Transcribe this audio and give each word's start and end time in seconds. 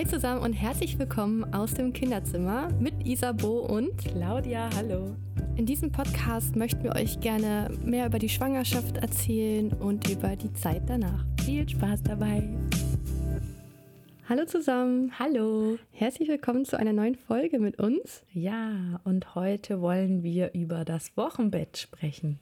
Hi 0.00 0.06
zusammen 0.06 0.40
und 0.40 0.54
herzlich 0.54 0.98
willkommen 0.98 1.52
aus 1.52 1.74
dem 1.74 1.92
Kinderzimmer 1.92 2.70
mit 2.80 3.06
Isabo 3.06 3.66
und 3.66 3.98
Claudia. 3.98 4.70
Hallo. 4.74 5.14
In 5.56 5.66
diesem 5.66 5.92
Podcast 5.92 6.56
möchten 6.56 6.82
wir 6.84 6.94
euch 6.94 7.20
gerne 7.20 7.68
mehr 7.84 8.06
über 8.06 8.18
die 8.18 8.30
Schwangerschaft 8.30 8.96
erzählen 8.96 9.74
und 9.74 10.08
über 10.08 10.36
die 10.36 10.50
Zeit 10.54 10.84
danach. 10.86 11.26
Viel 11.44 11.68
Spaß 11.68 12.02
dabei. 12.02 12.48
Hallo 14.26 14.46
zusammen. 14.46 15.12
Hallo. 15.18 15.76
Herzlich 15.90 16.30
willkommen 16.30 16.64
zu 16.64 16.78
einer 16.78 16.94
neuen 16.94 17.16
Folge 17.16 17.58
mit 17.58 17.78
uns. 17.78 18.24
Ja, 18.32 19.02
und 19.04 19.34
heute 19.34 19.82
wollen 19.82 20.22
wir 20.22 20.54
über 20.54 20.86
das 20.86 21.14
Wochenbett 21.18 21.76
sprechen. 21.76 22.40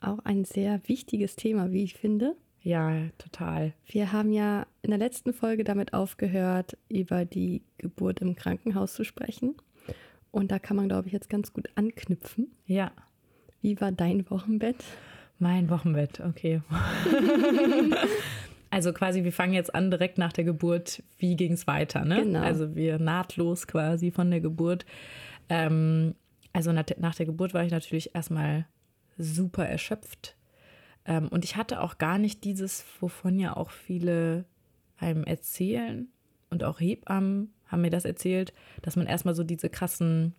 Auch 0.00 0.20
ein 0.20 0.44
sehr 0.44 0.80
wichtiges 0.86 1.34
Thema, 1.34 1.72
wie 1.72 1.82
ich 1.82 1.94
finde. 1.94 2.36
Ja, 2.62 3.08
total. 3.18 3.72
Wir 3.86 4.12
haben 4.12 4.32
ja 4.32 4.66
in 4.82 4.90
der 4.90 4.98
letzten 4.98 5.32
Folge 5.32 5.64
damit 5.64 5.94
aufgehört, 5.94 6.76
über 6.88 7.24
die 7.24 7.62
Geburt 7.78 8.20
im 8.20 8.36
Krankenhaus 8.36 8.94
zu 8.94 9.04
sprechen. 9.04 9.56
Und 10.30 10.52
da 10.52 10.58
kann 10.58 10.76
man, 10.76 10.88
glaube 10.88 11.08
ich, 11.08 11.12
jetzt 11.12 11.28
ganz 11.28 11.52
gut 11.52 11.68
anknüpfen. 11.74 12.52
Ja. 12.64 12.92
Wie 13.60 13.80
war 13.80 13.92
dein 13.92 14.28
Wochenbett? 14.30 14.76
Mein 15.38 15.68
Wochenbett, 15.70 16.20
okay. 16.20 16.62
also 18.70 18.92
quasi, 18.92 19.24
wir 19.24 19.32
fangen 19.32 19.54
jetzt 19.54 19.74
an 19.74 19.90
direkt 19.90 20.18
nach 20.18 20.32
der 20.32 20.44
Geburt. 20.44 21.02
Wie 21.18 21.36
ging 21.36 21.52
es 21.52 21.66
weiter? 21.66 22.04
Ne? 22.04 22.22
Genau. 22.22 22.40
Also 22.40 22.76
wir 22.76 23.00
nahtlos 23.00 23.66
quasi 23.66 24.12
von 24.12 24.30
der 24.30 24.40
Geburt. 24.40 24.86
Ähm, 25.48 26.14
also 26.52 26.72
nach 26.72 27.14
der 27.14 27.26
Geburt 27.26 27.54
war 27.54 27.64
ich 27.64 27.72
natürlich 27.72 28.14
erstmal 28.14 28.66
super 29.18 29.66
erschöpft 29.66 30.36
ähm, 31.04 31.28
und 31.28 31.44
ich 31.44 31.56
hatte 31.56 31.80
auch 31.80 31.98
gar 31.98 32.18
nicht 32.18 32.44
dieses, 32.44 32.84
wovon 33.00 33.38
ja 33.38 33.56
auch 33.56 33.70
viele 33.70 34.44
einem 34.98 35.24
erzählen 35.24 36.08
und 36.50 36.64
auch 36.64 36.80
Hebammen 36.80 37.52
haben 37.66 37.82
mir 37.82 37.90
das 37.90 38.04
erzählt, 38.04 38.52
dass 38.82 38.96
man 38.96 39.06
erstmal 39.06 39.34
so 39.34 39.42
diese 39.42 39.68
krassen 39.68 40.34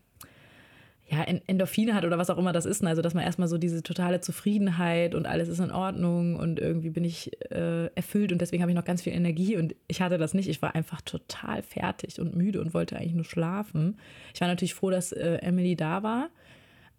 ja, 1.10 1.22
Endorphine 1.24 1.94
hat 1.96 2.06
oder 2.06 2.18
was 2.18 2.30
auch 2.30 2.38
immer 2.38 2.54
das 2.54 2.66
ist. 2.66 2.84
Also, 2.84 3.02
dass 3.02 3.14
man 3.14 3.24
erstmal 3.24 3.50
so 3.50 3.58
diese 3.58 3.84
totale 3.84 4.22
Zufriedenheit 4.22 5.16
und 5.16 5.28
alles 5.28 5.50
ist 5.50 5.60
in 5.60 5.72
Ordnung 5.72 6.38
und 6.38 6.60
irgendwie 6.60 6.92
bin 6.92 7.04
ich 7.04 7.32
äh, 7.52 7.88
erfüllt 7.94 8.32
und 8.32 8.40
deswegen 8.40 8.64
habe 8.64 8.72
ich 8.72 8.76
noch 8.76 8.86
ganz 8.86 9.02
viel 9.02 9.14
Energie 9.14 9.58
und 9.58 9.76
ich 9.88 10.02
hatte 10.02 10.18
das 10.18 10.34
nicht. 10.34 10.48
Ich 10.48 10.62
war 10.62 10.76
einfach 10.76 11.02
total 11.02 11.62
fertig 11.62 12.22
und 12.22 12.36
müde 12.36 12.62
und 12.62 12.74
wollte 12.74 12.96
eigentlich 12.96 13.16
nur 13.16 13.26
schlafen. 13.26 13.98
Ich 14.34 14.40
war 14.40 14.48
natürlich 14.48 14.76
froh, 14.76 14.92
dass 14.92 15.12
äh, 15.12 15.40
Emily 15.42 15.76
da 15.76 16.04
war 16.04 16.30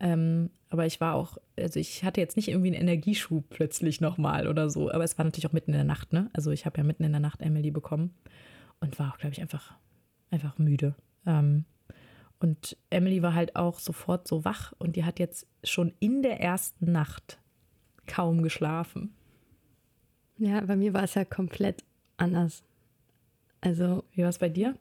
ähm, 0.00 0.50
aber 0.74 0.86
ich 0.86 1.00
war 1.00 1.14
auch, 1.14 1.38
also 1.56 1.78
ich 1.78 2.02
hatte 2.02 2.20
jetzt 2.20 2.36
nicht 2.36 2.48
irgendwie 2.48 2.74
einen 2.74 2.88
Energieschub 2.88 3.48
plötzlich 3.48 4.00
nochmal 4.00 4.48
oder 4.48 4.68
so. 4.70 4.90
Aber 4.90 5.04
es 5.04 5.16
war 5.16 5.24
natürlich 5.24 5.46
auch 5.46 5.52
mitten 5.52 5.70
in 5.70 5.76
der 5.76 5.84
Nacht, 5.84 6.12
ne? 6.12 6.30
Also 6.32 6.50
ich 6.50 6.66
habe 6.66 6.78
ja 6.78 6.82
mitten 6.82 7.04
in 7.04 7.12
der 7.12 7.20
Nacht 7.20 7.40
Emily 7.42 7.70
bekommen 7.70 8.12
und 8.80 8.98
war 8.98 9.12
auch, 9.12 9.18
glaube 9.18 9.34
ich, 9.34 9.40
einfach, 9.40 9.78
einfach 10.32 10.58
müde. 10.58 10.96
Ähm, 11.26 11.64
und 12.40 12.76
Emily 12.90 13.22
war 13.22 13.34
halt 13.34 13.54
auch 13.54 13.78
sofort 13.78 14.26
so 14.26 14.44
wach 14.44 14.72
und 14.80 14.96
die 14.96 15.04
hat 15.04 15.20
jetzt 15.20 15.46
schon 15.62 15.94
in 16.00 16.22
der 16.22 16.40
ersten 16.40 16.90
Nacht 16.90 17.38
kaum 18.08 18.42
geschlafen. 18.42 19.14
Ja, 20.38 20.60
bei 20.60 20.74
mir 20.74 20.92
war 20.92 21.04
es 21.04 21.14
ja 21.14 21.24
komplett 21.24 21.84
anders. 22.16 22.64
Also. 23.60 24.02
Wie 24.10 24.22
war 24.22 24.30
es 24.30 24.38
bei 24.38 24.48
dir? 24.48 24.74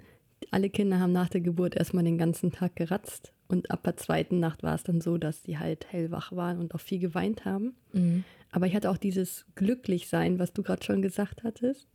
Alle 0.50 0.72
Kinder 0.72 1.00
haben 1.00 1.14
nach 1.14 1.30
der 1.30 1.42
Geburt 1.42 1.76
erstmal 1.76 2.04
den 2.04 2.18
ganzen 2.18 2.52
Tag 2.52 2.76
geratzt 2.76 3.32
und 3.54 3.70
ab 3.72 3.84
der 3.84 3.98
zweiten 3.98 4.40
Nacht 4.40 4.64
war 4.64 4.74
es 4.74 4.84
dann 4.84 5.00
so, 5.00 5.18
dass 5.18 5.44
die 5.44 5.60
halt 5.60 5.86
hellwach 5.92 6.32
waren 6.32 6.58
und 6.58 6.74
auch 6.74 6.80
viel 6.80 7.00
geweint 7.00 7.46
haben. 7.46 7.76
Mhm. 7.94 8.24
Aber 8.52 8.66
ich 8.66 8.76
hatte 8.76 8.90
auch 8.90 8.98
dieses 8.98 9.46
Glücklichsein, 9.56 10.40
was 10.40 10.54
du 10.54 10.64
gerade 10.64 10.84
schon 10.84 11.02
gesagt 11.02 11.44
hattest. 11.44 11.88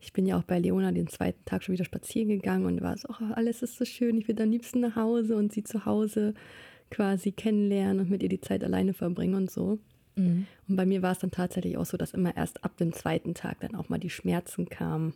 Ich 0.00 0.12
bin 0.12 0.26
ja 0.26 0.36
auch 0.36 0.42
bei 0.42 0.58
Leona 0.58 0.92
den 0.92 1.06
zweiten 1.06 1.44
Tag 1.44 1.62
schon 1.62 1.72
wieder 1.72 1.84
spazieren 1.84 2.28
gegangen 2.28 2.66
und 2.66 2.82
war 2.82 2.98
so, 2.98 3.08
oh, 3.08 3.32
alles 3.34 3.62
ist 3.62 3.76
so 3.76 3.84
schön, 3.84 4.18
ich 4.18 4.28
will 4.28 4.40
am 4.42 4.50
liebsten 4.50 4.80
nach 4.80 4.96
Hause 4.96 5.36
und 5.36 5.52
sie 5.52 5.62
zu 5.62 5.86
Hause 5.86 6.34
quasi 6.90 7.32
kennenlernen 7.32 8.00
und 8.00 8.10
mit 8.10 8.22
ihr 8.22 8.28
die 8.28 8.40
Zeit 8.40 8.62
alleine 8.62 8.92
verbringen 8.92 9.34
und 9.34 9.50
so. 9.50 9.78
Mhm. 10.16 10.46
Und 10.68 10.76
bei 10.76 10.84
mir 10.84 11.00
war 11.02 11.12
es 11.12 11.20
dann 11.20 11.30
tatsächlich 11.30 11.78
auch 11.78 11.86
so, 11.86 11.96
dass 11.96 12.12
immer 12.12 12.36
erst 12.36 12.64
ab 12.64 12.76
dem 12.76 12.92
zweiten 12.92 13.34
Tag 13.34 13.60
dann 13.60 13.76
auch 13.76 13.88
mal 13.88 13.98
die 13.98 14.10
Schmerzen 14.10 14.68
kamen 14.68 15.14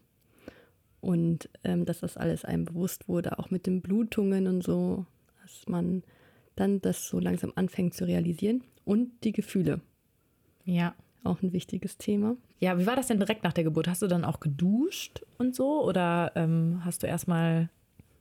und 1.00 1.48
ähm, 1.64 1.84
dass 1.84 2.00
das 2.00 2.16
alles 2.16 2.44
einem 2.44 2.64
bewusst 2.64 3.08
wurde, 3.08 3.38
auch 3.38 3.50
mit 3.50 3.66
den 3.66 3.82
Blutungen 3.82 4.46
und 4.46 4.62
so 4.62 5.06
dass 5.48 5.68
man 5.68 6.02
dann 6.56 6.80
das 6.80 7.08
so 7.08 7.18
langsam 7.18 7.52
anfängt 7.54 7.94
zu 7.94 8.04
realisieren 8.04 8.64
und 8.84 9.10
die 9.24 9.32
Gefühle. 9.32 9.80
Ja. 10.64 10.94
Auch 11.24 11.42
ein 11.42 11.52
wichtiges 11.52 11.98
Thema. 11.98 12.36
Ja, 12.60 12.78
wie 12.78 12.86
war 12.86 12.96
das 12.96 13.08
denn 13.08 13.18
direkt 13.18 13.42
nach 13.42 13.52
der 13.52 13.64
Geburt? 13.64 13.88
Hast 13.88 14.02
du 14.02 14.06
dann 14.06 14.24
auch 14.24 14.40
geduscht 14.40 15.24
und 15.36 15.54
so 15.54 15.84
oder 15.84 16.32
ähm, 16.36 16.80
hast 16.84 17.02
du 17.02 17.06
erstmal, 17.06 17.70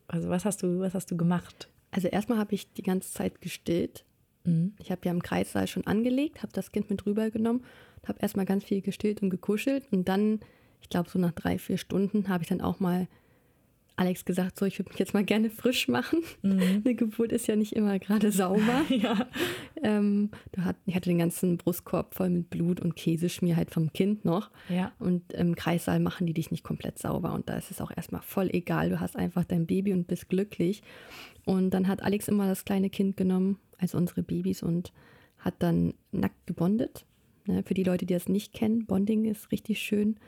also 0.08 0.30
was 0.30 0.46
hast 0.46 0.64
du, 0.64 0.80
was 0.80 0.94
hast 0.94 1.12
du 1.12 1.18
gemacht? 1.18 1.70
Also 1.92 2.08
erstmal 2.08 2.38
habe 2.38 2.56
ich 2.56 2.74
die 2.74 2.84
ganze 2.84 3.12
Zeit 3.12 3.40
gestillt. 3.40 4.04
Mhm. 4.44 4.74
Ich 4.80 4.92
habe 4.92 5.02
ja 5.06 5.12
im 5.12 5.22
Kreissaal 5.22 5.68
schon 5.68 5.86
angelegt, 5.86 6.42
habe 6.42 6.54
das 6.54 6.72
Kind 6.72 6.90
mit 6.90 7.06
rübergenommen, 7.06 7.64
habe 8.08 8.20
erstmal 8.20 8.46
ganz 8.46 8.64
viel 8.64 8.82
gestillt 8.82 9.22
und 9.22 9.30
gekuschelt 9.30 9.86
und 9.92 10.10
dann, 10.10 10.40
ich 10.82 10.90
glaube 10.90 11.10
so 11.10 11.20
nach 11.20 11.34
drei, 11.34 11.60
vier 11.60 11.78
Stunden, 11.78 12.30
habe 12.30 12.44
ich 12.44 12.50
dann 12.50 12.62
auch 12.62 12.80
mal 12.80 13.08
Alex 13.98 14.26
gesagt, 14.26 14.60
so, 14.60 14.66
ich 14.66 14.78
würde 14.78 14.92
mich 14.92 15.00
jetzt 15.00 15.16
mal 15.16 15.26
gerne 15.26 15.50
frisch 15.50 15.88
machen. 15.88 16.20
Mhm. 16.44 16.60
Eine 16.86 16.94
Geburt 16.94 17.32
ist 17.32 17.48
ja 17.48 17.56
nicht 17.56 17.74
immer 17.74 17.98
gerade 17.98 18.32
sauber. 18.32 18.86
ja. 18.90 19.28
Ähm, 19.82 20.30
hat, 20.56 20.76
ich 20.86 20.96
hatte 20.96 21.10
den 21.10 21.18
ganzen 21.18 21.58
Brustkorb 21.58 22.14
voll 22.14 22.30
mit 22.30 22.52
Blut 22.52 22.80
und 22.80 22.96
Käseschmier 22.96 23.56
halt 23.56 23.72
vom 23.72 23.92
Kind 23.92 24.24
noch. 24.24 24.52
Ja. 24.70 24.92
Und 25.00 25.34
im 25.34 25.56
Kreissaal 25.56 26.00
machen 26.00 26.28
die 26.28 26.34
dich 26.34 26.52
nicht 26.52 26.64
komplett 26.64 27.00
sauber. 27.00 27.34
Und 27.34 27.50
da 27.50 27.58
ist 27.58 27.72
es 27.72 27.82
auch 27.82 27.90
erstmal 27.90 28.22
voll 28.22 28.50
egal. 28.54 28.92
Du 28.92 29.00
hast 29.00 29.16
einfach 29.16 29.46
dein 29.46 29.66
Baby 29.66 29.94
und 29.94 30.08
bist 30.08 30.30
glücklich. 30.30 30.84
Und 31.46 31.72
dann 31.72 31.88
hat 31.88 32.04
Alex 32.04 32.28
immer 32.28 32.48
das 32.48 32.66
kleine 32.66 32.92
Kind 32.92 33.18
genommen, 33.18 33.58
also 33.80 33.98
unsere 33.98 34.22
Babys, 34.22 34.62
und 34.62 34.94
hat 35.40 35.56
dann 35.60 35.96
nackt 36.12 36.46
gebondet. 36.46 37.06
Ne, 37.48 37.64
für 37.64 37.74
die 37.74 37.84
Leute, 37.84 38.06
die 38.06 38.14
das 38.14 38.30
nicht 38.30 38.54
kennen, 38.54 38.86
Bonding 38.86 39.26
ist 39.26 39.52
richtig 39.52 39.80
schön. 39.80 40.20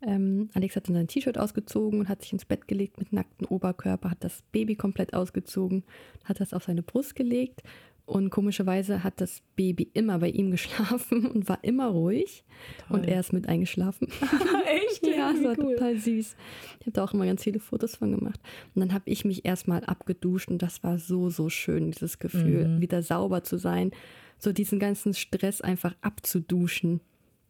Ähm, 0.00 0.50
Alex 0.54 0.76
hat 0.76 0.88
dann 0.88 0.94
sein 0.94 1.08
T-Shirt 1.08 1.38
ausgezogen 1.38 2.00
und 2.00 2.08
hat 2.08 2.22
sich 2.22 2.32
ins 2.32 2.44
Bett 2.44 2.68
gelegt 2.68 2.98
mit 2.98 3.12
nacktem 3.12 3.48
Oberkörper, 3.48 4.10
hat 4.10 4.22
das 4.22 4.42
Baby 4.52 4.76
komplett 4.76 5.12
ausgezogen, 5.12 5.84
hat 6.24 6.40
das 6.40 6.54
auf 6.54 6.64
seine 6.64 6.82
Brust 6.82 7.16
gelegt 7.16 7.62
und 8.08 8.30
komischerweise 8.30 9.04
hat 9.04 9.20
das 9.20 9.42
Baby 9.54 9.90
immer 9.92 10.18
bei 10.18 10.30
ihm 10.30 10.50
geschlafen 10.52 11.26
und 11.26 11.46
war 11.46 11.58
immer 11.62 11.88
ruhig. 11.88 12.42
Toll. 12.88 13.00
Und 13.00 13.06
er 13.06 13.20
ist 13.20 13.34
mit 13.34 13.46
eingeschlafen. 13.48 14.08
Echt? 14.66 15.06
ja, 15.06 15.30
das 15.30 15.44
war 15.44 15.58
cool. 15.58 15.74
total 15.74 15.98
süß. 15.98 16.36
Ich 16.80 16.86
habe 16.86 16.92
da 16.92 17.04
auch 17.04 17.12
immer 17.12 17.26
ganz 17.26 17.44
viele 17.44 17.60
Fotos 17.60 17.96
von 17.96 18.12
gemacht. 18.12 18.40
Und 18.74 18.80
dann 18.80 18.94
habe 18.94 19.04
ich 19.10 19.26
mich 19.26 19.44
erstmal 19.44 19.84
abgeduscht 19.84 20.48
und 20.48 20.62
das 20.62 20.82
war 20.82 20.98
so, 20.98 21.28
so 21.28 21.50
schön, 21.50 21.90
dieses 21.90 22.18
Gefühl, 22.18 22.68
mhm. 22.68 22.80
wieder 22.80 23.02
sauber 23.02 23.44
zu 23.44 23.58
sein. 23.58 23.90
So 24.38 24.52
diesen 24.52 24.78
ganzen 24.78 25.12
Stress 25.12 25.60
einfach 25.60 25.94
abzuduschen. 26.00 27.00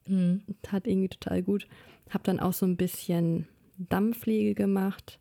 Mhm. 0.08 0.42
Tat 0.62 0.86
irgendwie 0.86 1.08
total 1.08 1.42
gut. 1.42 1.68
Habe 2.10 2.24
dann 2.24 2.40
auch 2.40 2.52
so 2.52 2.66
ein 2.66 2.76
bisschen 2.76 3.46
Dampfpflege 3.76 4.54
gemacht. 4.54 5.18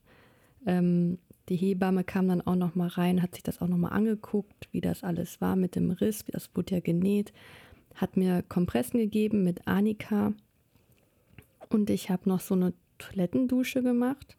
Ähm, 0.65 1.19
die 1.49 1.55
Hebamme 1.55 2.03
kam 2.03 2.27
dann 2.27 2.41
auch 2.41 2.55
noch 2.55 2.75
mal 2.75 2.89
rein, 2.89 3.21
hat 3.21 3.35
sich 3.35 3.43
das 3.43 3.61
auch 3.61 3.67
noch 3.67 3.77
mal 3.77 3.89
angeguckt, 3.89 4.67
wie 4.71 4.81
das 4.81 5.03
alles 5.03 5.39
war 5.39 5.55
mit 5.55 5.75
dem 5.75 5.91
Riss, 5.91 6.27
wie 6.27 6.31
das 6.31 6.49
wurde 6.55 6.75
ja 6.75 6.81
genäht, 6.81 7.31
hat 7.95 8.17
mir 8.17 8.43
Kompressen 8.43 8.99
gegeben 8.99 9.43
mit 9.43 9.65
Anika 9.65 10.33
und 11.69 11.89
ich 11.89 12.09
habe 12.09 12.27
noch 12.27 12.41
so 12.41 12.53
eine 12.55 12.73
Toilettendusche 12.97 13.81
gemacht 13.81 14.37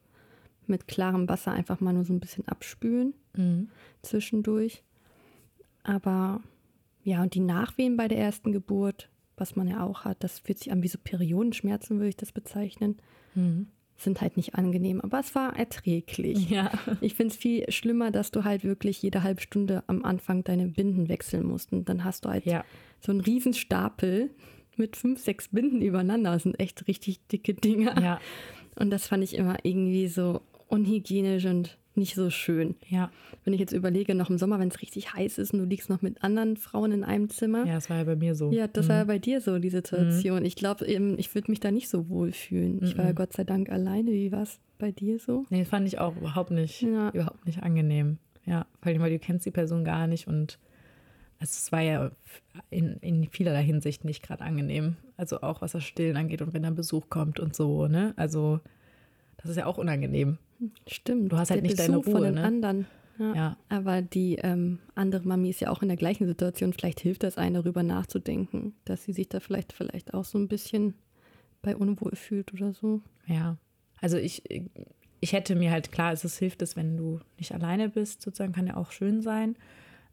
mit 0.67 0.87
klarem 0.87 1.29
Wasser 1.29 1.53
einfach 1.53 1.81
mal 1.81 1.93
nur 1.95 2.05
so 2.05 2.13
ein 2.13 2.21
bisschen 2.21 2.47
abspülen 2.47 3.15
mhm. 3.35 3.71
zwischendurch. 4.03 4.83
Aber 5.83 6.43
ja, 7.05 7.23
und 7.23 7.35
die 7.35 7.41
Nachwehen 7.41 7.97
bei 7.97 8.07
der 8.09 8.19
ersten 8.19 8.53
Geburt 8.53 9.09
was 9.41 9.57
man 9.57 9.69
ja 9.69 9.85
auch 9.85 10.05
hat. 10.05 10.23
Das 10.23 10.41
fühlt 10.41 10.59
sich 10.59 10.73
an 10.73 10.83
wie 10.83 10.89
so 10.89 10.99
Periodenschmerzen, 11.03 11.99
würde 11.99 12.11
ich 12.11 12.17
das 12.17 12.33
bezeichnen. 12.33 12.97
Mhm. 13.35 13.69
Sind 13.97 14.21
halt 14.21 14.37
nicht 14.37 14.55
angenehm, 14.55 15.01
aber 15.01 15.19
es 15.19 15.35
war 15.35 15.57
erträglich. 15.57 16.49
Ja. 16.51 16.71
Ich 17.01 17.15
finde 17.15 17.33
es 17.33 17.37
viel 17.37 17.71
schlimmer, 17.71 18.13
dass 18.13 18.31
du 18.31 18.45
halt 18.45 18.63
wirklich 18.63 19.03
jede 19.03 19.25
halbe 19.25 19.41
Stunde 19.41 19.83
am 19.89 20.05
Anfang 20.05 20.45
deine 20.45 20.69
Binden 20.69 21.09
wechseln 21.09 21.45
musst. 21.45 21.73
Und 21.73 21.89
dann 21.89 22.05
hast 22.05 22.25
du 22.25 22.29
halt 22.29 22.47
ja. 22.47 22.65
so 23.01 23.11
einen 23.11 23.21
Riesenstapel 23.21 24.31
mit 24.77 24.97
fünf, 24.97 25.21
sechs 25.21 25.49
Binden 25.49 25.83
übereinander. 25.83 26.33
Das 26.33 26.45
sind 26.45 26.61
echt 26.61 26.87
richtig 26.87 27.27
dicke 27.27 27.55
Dinger. 27.55 28.01
Ja. 28.01 28.21
Und 28.77 28.91
das 28.91 29.09
fand 29.09 29.25
ich 29.25 29.35
immer 29.35 29.57
irgendwie 29.65 30.07
so 30.07 30.43
unhygienisch 30.69 31.47
und 31.47 31.79
nicht 31.99 32.15
so 32.15 32.31
schön. 32.31 32.77
Ja. 32.89 33.11
Wenn 33.45 33.53
ich 33.53 33.61
jetzt 33.61 33.73
überlege, 33.73 34.15
noch 34.15 34.31
im 34.31 34.39
Sommer, 34.39 34.59
wenn 34.59 34.69
es 34.69 34.81
richtig 34.81 35.13
heiß 35.13 35.39
ist 35.39 35.53
und 35.53 35.61
du 35.61 35.65
liegst 35.65 35.91
noch 35.91 36.03
mit 36.03 36.23
anderen 36.23 36.57
Frauen 36.57 36.93
in 36.93 37.05
einem 37.05 37.29
Zimmer. 37.29 37.67
Ja, 37.67 37.75
das 37.75 37.91
war 37.91 37.99
ja 37.99 38.05
bei 38.05 38.17
mir 38.17 38.35
so. 38.35 38.51
Ja, 38.51 38.67
das 38.67 38.87
mhm. 38.87 38.89
war 38.91 38.97
ja 38.97 39.05
bei 39.05 39.19
dir 39.19 39.41
so, 39.41 39.59
die 39.59 39.71
Situation. 39.71 40.41
Mhm. 40.41 40.47
Ich 40.47 40.57
glaube, 40.57 40.87
ich 40.87 41.35
würde 41.35 41.51
mich 41.51 41.61
da 41.61 41.71
nicht 41.71 41.89
so 41.89 42.09
wohl 42.09 42.33
fühlen. 42.33 42.81
Ich 42.83 42.97
war 42.97 43.05
ja 43.05 43.13
mhm. 43.13 43.17
Gott 43.17 43.33
sei 43.33 43.45
Dank 43.45 43.71
alleine. 43.71 44.11
Wie 44.11 44.33
war 44.33 44.43
es 44.43 44.59
bei 44.79 44.93
dir 44.93 45.19
so? 45.19 45.45
Nee, 45.51 45.61
das 45.61 45.69
fand 45.69 45.87
ich 45.87 45.99
auch 45.99 46.17
überhaupt 46.17 46.51
nicht, 46.51 46.83
ja. 46.83 47.11
überhaupt 47.11 47.45
nicht 47.47 47.63
angenehm. 47.63 48.19
Ja, 48.47 48.67
vor 48.81 48.91
allem, 48.91 49.03
weil 49.03 49.11
du 49.11 49.19
kennst 49.19 49.45
die 49.45 49.51
Person 49.51 49.85
gar 49.85 50.07
nicht 50.07 50.27
und 50.27 50.59
es 51.41 51.71
war 51.71 51.81
ja 51.81 52.11
in, 52.71 52.97
in 53.01 53.29
vielerlei 53.29 53.63
Hinsicht 53.63 54.05
nicht 54.05 54.23
gerade 54.23 54.43
angenehm. 54.43 54.97
Also 55.17 55.41
auch 55.43 55.61
was 55.61 55.73
das 55.73 55.85
Stillen 55.85 56.17
angeht 56.17 56.43
und 56.43 56.53
wenn 56.55 56.63
dann 56.63 56.75
Besuch 56.75 57.11
kommt 57.11 57.39
und 57.41 57.55
so, 57.55 57.87
ne? 57.87 58.15
Also 58.17 58.61
das 59.37 59.51
ist 59.51 59.57
ja 59.57 59.67
auch 59.67 59.79
unangenehm. 59.79 60.39
Stimmt. 60.87 61.33
Du 61.33 61.37
hast 61.37 61.51
halt 61.51 61.63
der 61.63 61.69
nicht 61.69 61.79
deine 61.79 61.99
Besuch 61.99 62.07
Ruhe, 62.07 62.13
von 62.13 62.23
den 62.23 62.35
ne? 62.35 62.45
anderen. 62.45 62.87
Ja. 63.19 63.35
Ja. 63.35 63.57
Aber 63.69 64.03
die 64.03 64.37
ähm, 64.37 64.79
andere 64.95 65.27
Mami 65.27 65.51
ist 65.51 65.61
ja 65.61 65.71
auch 65.71 65.83
in 65.83 65.89
der 65.89 65.97
gleichen 65.97 66.27
Situation. 66.27 66.73
Vielleicht 66.73 67.01
hilft 67.01 67.25
das 67.25 67.37
einen, 67.37 67.55
darüber 67.55 67.83
nachzudenken, 67.83 68.75
dass 68.85 69.05
sie 69.05 69.13
sich 69.13 69.29
da 69.29 69.41
vielleicht, 69.41 69.73
vielleicht 69.73 70.15
auch 70.15 70.25
so 70.25 70.39
ein 70.39 70.49
bisschen 70.49 70.95
bei 71.63 71.77
unwohl 71.77 72.15
fühlt 72.15 72.53
oder 72.53 72.73
so. 72.73 73.01
Ja, 73.27 73.57
also 74.01 74.17
ich, 74.17 74.43
ich 75.21 75.33
hätte 75.33 75.57
mir 75.57 75.71
halt, 75.71 75.91
klar, 75.91 76.13
es 76.13 76.39
hilft 76.39 76.63
es, 76.63 76.77
wenn 76.77 76.97
du 76.97 77.21
nicht 77.37 77.53
alleine 77.53 77.89
bist, 77.89 78.23
sozusagen, 78.23 78.53
kann 78.53 78.67
ja 78.67 78.77
auch 78.77 78.93
schön 78.93 79.21
sein. 79.21 79.57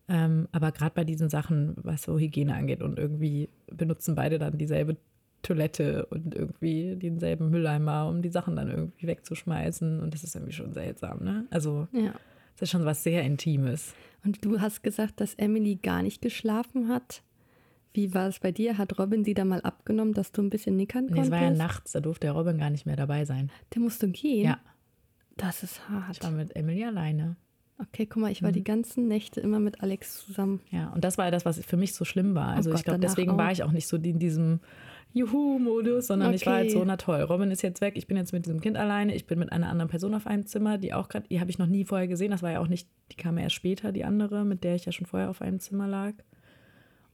Ähm, 0.08 0.48
aber 0.52 0.72
gerade 0.72 0.94
bei 0.94 1.04
diesen 1.04 1.30
Sachen, 1.30 1.76
was 1.78 2.04
so 2.04 2.18
Hygiene 2.18 2.56
angeht 2.56 2.82
und 2.82 3.00
irgendwie 3.00 3.50
benutzen 3.68 4.16
beide 4.16 4.38
dann 4.38 4.58
dieselbe 4.58 4.98
Toilette 5.46 6.06
und 6.08 6.36
irgendwie 6.36 6.96
denselben 6.96 7.50
Mülleimer, 7.50 8.08
um 8.08 8.22
die 8.22 8.30
Sachen 8.30 8.56
dann 8.56 8.70
irgendwie 8.70 9.08
wegzuschmeißen. 9.08 10.00
Und 10.02 10.14
das 10.14 10.24
ist 10.24 10.36
irgendwie 10.36 10.54
schon 10.54 10.74
seltsam, 10.74 11.24
ne? 11.24 11.46
Also, 11.52 11.88
Ja. 11.92 12.14
das 12.54 12.64
ist 12.64 12.70
schon 12.72 12.86
was 12.86 13.04
sehr 13.04 13.24
Intimes. 13.24 13.94
Und 14.24 14.44
du 14.44 14.60
hast 14.60 14.84
gesagt, 14.84 15.22
dass 15.22 15.36
Emily 15.36 15.76
gar 15.76 16.02
nicht 16.02 16.22
geschlafen 16.22 16.88
hat. 16.90 17.22
Wie 17.94 18.14
war 18.14 18.28
es 18.28 18.40
bei 18.40 18.52
dir? 18.52 18.78
Hat 18.78 18.98
Robin 19.00 19.24
sie 19.24 19.34
da 19.34 19.46
mal 19.46 19.62
abgenommen, 19.62 20.14
dass 20.14 20.32
du 20.34 20.42
ein 20.42 20.50
bisschen 20.50 20.76
nickern 20.76 21.06
Nee, 21.06 21.12
konntest? 21.14 21.28
es 21.28 21.32
war 21.32 21.42
ja 21.44 21.52
nachts, 21.52 21.92
da 21.94 22.00
durfte 22.02 22.30
Robin 22.30 22.58
gar 22.58 22.70
nicht 22.70 22.86
mehr 22.86 22.98
dabei 22.98 23.24
sein. 23.26 23.50
Der 23.74 23.82
musste 23.82 24.10
gehen? 24.10 24.46
Ja, 24.46 24.60
Das 25.38 25.64
ist 25.64 25.88
hart. 25.90 26.18
ich 26.18 26.24
war 26.24 26.32
mit 26.32 26.56
Emily 26.56 26.84
alleine. 26.84 27.38
Okay, 27.78 28.06
guck 28.06 28.22
mal, 28.22 28.32
ich 28.32 28.42
war 28.42 28.50
Mhm. 28.52 28.54
die 28.56 28.64
ganzen 28.64 29.08
Nächte 29.10 29.42
immer 29.42 29.60
mit 29.60 29.82
Alex 29.82 30.26
zusammen. 30.26 30.62
Ja, 30.72 30.90
und 30.94 31.04
das 31.04 31.18
war 31.18 31.30
das, 31.30 31.44
was 31.46 31.60
für 31.64 31.76
mich 31.78 31.94
so 31.94 32.06
schlimm 32.06 32.34
war. 32.34 32.50
Also 32.56 32.70
Oh 32.70 32.72
Gott, 32.72 32.80
ich 32.80 32.86
glaube, 32.86 33.00
deswegen 33.02 33.38
war 33.38 33.48
auch. 33.48 33.52
ich 33.52 33.64
auch 33.64 33.72
nicht 33.74 33.88
so 33.88 33.98
in 33.98 34.18
diesem 34.20 34.60
Juhu-Modus, 35.16 36.08
sondern 36.08 36.34
ich 36.34 36.46
war 36.46 36.56
halt 36.56 36.66
Okay. 36.66 36.74
so, 36.74 36.86
na 36.86 36.98
toll, 36.98 37.22
Robin 37.22 37.50
ist 37.50 37.62
jetzt 37.62 37.82
weg, 37.82 37.94
ich 37.96 38.06
bin 38.06 38.18
jetzt 38.18 38.34
mit 38.34 38.46
diesem 38.46 38.60
Kind 38.60 38.78
alleine, 38.78 39.16
ich 39.16 39.26
bin 39.26 39.40
mit 39.40 39.52
einer 39.52 39.70
anderen 39.70 39.90
Person 39.90 40.14
auf 40.14 40.28
einem 40.28 40.46
Zimmer, 40.46 40.78
die 40.78 40.94
auch 40.94 41.08
gerade, 41.08 41.28
die 41.30 41.40
habe 41.40 41.50
ich 41.50 41.58
noch 41.58 41.68
nie 41.68 41.86
vorher 41.86 42.08
gesehen, 42.08 42.32
das 42.32 42.44
war 42.44 42.52
ja 42.52 42.60
auch 42.60 42.68
nicht, 42.68 42.88
die 43.12 43.16
kam 43.16 43.38
ja 43.38 43.46
erst 43.46 43.56
später, 43.56 43.92
die 43.92 44.04
andere, 44.04 44.44
mit 44.44 44.64
der 44.64 44.76
ich 44.76 44.86
ja 44.86 44.92
schon 44.92 45.08
vorher 45.08 45.30
auf 45.30 45.42
einem 45.42 45.60
Zimmer 45.60 45.88
lag. 45.88 46.14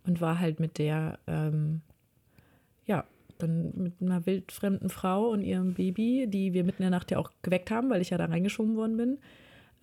Und 0.04 0.20
war 0.20 0.40
halt 0.40 0.60
mit 0.60 0.80
der, 0.80 1.20
ähm, 1.28 1.82
ja, 2.88 3.06
dann 3.38 3.72
mit 3.76 3.94
einer 4.02 4.26
wildfremden 4.26 4.90
Frau 4.90 5.30
und 5.30 5.44
ihrem 5.44 5.76
Baby, 5.76 6.26
die 6.28 6.54
wir 6.54 6.64
mitten 6.64 6.82
in 6.82 6.90
der 6.90 6.98
Nacht 6.98 7.12
ja 7.12 7.20
auch 7.20 7.32
geweckt 7.44 7.70
haben, 7.70 7.92
weil 7.92 8.02
ich 8.02 8.10
ja 8.10 8.18
da 8.18 8.26
reingeschoben 8.26 8.76
worden 8.78 8.98
bin, 8.98 9.18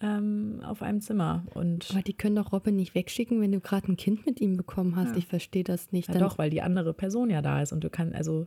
ähm, 0.00 0.60
auf 0.64 0.82
einem 0.82 1.00
Zimmer. 1.00 1.44
Und 1.54 1.90
Aber 1.90 2.02
die 2.02 2.12
können 2.14 2.36
doch 2.36 2.52
Robin 2.52 2.76
nicht 2.76 2.94
wegschicken, 2.94 3.40
wenn 3.40 3.52
du 3.52 3.60
gerade 3.60 3.90
ein 3.90 3.96
Kind 3.96 4.26
mit 4.26 4.40
ihm 4.40 4.56
bekommen 4.56 4.96
hast. 4.96 5.10
Ja. 5.12 5.16
Ich 5.16 5.26
verstehe 5.26 5.64
das 5.64 5.90
nicht. 5.92 6.08
Ja, 6.08 6.14
Dann- 6.14 6.22
doch, 6.22 6.38
weil 6.38 6.50
die 6.50 6.62
andere 6.62 6.94
Person 6.94 7.30
ja 7.30 7.42
da 7.42 7.60
ist 7.62 7.72
und 7.72 7.82
du 7.82 7.90
kannst, 7.90 8.14
also 8.14 8.46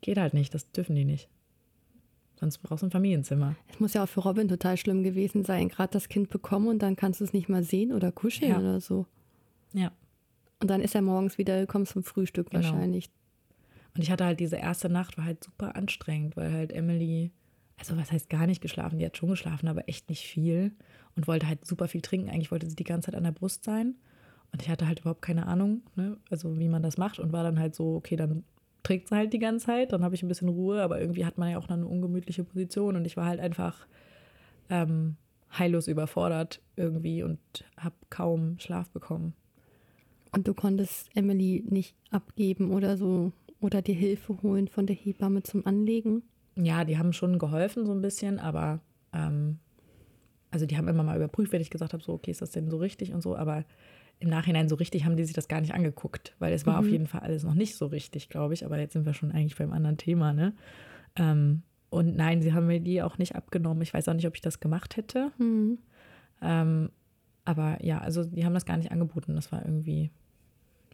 geht 0.00 0.18
halt 0.18 0.34
nicht, 0.34 0.52
das 0.54 0.70
dürfen 0.72 0.96
die 0.96 1.04
nicht. 1.04 1.28
Sonst 2.40 2.58
brauchst 2.58 2.82
du 2.82 2.88
ein 2.88 2.90
Familienzimmer. 2.90 3.54
Es 3.70 3.78
muss 3.78 3.94
ja 3.94 4.02
auch 4.02 4.08
für 4.08 4.20
Robin 4.20 4.48
total 4.48 4.76
schlimm 4.76 5.04
gewesen 5.04 5.44
sein, 5.44 5.68
gerade 5.68 5.92
das 5.92 6.08
Kind 6.08 6.28
bekommen 6.28 6.66
und 6.66 6.80
dann 6.82 6.96
kannst 6.96 7.20
du 7.20 7.24
es 7.24 7.32
nicht 7.32 7.48
mal 7.48 7.62
sehen 7.62 7.92
oder 7.92 8.10
kuscheln 8.10 8.50
Ja. 8.50 8.58
oder 8.58 8.80
so. 8.80 9.06
Ja. 9.72 9.92
Und 10.60 10.68
dann 10.68 10.80
ist 10.80 10.94
er 10.96 11.02
morgens 11.02 11.38
wieder 11.38 11.60
gekommen 11.60 11.86
zum 11.86 12.02
Frühstück 12.02 12.50
Genau. 12.50 12.64
wahrscheinlich. 12.64 13.10
Und 13.94 14.02
ich 14.02 14.10
hatte 14.10 14.24
halt 14.24 14.40
diese 14.40 14.56
erste 14.56 14.88
Nacht, 14.88 15.18
war 15.18 15.24
halt 15.24 15.44
super 15.44 15.76
anstrengend, 15.76 16.36
weil 16.36 16.50
halt 16.52 16.72
Emily, 16.72 17.30
also 17.82 17.96
was 17.96 18.12
heißt 18.12 18.30
gar 18.30 18.46
nicht 18.46 18.60
geschlafen, 18.60 19.00
die 19.00 19.04
hat 19.04 19.16
schon 19.16 19.30
geschlafen, 19.30 19.66
aber 19.66 19.88
echt 19.88 20.08
nicht 20.08 20.24
viel 20.24 20.70
und 21.16 21.26
wollte 21.26 21.48
halt 21.48 21.66
super 21.66 21.88
viel 21.88 22.00
trinken. 22.00 22.30
Eigentlich 22.30 22.52
wollte 22.52 22.68
sie 22.68 22.76
die 22.76 22.84
ganze 22.84 23.06
Zeit 23.06 23.16
an 23.16 23.24
der 23.24 23.32
Brust 23.32 23.64
sein 23.64 23.96
und 24.52 24.62
ich 24.62 24.68
hatte 24.68 24.86
halt 24.86 25.00
überhaupt 25.00 25.22
keine 25.22 25.46
Ahnung, 25.46 25.82
ne? 25.96 26.16
also 26.30 26.56
wie 26.60 26.68
man 26.68 26.84
das 26.84 26.96
macht 26.96 27.18
und 27.18 27.32
war 27.32 27.42
dann 27.42 27.58
halt 27.58 27.74
so, 27.74 27.96
okay, 27.96 28.14
dann 28.14 28.44
trägt 28.84 29.08
sie 29.08 29.16
halt 29.16 29.32
die 29.32 29.40
ganze 29.40 29.66
Zeit, 29.66 29.92
dann 29.92 30.04
habe 30.04 30.14
ich 30.14 30.22
ein 30.22 30.28
bisschen 30.28 30.48
Ruhe, 30.48 30.80
aber 30.80 31.00
irgendwie 31.00 31.26
hat 31.26 31.38
man 31.38 31.50
ja 31.50 31.58
auch 31.58 31.68
eine 31.68 31.84
ungemütliche 31.84 32.44
Position 32.44 32.94
und 32.94 33.04
ich 33.04 33.16
war 33.16 33.26
halt 33.26 33.40
einfach 33.40 33.88
ähm, 34.70 35.16
heillos 35.58 35.88
überfordert 35.88 36.62
irgendwie 36.76 37.24
und 37.24 37.40
habe 37.76 37.96
kaum 38.10 38.60
Schlaf 38.60 38.90
bekommen. 38.90 39.34
Und 40.30 40.46
du 40.46 40.54
konntest 40.54 41.10
Emily 41.16 41.64
nicht 41.68 41.96
abgeben 42.12 42.70
oder 42.70 42.96
so 42.96 43.32
oder 43.60 43.82
dir 43.82 43.96
Hilfe 43.96 44.40
holen 44.40 44.68
von 44.68 44.86
der 44.86 44.96
Hebamme 44.96 45.42
zum 45.42 45.66
Anlegen. 45.66 46.22
Ja, 46.56 46.84
die 46.84 46.98
haben 46.98 47.12
schon 47.12 47.38
geholfen 47.38 47.86
so 47.86 47.92
ein 47.92 48.02
bisschen, 48.02 48.38
aber 48.38 48.80
ähm, 49.12 49.58
also 50.50 50.66
die 50.66 50.76
haben 50.76 50.88
immer 50.88 51.02
mal 51.02 51.16
überprüft, 51.16 51.52
wenn 51.52 51.62
ich 51.62 51.70
gesagt 51.70 51.92
habe, 51.92 52.02
so, 52.02 52.12
okay, 52.12 52.30
ist 52.30 52.42
das 52.42 52.50
denn 52.50 52.68
so 52.68 52.76
richtig 52.76 53.12
und 53.14 53.22
so, 53.22 53.36
aber 53.36 53.64
im 54.20 54.28
Nachhinein 54.28 54.68
so 54.68 54.76
richtig 54.76 55.04
haben 55.04 55.16
die 55.16 55.24
sich 55.24 55.34
das 55.34 55.48
gar 55.48 55.60
nicht 55.60 55.74
angeguckt, 55.74 56.36
weil 56.38 56.52
es 56.52 56.64
war 56.66 56.78
auf 56.78 56.86
jeden 56.86 57.06
Fall 57.06 57.22
alles 57.22 57.42
noch 57.42 57.54
nicht 57.54 57.74
so 57.74 57.86
richtig, 57.86 58.28
glaube 58.28 58.54
ich, 58.54 58.64
aber 58.64 58.78
jetzt 58.78 58.92
sind 58.92 59.04
wir 59.04 59.14
schon 59.14 59.32
eigentlich 59.32 59.56
beim 59.56 59.72
anderen 59.72 59.96
Thema, 59.96 60.32
ne? 60.32 60.54
Ähm, 61.16 61.62
und 61.90 62.16
nein, 62.16 62.40
sie 62.40 62.54
haben 62.54 62.68
mir 62.68 62.80
die 62.80 63.02
auch 63.02 63.18
nicht 63.18 63.34
abgenommen. 63.34 63.82
Ich 63.82 63.92
weiß 63.92 64.08
auch 64.08 64.14
nicht, 64.14 64.26
ob 64.26 64.34
ich 64.34 64.40
das 64.40 64.60
gemacht 64.60 64.96
hätte. 64.96 65.30
Hm. 65.36 65.78
Ähm, 66.40 66.90
aber 67.44 67.84
ja, 67.84 67.98
also 67.98 68.24
die 68.24 68.44
haben 68.44 68.54
das 68.54 68.64
gar 68.64 68.76
nicht 68.76 68.92
angeboten. 68.92 69.34
Das 69.34 69.52
war 69.52 69.62
irgendwie. 69.64 70.10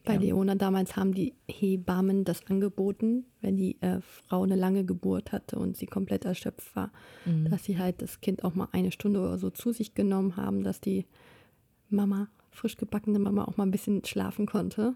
Bei 0.05 0.15
ja. 0.15 0.21
Leona 0.21 0.55
damals 0.55 0.97
haben 0.97 1.13
die 1.13 1.35
Hebammen 1.49 2.25
das 2.25 2.47
angeboten, 2.47 3.25
wenn 3.41 3.57
die 3.57 3.81
äh, 3.83 4.01
Frau 4.01 4.43
eine 4.43 4.57
lange 4.57 4.85
Geburt 4.85 5.33
hatte 5.33 5.59
und 5.59 5.77
sie 5.77 5.87
komplett 5.87 6.25
erschöpft 6.25 6.75
war, 6.77 6.91
Mhm. 7.25 7.51
dass 7.51 7.65
sie 7.65 7.79
halt 7.79 8.01
das 8.03 8.21
Kind 8.21 8.45
auch 8.45 8.55
mal 8.55 8.69
eine 8.73 8.93
Stunde 8.93 9.21
oder 9.21 9.39
so 9.39 9.51
zu 9.51 9.73
sich 9.73 9.95
genommen 9.95 10.37
haben, 10.37 10.63
dass 10.63 10.81
die 10.81 11.07
Mama, 11.91 12.29
frisch 12.51 12.77
gebackene 12.77 13.19
Mama, 13.19 13.45
auch 13.45 13.57
mal 13.57 13.65
ein 13.67 13.71
bisschen 13.71 14.05
schlafen 14.05 14.47
konnte. 14.47 14.95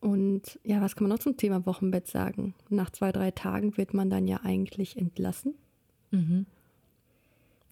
Und 0.00 0.60
ja, 0.62 0.80
was 0.80 0.94
kann 0.94 1.04
man 1.08 1.16
noch 1.16 1.22
zum 1.22 1.36
Thema 1.36 1.66
Wochenbett 1.66 2.06
sagen? 2.06 2.54
Nach 2.68 2.90
zwei, 2.90 3.12
drei 3.12 3.30
Tagen 3.30 3.76
wird 3.76 3.94
man 3.94 4.10
dann 4.10 4.28
ja 4.28 4.40
eigentlich 4.42 4.96
entlassen. 4.96 5.54
Mhm. 6.10 6.46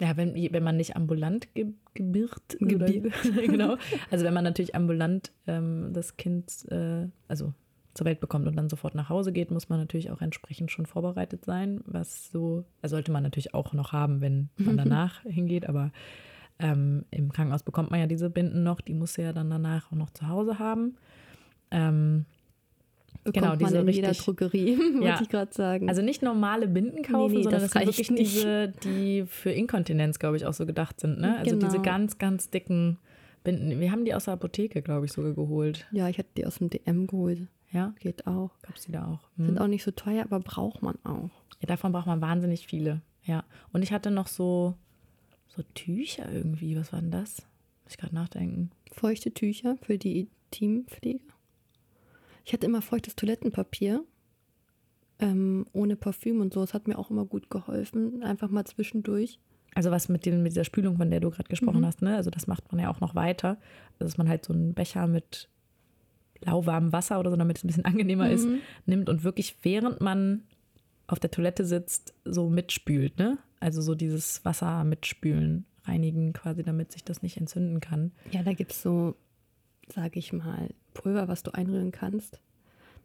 Ja, 0.01 0.17
wenn, 0.17 0.35
wenn 0.35 0.63
man 0.65 0.77
nicht 0.77 0.97
ambulant 0.97 1.55
ge 1.55 1.73
gebirgt, 1.95 2.57
oder- 2.61 2.87
Gebirgt. 2.87 3.23
genau. 3.47 3.77
Also 4.11 4.25
wenn 4.25 4.35
man 4.35 4.45
natürlich 4.45 4.75
ambulant 4.75 5.31
ähm, 5.47 5.91
das 5.93 6.17
Kind 6.17 6.67
äh, 6.71 7.07
also 7.29 7.53
zur 7.95 8.07
Welt 8.07 8.19
bekommt 8.19 8.49
und 8.49 8.57
dann 8.57 8.69
sofort 8.69 8.97
nach 8.97 9.09
Hause 9.09 9.31
geht, 9.33 9.53
muss 9.53 9.69
man 9.69 9.79
natürlich 9.79 10.11
auch 10.11 10.21
entsprechend 10.21 10.73
schon 10.73 10.87
vorbereitet 10.87 11.45
sein, 11.45 11.81
was 11.87 12.31
so, 12.33 12.65
also 12.83 12.97
sollte 12.97 13.13
man 13.13 13.23
natürlich 13.23 13.55
auch 13.55 13.73
noch 13.73 13.93
haben, 13.93 14.21
wenn 14.21 14.49
man 14.57 14.77
danach 14.77 15.23
hingeht, 15.23 15.69
aber 15.69 15.93
ähm, 16.59 17.05
im 17.13 17.31
Krankenhaus 17.33 17.63
bekommt 17.63 17.93
man 17.93 18.01
ja 18.01 18.07
diese 18.07 18.31
Binden 18.31 18.65
noch, 18.65 18.81
die 18.81 18.95
muss 18.95 19.17
ja 19.17 19.33
dann 19.33 19.51
danach 19.51 19.93
auch 19.93 19.97
noch 19.97 20.11
zu 20.11 20.27
Hause 20.29 20.59
haben. 20.59 20.97
Ähm, 21.71 22.27
Bekommt 23.25 23.35
Genau, 23.35 23.49
man 23.49 23.59
diese 23.59 23.79
in 23.79 23.89
jeder 23.89 24.09
richtig- 24.11 24.25
Drogerie, 24.27 24.77
wollte 24.95 25.07
Ja. 25.07 25.19
ich 25.21 25.29
gerade 25.31 25.53
sagen. 25.53 25.89
Also 25.89 26.03
nicht 26.03 26.23
normale 26.23 26.69
Binden 26.69 27.03
kaufen, 27.03 27.33
Nee, 27.33 27.39
nee, 27.39 27.43
sondern 27.45 27.63
das 27.63 27.71
das, 27.71 27.83
sind 27.83 27.87
wirklich 27.89 28.11
nicht. 28.11 28.35
diese, 28.37 28.69
die 28.85 29.25
für 29.27 29.51
Inkontinenz, 29.51 30.19
glaube 30.19 30.37
ich, 30.37 30.45
auch 30.47 30.53
so 30.55 30.67
gedacht 30.67 31.01
sind. 31.01 31.19
Ne? 31.21 31.39
Also 31.39 31.53
Genau. 31.57 31.67
diese 31.67 31.81
ganz, 31.81 32.19
ganz 32.19 32.51
dicken 32.51 32.99
Binden. 33.43 33.81
Wir 33.81 33.91
haben 33.93 34.05
die 34.05 34.15
aus 34.15 34.25
der 34.27 34.35
Apotheke, 34.35 34.83
glaube 34.83 35.07
ich, 35.07 35.13
sogar 35.13 35.33
geholt. 35.33 35.87
ja, 35.91 36.09
ich 36.09 36.19
hatte 36.19 36.29
die 36.37 36.47
aus 36.47 36.59
dem 36.59 36.69
DM 36.71 37.07
geholt. 37.07 37.49
Ja, 37.73 37.95
Geht 37.99 38.27
auch. 38.27 38.51
gab 38.63 38.77
es 38.77 38.85
die 38.85 38.93
da 38.93 39.07
auch. 39.07 39.29
Sind 39.37 39.57
Hm. 39.57 39.59
auch 39.59 39.67
nicht 39.67 39.83
so 39.85 39.91
teuer, 39.91 40.23
aber 40.25 40.39
braucht 40.41 40.81
man 40.83 40.97
auch. 41.05 41.31
Ja, 41.61 41.67
davon 41.67 41.93
braucht 41.93 42.07
man 42.07 42.21
wahnsinnig 42.21 42.67
viele. 42.67 43.01
Ja. 43.25 43.43
Und 43.73 43.83
ich 43.83 43.93
hatte 43.93 44.11
noch 44.11 44.29
so, 44.29 44.75
so 45.49 45.63
Tücher 45.75 46.31
irgendwie. 46.33 46.77
Was 46.77 46.93
war 46.93 47.01
denn 47.01 47.11
das? 47.11 47.39
Muss 47.85 47.93
ich 47.93 47.97
gerade 47.99 48.15
nachdenken. 48.15 48.71
Feuchte 48.93 49.33
Tücher 49.33 49.77
für 49.83 49.99
die 49.99 50.29
Teampflege. 50.53 51.21
Ich 52.45 52.53
hatte 52.53 52.67
immer 52.67 52.83
feuchtes 52.83 53.17
Toilettenpapier. 53.17 54.05
Ähm, 55.21 55.67
ohne 55.73 55.97
Parfüm 55.97 56.41
und 56.41 56.53
so. 56.53 56.61
Das 56.61 56.75
hat 56.75 56.89
mir 56.89 56.99
auch 56.99 57.11
immer 57.11 57.25
gut 57.25 57.49
geholfen. 57.51 58.23
Einfach 58.23 58.51
mal 58.51 58.65
zwischendurch. 58.65 59.39
Also 59.75 59.91
was 59.91 60.09
mit, 60.09 60.27
den, 60.27 60.43
mit 60.43 60.53
dieser 60.53 60.65
Spülung, 60.65 60.97
von 60.97 61.11
der 61.11 61.21
du 61.21 61.31
gerade 61.31 61.49
gesprochen 61.49 61.81
Mhm. 61.81 61.87
hast, 61.87 62.03
ne? 62.03 62.17
Also 62.17 62.31
das 62.31 62.47
macht 62.47 62.71
man 62.73 62.81
ja 62.81 62.91
auch 62.91 63.01
noch 63.01 63.15
weiter. 63.15 63.51
Also 63.95 64.05
dass 64.05 64.19
man 64.19 64.29
halt 64.29 64.45
so 64.45 64.53
einen 64.53 64.75
Becher 64.75 65.07
mit 65.07 65.49
lauwarmem 66.41 66.93
Wasser 66.93 67.19
oder 67.19 67.31
so, 67.31 67.37
damit 67.37 67.59
es 67.59 67.65
ein 67.65 67.69
bisschen 67.69 67.85
angenehmer 67.85 68.31
ist, 68.31 68.47
Mhm. 68.47 68.59
nimmt 68.87 69.09
und 69.09 69.25
wirklich 69.25 69.57
während 69.63 70.01
man 70.01 70.43
auf 71.07 71.19
der 71.21 71.31
Toilette 71.31 71.65
sitzt, 71.65 72.15
so 72.25 72.49
mitspült, 72.51 73.19
ne? 73.19 73.39
Also 73.61 73.83
so 73.83 73.95
dieses 73.95 74.45
Wasser 74.45 74.85
mitspülen, 74.85 75.65
reinigen 75.85 76.33
quasi, 76.33 76.63
damit 76.63 76.93
sich 76.93 77.05
das 77.05 77.23
nicht 77.23 77.37
entzünden 77.37 77.81
kann. 77.81 78.13
Ja, 78.31 78.43
da 78.43 78.53
gibt 78.53 78.73
es 78.73 78.83
so, 78.83 79.15
sage 79.89 80.19
ich 80.19 80.33
mal, 80.33 80.71
Pulver, 80.95 81.29
was 81.29 81.43
du 81.43 81.53
einrühren 81.53 81.93
kannst. 81.93 82.41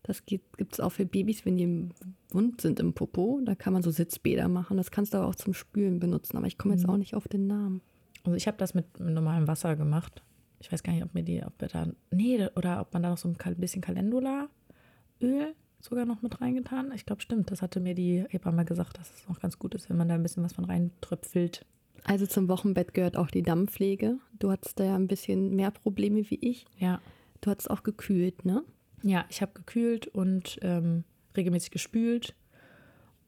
Das 0.03 0.25
gibt 0.25 0.71
es 0.73 0.79
auch 0.79 0.91
für 0.93 1.05
Babys, 1.05 1.45
wenn 1.45 1.57
die 1.57 1.63
im 1.65 1.89
wund 2.31 2.61
sind 2.61 2.79
im 2.79 2.93
Popo. 2.93 3.41
Da 3.43 3.53
kann 3.55 3.73
man 3.73 3.83
so 3.83 3.91
Sitzbäder 3.91 4.47
machen. 4.47 4.77
Das 4.77 4.91
kannst 4.91 5.13
du 5.13 5.17
aber 5.17 5.27
auch 5.27 5.35
zum 5.35 5.53
Spülen 5.53 5.99
benutzen. 5.99 6.37
Aber 6.37 6.47
ich 6.47 6.57
komme 6.57 6.73
jetzt 6.75 6.85
Mhm. 6.85 6.89
auch 6.93 6.97
nicht 6.97 7.15
auf 7.15 7.27
den 7.27 7.47
Namen. 7.47 7.81
Also 8.23 8.35
ich 8.37 8.47
habe 8.47 8.57
das 8.57 8.73
mit, 8.73 8.97
normalem 8.99 9.47
Wasser 9.47 9.75
gemacht. 9.75 10.23
Ich 10.61 10.71
weiß 10.71 10.83
gar 10.83 10.93
nicht, 10.93 11.03
ob 11.03 11.13
mir 11.13 11.23
die, 11.23 11.43
ob 11.43 11.53
wir 11.59 11.67
da, 11.67 11.87
nee, 12.11 12.47
oder 12.55 12.79
ob 12.81 12.93
man 12.93 13.03
da 13.03 13.09
noch 13.09 13.17
so 13.17 13.27
ein 13.29 13.55
bisschen 13.57 13.81
Calendula-Öl 13.81 15.53
sogar 15.81 16.05
noch 16.05 16.21
mit 16.21 16.41
reingetan. 16.41 16.91
Ich 16.93 17.05
glaube, 17.05 17.21
stimmt. 17.21 17.51
Das 17.51 17.61
hatte 17.61 17.79
mir 17.79 17.95
die 17.95 18.25
Hebamme 18.29 18.65
gesagt, 18.65 18.97
dass 18.97 19.13
es 19.13 19.27
noch 19.27 19.39
ganz 19.39 19.59
gut 19.59 19.75
ist, 19.75 19.89
wenn 19.89 19.97
man 19.97 20.07
da 20.09 20.15
ein 20.15 20.23
bisschen 20.23 20.43
was 20.43 20.53
von 20.53 20.65
reintröpfelt. 20.65 21.65
Also 22.03 22.25
zum 22.25 22.47
Wochenbett 22.47 22.93
gehört 22.93 23.17
auch 23.17 23.27
die 23.29 23.43
Dammpflege. 23.43 24.17
Du 24.39 24.51
hattest 24.51 24.79
da 24.79 24.85
ja 24.85 24.95
ein 24.95 25.07
bisschen 25.07 25.55
mehr 25.55 25.71
Probleme 25.71 26.29
wie 26.29 26.35
ich. 26.41 26.65
Ja, 26.77 27.01
Du 27.41 27.49
hattest 27.51 27.69
auch 27.69 27.83
gekühlt, 27.83 28.45
ne? 28.45 28.63
ja 29.03 29.25
ich 29.29 29.41
habe 29.41 29.53
gekühlt 29.53 30.07
und 30.07 30.59
ähm, 30.61 31.03
regelmäßig 31.35 31.71
gespült. 31.71 32.35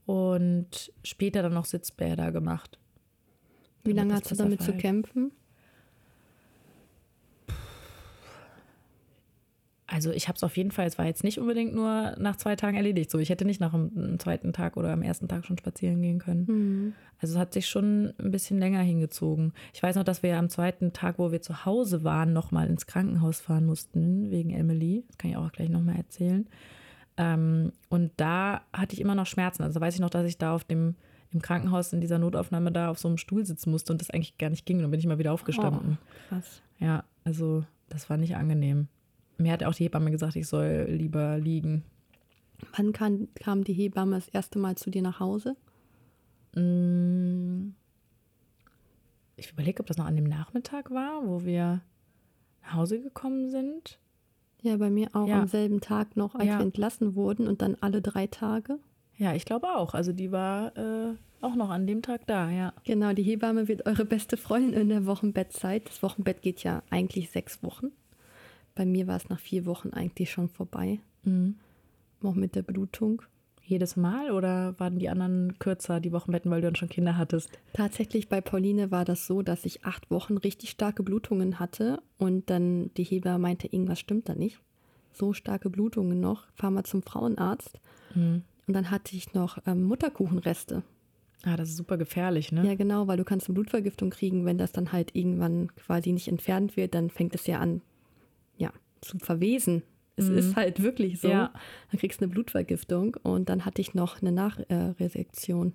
und 0.05 0.91
später 1.03 1.41
dann 1.41 1.53
noch 1.53 1.65
Sitzbäder 1.65 2.31
gemacht. 2.31 2.79
Wie 3.83 3.93
lange 3.93 4.13
hast 4.13 4.29
du 4.29 4.35
damit 4.35 4.61
zu 4.61 4.73
kämpfen? 4.73 5.31
Also 9.93 10.11
ich 10.11 10.29
habe 10.29 10.37
es 10.37 10.43
auf 10.43 10.55
jeden 10.55 10.71
Fall, 10.71 10.87
es 10.87 10.97
war 10.97 11.05
jetzt 11.05 11.25
nicht 11.25 11.37
unbedingt 11.37 11.75
nur 11.75 12.15
nach 12.17 12.37
zwei 12.37 12.55
Tagen 12.55 12.77
erledigt. 12.77 13.11
So, 13.11 13.19
ich 13.19 13.29
hätte 13.29 13.43
nicht 13.43 13.59
nach 13.59 13.73
dem 13.73 14.17
zweiten 14.19 14.53
Tag 14.53 14.77
oder 14.77 14.93
am 14.93 15.01
ersten 15.01 15.27
Tag 15.27 15.45
schon 15.45 15.57
spazieren 15.57 16.01
gehen 16.01 16.19
können. 16.19 16.45
Mhm. 16.47 16.93
Also 17.19 17.33
es 17.33 17.39
hat 17.39 17.51
sich 17.51 17.67
schon 17.67 18.13
ein 18.17 18.31
bisschen 18.31 18.57
länger 18.57 18.79
hingezogen. 18.79 19.51
Ich 19.73 19.83
weiß 19.83 19.97
noch, 19.97 20.05
dass 20.05 20.23
wir 20.23 20.29
ja 20.29 20.39
am 20.39 20.47
zweiten 20.47 20.93
Tag, 20.93 21.19
wo 21.19 21.33
wir 21.33 21.41
zu 21.41 21.65
Hause 21.65 22.05
waren, 22.05 22.31
nochmal 22.31 22.67
ins 22.67 22.87
Krankenhaus 22.87 23.41
fahren 23.41 23.65
mussten, 23.65 24.31
wegen 24.31 24.51
Emily. 24.51 25.03
Das 25.09 25.17
kann 25.17 25.31
ich 25.31 25.35
auch 25.35 25.51
gleich 25.51 25.69
nochmal 25.69 25.97
erzählen. 25.97 26.47
Ähm, 27.17 27.73
und 27.89 28.13
da 28.15 28.61
hatte 28.71 28.93
ich 28.93 29.01
immer 29.01 29.13
noch 29.13 29.27
Schmerzen. 29.27 29.61
Also 29.61 29.81
weiß 29.81 29.95
ich 29.95 29.99
noch, 29.99 30.09
dass 30.09 30.25
ich 30.25 30.37
da 30.37 30.55
auf 30.55 30.63
dem 30.63 30.95
im 31.33 31.41
Krankenhaus 31.41 31.91
in 31.91 31.99
dieser 31.99 32.17
Notaufnahme 32.17 32.71
da 32.71 32.89
auf 32.89 32.99
so 32.99 33.09
einem 33.09 33.17
Stuhl 33.17 33.45
sitzen 33.45 33.71
musste 33.71 33.91
und 33.91 34.01
das 34.01 34.09
eigentlich 34.09 34.37
gar 34.37 34.49
nicht 34.49 34.65
ging. 34.65 34.77
Und 34.77 34.83
dann 34.83 34.91
bin 34.91 35.01
ich 35.01 35.05
mal 35.05 35.19
wieder 35.19 35.33
aufgestanden. 35.33 35.97
Oh, 36.01 36.29
krass. 36.29 36.61
Ja, 36.79 37.03
also 37.25 37.65
das 37.89 38.09
war 38.09 38.15
nicht 38.15 38.37
angenehm. 38.37 38.87
Mir 39.41 39.51
hat 39.51 39.63
auch 39.63 39.73
die 39.73 39.83
Hebamme 39.85 40.11
gesagt, 40.11 40.35
ich 40.35 40.47
soll 40.47 40.87
lieber 40.89 41.37
liegen. 41.37 41.83
Wann 42.75 42.93
kam, 42.93 43.27
kam 43.35 43.63
die 43.63 43.73
Hebamme 43.73 44.15
das 44.15 44.27
erste 44.29 44.59
Mal 44.59 44.75
zu 44.75 44.89
dir 44.89 45.01
nach 45.01 45.19
Hause? 45.19 45.55
Mm. 46.55 47.73
Ich 49.35 49.51
überlege, 49.51 49.79
ob 49.79 49.87
das 49.87 49.97
noch 49.97 50.05
an 50.05 50.15
dem 50.15 50.25
Nachmittag 50.25 50.91
war, 50.91 51.25
wo 51.25 51.43
wir 51.43 51.81
nach 52.61 52.73
Hause 52.75 53.01
gekommen 53.01 53.49
sind. 53.49 53.97
Ja, 54.61 54.77
bei 54.77 54.91
mir 54.91 55.09
auch 55.13 55.27
ja. 55.27 55.39
am 55.39 55.47
selben 55.47 55.81
Tag 55.81 56.15
noch, 56.15 56.35
als 56.35 56.45
ja. 56.45 56.59
wir 56.59 56.65
entlassen 56.65 57.15
wurden 57.15 57.47
und 57.47 57.63
dann 57.63 57.75
alle 57.81 58.01
drei 58.01 58.27
Tage. 58.27 58.77
Ja, 59.17 59.33
ich 59.33 59.45
glaube 59.45 59.75
auch. 59.75 59.95
Also 59.95 60.13
die 60.13 60.31
war 60.31 60.77
äh, 60.77 61.15
auch 61.41 61.55
noch 61.55 61.71
an 61.71 61.87
dem 61.87 62.03
Tag 62.03 62.27
da, 62.27 62.51
ja. 62.51 62.73
Genau, 62.83 63.13
die 63.13 63.23
Hebamme 63.23 63.67
wird 63.67 63.87
eure 63.87 64.05
beste 64.05 64.37
Freundin 64.37 64.73
in 64.73 64.89
der 64.89 65.07
Wochenbettzeit. 65.07 65.87
Das 65.87 66.03
Wochenbett 66.03 66.43
geht 66.43 66.63
ja 66.63 66.83
eigentlich 66.91 67.31
sechs 67.31 67.63
Wochen. 67.63 67.87
Bei 68.75 68.85
mir 68.85 69.07
war 69.07 69.17
es 69.17 69.29
nach 69.29 69.39
vier 69.39 69.65
Wochen 69.65 69.89
eigentlich 69.89 70.31
schon 70.31 70.49
vorbei. 70.49 70.99
Mhm. 71.23 71.55
Auch 72.23 72.35
mit 72.35 72.55
der 72.55 72.61
Blutung. 72.61 73.21
Jedes 73.63 73.95
Mal 73.95 74.31
oder 74.31 74.77
waren 74.79 74.99
die 74.99 75.09
anderen 75.09 75.57
kürzer, 75.59 75.99
die 75.99 76.11
Wochenbetten, 76.11 76.51
weil 76.51 76.61
du 76.61 76.67
dann 76.67 76.75
schon 76.75 76.89
Kinder 76.89 77.17
hattest? 77.17 77.49
Tatsächlich 77.73 78.27
bei 78.27 78.41
Pauline 78.41 78.91
war 78.91 79.05
das 79.05 79.27
so, 79.27 79.41
dass 79.43 79.65
ich 79.65 79.85
acht 79.85 80.09
Wochen 80.11 80.37
richtig 80.37 80.71
starke 80.71 81.03
Blutungen 81.03 81.59
hatte 81.59 82.01
und 82.17 82.49
dann 82.49 82.91
die 82.95 83.03
Hebamme 83.03 83.39
meinte, 83.39 83.67
irgendwas 83.67 83.99
stimmt 83.99 84.29
da 84.29 84.35
nicht. 84.35 84.59
So 85.13 85.33
starke 85.33 85.69
Blutungen 85.69 86.19
noch. 86.19 86.47
Fahr 86.53 86.71
mal 86.71 86.83
zum 86.83 87.01
Frauenarzt. 87.01 87.79
Mhm. 88.15 88.43
Und 88.67 88.73
dann 88.73 88.91
hatte 88.91 89.15
ich 89.15 89.33
noch 89.33 89.57
ähm, 89.65 89.83
Mutterkuchenreste. 89.83 90.83
Ah, 91.43 91.57
das 91.57 91.69
ist 91.69 91.77
super 91.77 91.97
gefährlich, 91.97 92.51
ne? 92.51 92.65
Ja, 92.65 92.75
genau, 92.75 93.07
weil 93.07 93.17
du 93.17 93.23
kannst 93.23 93.47
eine 93.47 93.55
Blutvergiftung 93.55 94.11
kriegen, 94.11 94.45
wenn 94.45 94.57
das 94.57 94.71
dann 94.71 94.91
halt 94.91 95.15
irgendwann 95.15 95.73
quasi 95.75 96.11
nicht 96.11 96.27
entfernt 96.27 96.77
wird, 96.77 96.93
dann 96.93 97.09
fängt 97.09 97.33
es 97.33 97.47
ja 97.47 97.59
an, 97.59 97.81
zu 99.01 99.17
verwesen. 99.19 99.83
Es 100.15 100.29
mhm. 100.29 100.37
ist 100.37 100.55
halt 100.55 100.81
wirklich 100.81 101.19
so. 101.19 101.29
Ja. 101.29 101.53
Dann 101.89 101.99
kriegst 101.99 102.21
du 102.21 102.25
eine 102.25 102.33
Blutvergiftung 102.33 103.17
und 103.23 103.49
dann 103.49 103.65
hatte 103.65 103.81
ich 103.81 103.93
noch 103.93 104.21
eine 104.21 104.31
Nachresektion. 104.31 105.73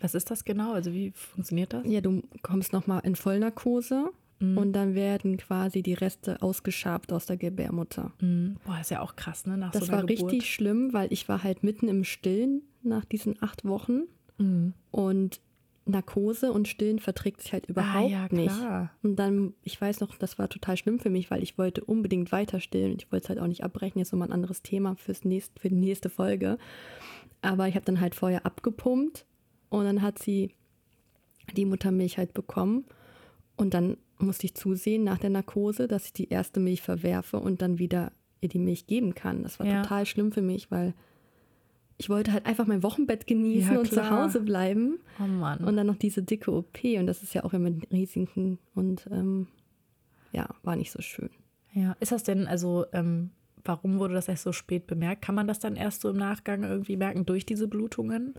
Was 0.00 0.14
ist 0.14 0.30
das 0.30 0.44
genau? 0.44 0.72
Also 0.72 0.92
wie 0.92 1.12
funktioniert 1.12 1.72
das? 1.72 1.82
Ja, 1.86 2.00
du 2.00 2.22
kommst 2.42 2.72
nochmal 2.72 3.00
in 3.04 3.16
Vollnarkose 3.16 4.10
mhm. 4.40 4.58
und 4.58 4.72
dann 4.74 4.94
werden 4.94 5.38
quasi 5.38 5.82
die 5.82 5.94
Reste 5.94 6.42
ausgeschabt 6.42 7.12
aus 7.12 7.26
der 7.26 7.36
Gebärmutter. 7.38 8.12
Mhm. 8.20 8.56
Boah, 8.64 8.78
ist 8.80 8.90
ja 8.90 9.00
auch 9.00 9.16
krass, 9.16 9.46
ne? 9.46 9.56
Nach 9.56 9.72
das 9.72 9.86
so 9.86 9.92
war 9.92 10.04
Geburt. 10.04 10.32
richtig 10.32 10.52
schlimm, 10.52 10.92
weil 10.92 11.12
ich 11.12 11.28
war 11.28 11.42
halt 11.42 11.62
mitten 11.62 11.88
im 11.88 12.04
Stillen 12.04 12.62
nach 12.82 13.04
diesen 13.04 13.42
acht 13.42 13.64
Wochen 13.64 14.02
mhm. 14.38 14.74
und 14.90 15.40
Narkose 15.86 16.52
und 16.52 16.66
Stillen 16.66 16.98
verträgt 16.98 17.40
sich 17.40 17.52
halt 17.52 17.64
ah, 17.68 17.70
überhaupt 17.70 18.06
ah, 18.06 18.08
ja, 18.08 18.28
nicht. 18.30 18.54
Und 19.02 19.16
dann, 19.16 19.54
ich 19.62 19.80
weiß 19.80 20.00
noch, 20.00 20.16
das 20.16 20.38
war 20.38 20.48
total 20.48 20.76
schlimm 20.76 20.98
für 20.98 21.10
mich, 21.10 21.30
weil 21.30 21.42
ich 21.42 21.58
wollte 21.58 21.84
unbedingt 21.84 22.32
weiter 22.32 22.60
stillen 22.60 22.92
und 22.92 23.02
ich 23.02 23.12
wollte 23.12 23.24
es 23.24 23.28
halt 23.28 23.38
auch 23.38 23.46
nicht 23.46 23.62
abbrechen. 23.62 23.98
Jetzt 24.00 24.12
nochmal 24.12 24.28
ein 24.28 24.34
anderes 24.34 24.62
Thema 24.62 24.96
fürs 24.96 25.24
nächst, 25.24 25.58
für 25.58 25.68
die 25.68 25.76
nächste 25.76 26.10
Folge. 26.10 26.58
Aber 27.40 27.68
ich 27.68 27.76
habe 27.76 27.84
dann 27.84 28.00
halt 28.00 28.14
vorher 28.16 28.44
abgepumpt 28.44 29.24
und 29.68 29.84
dann 29.84 30.02
hat 30.02 30.18
sie 30.18 30.54
die 31.56 31.64
Muttermilch 31.64 32.18
halt 32.18 32.34
bekommen. 32.34 32.84
Und 33.56 33.72
dann 33.72 33.96
musste 34.18 34.46
ich 34.46 34.54
zusehen 34.54 35.04
nach 35.04 35.18
der 35.18 35.30
Narkose, 35.30 35.86
dass 35.86 36.06
ich 36.06 36.12
die 36.12 36.28
erste 36.28 36.58
Milch 36.58 36.82
verwerfe 36.82 37.38
und 37.38 37.62
dann 37.62 37.78
wieder 37.78 38.12
ihr 38.40 38.48
die 38.48 38.58
Milch 38.58 38.86
geben 38.86 39.14
kann. 39.14 39.44
Das 39.44 39.60
war 39.60 39.66
ja. 39.66 39.82
total 39.82 40.04
schlimm 40.06 40.32
für 40.32 40.42
mich, 40.42 40.70
weil 40.70 40.94
ich 41.98 42.10
wollte 42.10 42.32
halt 42.32 42.46
einfach 42.46 42.66
mein 42.66 42.82
Wochenbett 42.82 43.26
genießen 43.26 43.74
ja, 43.74 43.80
und 43.80 43.90
zu 43.90 44.10
Hause 44.10 44.40
bleiben. 44.40 44.98
Oh 45.18 45.26
Mann. 45.26 45.64
Und 45.64 45.76
dann 45.76 45.86
noch 45.86 45.96
diese 45.96 46.22
dicke 46.22 46.52
OP. 46.52 46.84
Und 46.84 47.06
das 47.06 47.22
ist 47.22 47.34
ja 47.34 47.44
auch 47.44 47.54
immer 47.54 47.70
mit 47.70 47.90
Risiken. 47.90 48.58
Und 48.74 49.08
ähm, 49.10 49.46
ja, 50.32 50.48
war 50.62 50.76
nicht 50.76 50.92
so 50.92 51.00
schön. 51.00 51.30
Ja, 51.72 51.96
ist 52.00 52.12
das 52.12 52.22
denn, 52.22 52.46
also, 52.46 52.86
ähm, 52.92 53.30
warum 53.64 53.98
wurde 53.98 54.14
das 54.14 54.28
erst 54.28 54.42
so 54.42 54.52
spät 54.52 54.86
bemerkt? 54.86 55.22
Kann 55.22 55.34
man 55.34 55.48
das 55.48 55.58
dann 55.58 55.76
erst 55.76 56.02
so 56.02 56.10
im 56.10 56.16
Nachgang 56.16 56.64
irgendwie 56.64 56.96
merken 56.96 57.24
durch 57.24 57.46
diese 57.46 57.68
Blutungen? 57.68 58.34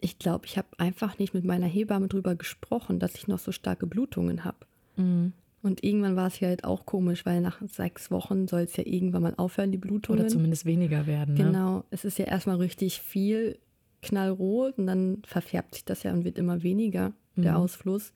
Ich 0.00 0.18
glaube, 0.18 0.46
ich 0.46 0.56
habe 0.56 0.68
einfach 0.78 1.18
nicht 1.18 1.34
mit 1.34 1.44
meiner 1.44 1.66
Hebamme 1.66 2.06
drüber 2.06 2.36
gesprochen, 2.36 3.00
dass 3.00 3.16
ich 3.16 3.26
noch 3.26 3.40
so 3.40 3.50
starke 3.50 3.86
Blutungen 3.86 4.44
habe. 4.44 4.58
Mhm. 4.96 5.32
Und 5.62 5.82
irgendwann 5.82 6.14
war 6.16 6.28
es 6.28 6.38
ja 6.40 6.48
halt 6.48 6.64
auch 6.64 6.86
komisch, 6.86 7.26
weil 7.26 7.40
nach 7.40 7.60
sechs 7.66 8.10
Wochen 8.10 8.46
soll 8.46 8.62
es 8.62 8.76
ja 8.76 8.84
irgendwann 8.86 9.22
mal 9.22 9.34
aufhören, 9.36 9.72
die 9.72 9.78
Blutungen. 9.78 10.20
Oder 10.20 10.28
zumindest 10.28 10.66
weniger 10.66 11.06
werden. 11.06 11.34
Ne? 11.34 11.44
Genau. 11.44 11.84
Es 11.90 12.04
ist 12.04 12.18
ja 12.18 12.26
erstmal 12.26 12.56
richtig 12.56 13.00
viel 13.00 13.58
knallrot 14.02 14.78
und 14.78 14.86
dann 14.86 15.22
verfärbt 15.26 15.74
sich 15.74 15.84
das 15.84 16.04
ja 16.04 16.12
und 16.12 16.24
wird 16.24 16.38
immer 16.38 16.62
weniger. 16.62 17.12
Mhm. 17.34 17.42
Der 17.42 17.58
Ausfluss 17.58 18.12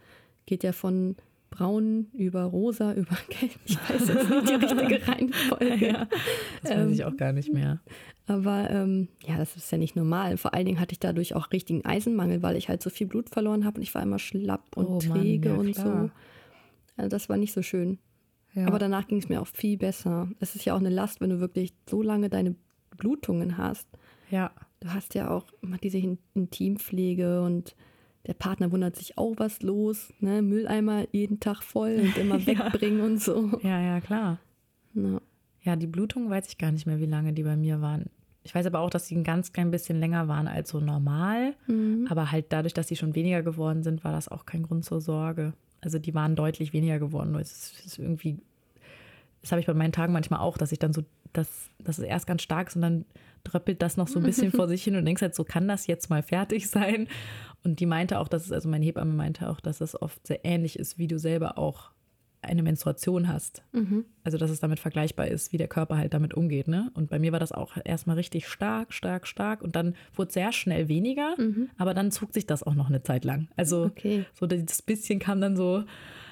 geht 0.46 0.62
ja 0.62 0.72
von 0.72 1.16
braun 1.50 2.06
über 2.14 2.44
rosa 2.44 2.92
über 2.94 3.16
gelb. 3.28 3.52
Ich 3.64 3.76
weiß 3.76 4.08
jetzt 4.08 4.30
nicht 4.30 4.49
die 4.49 4.54
richtige 4.54 5.06
Reihenfolge. 5.08 5.87
Ja, 5.87 6.08
das 6.62 6.70
weiß 6.70 6.78
ähm, 6.78 6.92
ich 6.92 7.04
auch 7.04 7.16
gar 7.16 7.32
nicht 7.32 7.52
mehr. 7.52 7.80
Aber 8.26 8.70
ähm, 8.70 9.08
ja, 9.26 9.37
das 9.37 9.56
ist 9.56 9.70
ja 9.70 9.78
nicht 9.78 9.96
normal. 9.96 10.37
Vor 10.37 10.54
allen 10.54 10.66
Dingen 10.66 10.80
hatte 10.80 10.92
ich 10.92 11.00
dadurch 11.00 11.34
auch 11.34 11.52
richtigen 11.52 11.84
Eisenmangel, 11.84 12.42
weil 12.42 12.56
ich 12.56 12.68
halt 12.68 12.82
so 12.82 12.90
viel 12.90 13.06
Blut 13.08 13.30
verloren 13.30 13.64
habe 13.64 13.76
und 13.76 13.82
ich 13.82 13.94
war 13.94 14.02
immer 14.02 14.20
schlapp 14.20 14.76
und 14.76 14.87
oh, 14.87 14.99
träge 14.99 15.50
Mann, 15.50 15.58
ja, 15.58 15.61
und 15.61 15.72
klar. 15.72 16.02
so. 16.04 16.11
Also 16.96 17.08
das 17.08 17.28
war 17.28 17.37
nicht 17.37 17.52
so 17.52 17.62
schön. 17.62 17.99
Ja. 18.54 18.66
Aber 18.66 18.78
danach 18.78 19.06
ging 19.06 19.18
es 19.18 19.28
mir 19.28 19.40
auch 19.40 19.46
viel 19.46 19.78
besser. 19.78 20.28
Es 20.40 20.54
ist 20.54 20.64
ja 20.64 20.75
auch 20.75 20.80
eine 20.80 20.90
Last, 20.90 21.20
wenn 21.20 21.30
du 21.30 21.40
wirklich 21.40 21.72
so 21.88 22.02
lange 22.02 22.28
deine 22.28 22.54
Blutungen 22.96 23.56
hast. 23.56 23.88
Ja. 24.30 24.50
Du 24.80 24.92
hast 24.92 25.14
ja 25.14 25.30
auch 25.30 25.46
immer 25.62 25.78
diese 25.78 25.99
Intimpflege 26.34 27.42
und 27.42 27.75
der 28.26 28.34
Partner 28.34 28.70
wundert 28.70 28.96
sich 28.96 29.18
auch, 29.18 29.34
was 29.37 29.62
los. 29.62 30.12
Ne? 30.20 30.42
Mülleimer 30.42 31.06
jeden 31.12 31.40
Tag 31.40 31.62
voll 31.62 32.00
und 32.02 32.16
immer 32.16 32.37
ja. 32.38 32.46
wegbringen 32.46 33.00
und 33.00 33.20
so. 33.20 33.58
Ja, 33.62 33.80
ja, 33.80 34.00
klar. 34.00 34.38
Ja. 34.94 35.20
ja, 35.62 35.76
die 35.76 35.87
Blutungen 35.87 36.30
weiß 36.30 36.49
ich 36.49 36.58
gar 36.58 36.72
nicht 36.72 36.87
mehr, 36.87 37.00
wie 37.00 37.06
lange 37.06 37.32
die 37.32 37.42
bei 37.42 37.56
mir 37.56 37.80
waren. 37.80 38.11
Ich 38.44 38.54
weiß 38.54 38.66
aber 38.66 38.80
auch, 38.80 38.90
dass 38.90 39.06
sie 39.06 39.16
ein 39.16 39.25
ganz 39.25 39.52
klein 39.52 39.70
bisschen 39.70 39.99
länger 40.00 40.28
waren 40.28 40.49
als 40.49 40.70
so 40.70 40.80
normal. 40.80 41.54
Mhm. 41.66 42.06
Aber 42.11 42.32
halt 42.32 42.46
dadurch, 42.50 42.75
dass 42.75 42.88
sie 42.88 42.96
schon 42.96 43.14
weniger 43.14 43.42
geworden 43.42 43.82
sind, 43.82 44.04
war 44.04 44.12
das 44.12 44.28
auch 44.28 44.46
kein 44.46 44.64
Grund 44.64 44.84
zur 44.84 45.00
Sorge. 45.00 45.54
Also 45.83 45.99
die 45.99 46.15
waren 46.15 46.37
deutlich 46.37 46.73
weniger 46.73 46.99
geworden. 46.99 47.35
Es 47.35 47.73
ist 47.85 47.99
irgendwie, 47.99 48.39
das 49.43 49.53
habe 49.53 49.61
ich 49.61 49.67
bei 49.67 49.75
meinen 49.75 49.93
Tagen 49.93 50.12
manchmal 50.12 50.41
auch, 50.41 50.57
dass 50.57 50.73
ich 50.73 50.79
dann 50.79 50.93
so, 50.93 51.03
dass, 51.33 51.69
dass 51.79 51.99
es 51.99 52.05
erst 52.05 52.27
ganz 52.27 52.43
stark 52.43 52.69
ist 52.69 52.77
und 52.77 52.83
dann 52.83 53.05
dröppelt 53.45 53.83
das 53.83 53.97
noch 53.97 54.09
so 54.09 54.21
ein 54.21 54.25
bisschen 54.25 54.53
vor 54.53 54.69
sich 54.69 54.85
hin 54.85 54.97
und 54.97 55.05
denkst 55.05 55.21
halt, 55.21 55.35
so 55.35 55.45
kann 55.45 55.69
das 55.69 55.87
jetzt 55.87 56.09
mal 56.09 56.23
fertig 56.23 56.71
sein. 56.71 57.09
Und 57.65 57.81
die 57.81 57.87
meinte 57.87 58.21
auch, 58.21 58.29
dass 58.29 58.47
es, 58.47 58.53
also 58.53 58.69
meine 58.69 58.85
Hebamme 58.85 59.12
meinte 59.12 59.51
auch, 59.51 59.61
dass 59.61 59.81
es 59.81 60.01
oft 60.01 60.27
sehr 60.27 60.45
ähnlich 60.45 60.79
ist, 60.79 60.99
wie 60.99 61.09
du 61.09 61.19
selber 61.19 61.59
auch 61.59 61.91
eine 62.42 62.62
Menstruation 62.62 63.28
hast. 63.28 63.62
Mhm. 63.72 64.04
Also, 64.25 64.37
dass 64.37 64.50
es 64.50 64.61
damit 64.61 64.80
vergleichbar 64.80 65.28
ist, 65.28 65.52
wie 65.52 65.56
der 65.56 65.68
Körper 65.68 65.96
halt 65.96 66.12
damit 66.12 66.34
umgeht. 66.34 66.68
Ne? 66.68 66.90
Und 66.94 67.08
bei 67.08 67.18
mir 67.18 67.32
war 67.32 67.40
das 67.40 67.52
auch 67.52 67.76
erstmal 67.84 68.16
richtig 68.16 68.49
stark, 68.49 68.92
stark, 68.92 69.26
stark. 69.26 69.62
Und 69.62 69.76
dann 69.76 69.94
wurde 70.14 70.28
es 70.28 70.34
sehr 70.34 70.52
schnell 70.52 70.88
weniger, 70.88 71.34
mhm. 71.38 71.70
aber 71.78 71.94
dann 71.94 72.11
zog 72.11 72.34
sich 72.34 72.46
das 72.46 72.62
auch 72.62 72.75
noch 72.75 72.88
eine 72.88 73.02
Zeit 73.02 73.25
lang. 73.25 73.49
Also, 73.56 73.84
okay. 73.84 74.25
so 74.34 74.46
das 74.46 74.82
bisschen 74.82 75.20
kam 75.20 75.40
dann 75.40 75.56
so, 75.56 75.84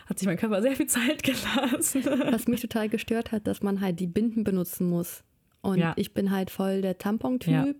hat 0.06 0.18
sich 0.18 0.26
mein 0.26 0.36
Körper 0.36 0.60
sehr 0.60 0.76
viel 0.76 0.88
Zeit 0.88 1.22
gelassen. 1.22 2.04
Was 2.30 2.48
mich 2.48 2.60
total 2.60 2.88
gestört 2.88 3.32
hat, 3.32 3.46
dass 3.46 3.62
man 3.62 3.80
halt 3.80 4.00
die 4.00 4.08
Binden 4.08 4.44
benutzen 4.44 4.88
muss. 4.88 5.22
Und 5.62 5.78
ja. 5.78 5.92
ich 5.96 6.12
bin 6.12 6.30
halt 6.30 6.50
voll 6.50 6.82
der 6.82 6.98
Tampon-Typ. 6.98 7.52
Ja. 7.52 7.74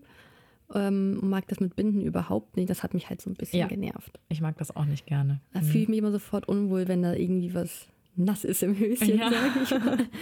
Ähm, 0.73 1.29
mag 1.29 1.47
das 1.47 1.59
mit 1.59 1.75
Binden 1.75 2.01
überhaupt 2.01 2.55
nicht. 2.55 2.69
Das 2.69 2.81
hat 2.81 2.93
mich 2.93 3.09
halt 3.09 3.21
so 3.21 3.29
ein 3.29 3.33
bisschen 3.33 3.59
ja. 3.59 3.67
genervt. 3.67 4.19
Ich 4.29 4.39
mag 4.39 4.57
das 4.57 4.73
auch 4.73 4.85
nicht 4.85 5.05
gerne. 5.05 5.41
Da 5.51 5.59
mhm. 5.59 5.65
fühle 5.65 5.83
ich 5.83 5.89
mich 5.89 5.99
immer 5.99 6.11
sofort 6.11 6.47
unwohl, 6.47 6.87
wenn 6.87 7.01
da 7.01 7.13
irgendwie 7.13 7.53
was 7.53 7.87
nass 8.15 8.43
ist 8.43 8.63
im 8.63 8.77
Höschen, 8.77 9.17
ja. 9.17 9.29
sage 9.29 9.59
ich 9.63 9.71
mal. 9.71 9.97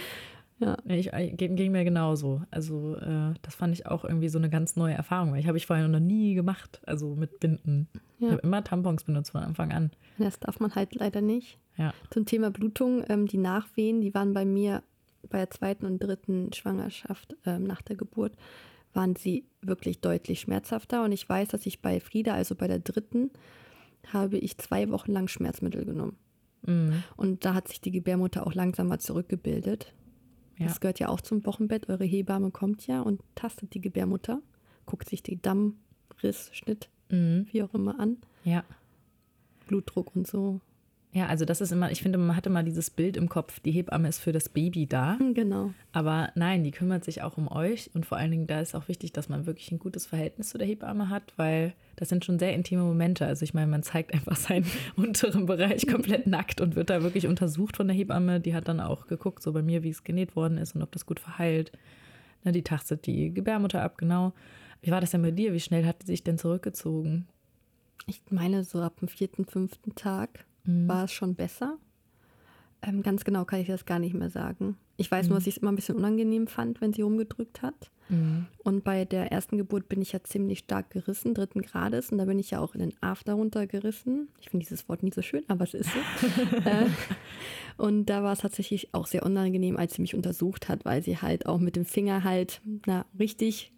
Ja. 0.60 0.76
Ich, 0.84 1.10
äh, 1.14 1.30
ging, 1.30 1.56
ging, 1.56 1.72
mir 1.72 1.84
genauso. 1.84 2.42
Also 2.50 2.94
äh, 2.96 3.32
das 3.40 3.54
fand 3.54 3.72
ich 3.72 3.86
auch 3.86 4.04
irgendwie 4.04 4.28
so 4.28 4.36
eine 4.36 4.50
ganz 4.50 4.76
neue 4.76 4.92
Erfahrung, 4.92 5.32
weil 5.32 5.40
ich 5.40 5.48
habe 5.48 5.56
ich 5.56 5.64
vorher 5.64 5.88
noch 5.88 6.00
nie 6.00 6.34
gemacht, 6.34 6.82
also 6.84 7.14
mit 7.14 7.40
Binden. 7.40 7.88
Ja. 8.18 8.26
Ich 8.26 8.32
habe 8.32 8.42
immer 8.42 8.62
Tampons 8.62 9.04
benutzt 9.04 9.30
von 9.30 9.42
Anfang 9.42 9.72
an. 9.72 9.90
Das 10.18 10.38
darf 10.38 10.60
man 10.60 10.74
halt 10.74 10.94
leider 10.94 11.22
nicht. 11.22 11.58
Ja. 11.78 11.94
Zum 12.10 12.26
Thema 12.26 12.50
Blutung, 12.50 13.04
ähm, 13.08 13.26
die 13.26 13.38
Nachwehen, 13.38 14.02
die 14.02 14.12
waren 14.12 14.34
bei 14.34 14.44
mir 14.44 14.82
bei 15.30 15.38
der 15.38 15.50
zweiten 15.50 15.86
und 15.86 15.98
dritten 15.98 16.52
Schwangerschaft 16.52 17.36
ähm, 17.46 17.64
nach 17.64 17.80
der 17.80 17.96
Geburt, 17.96 18.32
waren 18.92 19.16
sie 19.16 19.46
wirklich 19.62 20.00
deutlich 20.00 20.40
schmerzhafter. 20.40 21.04
Und 21.04 21.12
ich 21.12 21.26
weiß, 21.26 21.48
dass 21.48 21.64
ich 21.64 21.80
bei 21.80 22.00
Frieda, 22.00 22.34
also 22.34 22.54
bei 22.54 22.68
der 22.68 22.80
dritten, 22.80 23.30
habe 24.12 24.36
ich 24.36 24.58
zwei 24.58 24.90
Wochen 24.90 25.12
lang 25.12 25.28
Schmerzmittel 25.28 25.86
genommen. 25.86 26.16
Mhm. 26.62 27.02
Und 27.16 27.44
da 27.44 27.54
hat 27.54 27.68
sich 27.68 27.80
die 27.80 27.90
Gebärmutter 27.90 28.46
auch 28.46 28.54
langsamer 28.54 28.98
zurückgebildet. 28.98 29.92
Ja. 30.58 30.66
Das 30.66 30.80
gehört 30.80 31.00
ja 31.00 31.08
auch 31.08 31.20
zum 31.20 31.44
Wochenbett. 31.46 31.88
Eure 31.88 32.04
Hebamme 32.04 32.50
kommt 32.50 32.86
ja 32.86 33.00
und 33.00 33.22
tastet 33.34 33.74
die 33.74 33.80
Gebärmutter, 33.80 34.42
guckt 34.86 35.08
sich 35.08 35.22
die 35.22 35.40
Dammriss, 35.40 36.50
Schnitt, 36.52 36.90
mhm. 37.08 37.46
wie 37.50 37.62
auch 37.62 37.72
immer 37.74 37.98
an. 37.98 38.18
Ja. 38.44 38.64
Blutdruck 39.66 40.14
und 40.14 40.26
so. 40.26 40.60
Ja, 41.12 41.26
also 41.26 41.44
das 41.44 41.60
ist 41.60 41.72
immer, 41.72 41.90
ich 41.90 42.02
finde, 42.02 42.18
man 42.18 42.36
hat 42.36 42.46
immer 42.46 42.62
dieses 42.62 42.88
Bild 42.88 43.16
im 43.16 43.28
Kopf, 43.28 43.58
die 43.58 43.72
Hebamme 43.72 44.08
ist 44.08 44.20
für 44.20 44.30
das 44.30 44.48
Baby 44.48 44.86
da. 44.86 45.18
Genau. 45.34 45.72
Aber 45.90 46.30
nein, 46.36 46.62
die 46.62 46.70
kümmert 46.70 47.04
sich 47.04 47.22
auch 47.22 47.36
um 47.36 47.50
euch 47.50 47.90
und 47.94 48.06
vor 48.06 48.16
allen 48.16 48.30
Dingen 48.30 48.46
da 48.46 48.60
ist 48.60 48.76
auch 48.76 48.86
wichtig, 48.86 49.12
dass 49.12 49.28
man 49.28 49.44
wirklich 49.44 49.72
ein 49.72 49.80
gutes 49.80 50.06
Verhältnis 50.06 50.50
zu 50.50 50.58
der 50.58 50.68
Hebamme 50.68 51.08
hat, 51.08 51.32
weil 51.36 51.74
das 51.96 52.10
sind 52.10 52.24
schon 52.24 52.38
sehr 52.38 52.54
intime 52.54 52.82
Momente. 52.82 53.26
Also 53.26 53.42
ich 53.42 53.54
meine, 53.54 53.66
man 53.66 53.82
zeigt 53.82 54.14
einfach 54.14 54.36
seinen 54.36 54.66
unteren 54.96 55.46
Bereich 55.46 55.88
komplett 55.88 56.28
nackt 56.28 56.60
und 56.60 56.76
wird 56.76 56.90
da 56.90 57.02
wirklich 57.02 57.26
untersucht 57.26 57.76
von 57.76 57.88
der 57.88 57.96
Hebamme. 57.96 58.38
Die 58.38 58.54
hat 58.54 58.68
dann 58.68 58.78
auch 58.78 59.08
geguckt, 59.08 59.42
so 59.42 59.52
bei 59.52 59.62
mir, 59.62 59.82
wie 59.82 59.90
es 59.90 60.04
genäht 60.04 60.36
worden 60.36 60.58
ist 60.58 60.76
und 60.76 60.82
ob 60.82 60.92
das 60.92 61.06
gut 61.06 61.18
verheilt. 61.18 61.72
Na, 62.44 62.52
die 62.52 62.62
tastet 62.62 63.06
die 63.06 63.34
Gebärmutter 63.34 63.82
ab, 63.82 63.98
genau. 63.98 64.32
Wie 64.80 64.92
war 64.92 65.00
das 65.00 65.10
denn 65.10 65.22
bei 65.22 65.32
dir? 65.32 65.52
Wie 65.52 65.60
schnell 65.60 65.84
hat 65.86 66.02
sie 66.02 66.06
sich 66.06 66.22
denn 66.22 66.38
zurückgezogen? 66.38 67.26
Ich 68.06 68.22
meine, 68.30 68.62
so 68.62 68.80
ab 68.80 69.00
dem 69.00 69.08
vierten, 69.08 69.44
fünften 69.44 69.94
Tag 69.96 70.46
mhm. 70.64 70.88
war 70.88 71.04
es 71.04 71.12
schon 71.12 71.34
besser. 71.34 71.78
Ähm, 72.82 73.02
ganz 73.02 73.24
genau 73.24 73.44
kann 73.44 73.60
ich 73.60 73.66
das 73.66 73.84
gar 73.84 73.98
nicht 73.98 74.14
mehr 74.14 74.30
sagen. 74.30 74.76
Ich 74.96 75.10
weiß 75.10 75.26
mhm. 75.26 75.30
nur, 75.30 75.38
dass 75.38 75.46
ich 75.46 75.56
es 75.56 75.62
immer 75.62 75.72
ein 75.72 75.76
bisschen 75.76 75.96
unangenehm 75.96 76.46
fand, 76.46 76.80
wenn 76.80 76.92
sie 76.92 77.02
rumgedrückt 77.02 77.62
hat. 77.62 77.90
Mhm. 78.08 78.46
Und 78.58 78.84
bei 78.84 79.04
der 79.04 79.32
ersten 79.32 79.58
Geburt 79.58 79.88
bin 79.88 80.02
ich 80.02 80.12
ja 80.12 80.22
ziemlich 80.22 80.60
stark 80.60 80.90
gerissen, 80.90 81.34
dritten 81.34 81.62
Grades. 81.62 82.10
Und 82.10 82.18
da 82.18 82.24
bin 82.24 82.38
ich 82.38 82.50
ja 82.50 82.60
auch 82.60 82.74
in 82.74 82.80
den 82.80 82.94
After 83.00 83.34
runtergerissen. 83.34 84.28
Ich 84.40 84.50
finde 84.50 84.64
dieses 84.64 84.88
Wort 84.88 85.02
nie 85.02 85.12
so 85.12 85.22
schön, 85.22 85.44
aber 85.48 85.64
es 85.64 85.74
ist 85.74 85.90
so. 85.90 86.56
äh, 86.68 86.86
und 87.76 88.06
da 88.06 88.22
war 88.22 88.32
es 88.32 88.40
tatsächlich 88.40 88.94
auch 88.94 89.06
sehr 89.06 89.24
unangenehm, 89.24 89.76
als 89.76 89.94
sie 89.94 90.02
mich 90.02 90.14
untersucht 90.14 90.68
hat, 90.68 90.84
weil 90.84 91.02
sie 91.02 91.18
halt 91.18 91.46
auch 91.46 91.58
mit 91.58 91.76
dem 91.76 91.84
Finger 91.84 92.24
halt 92.24 92.60
na, 92.86 93.06
richtig 93.18 93.72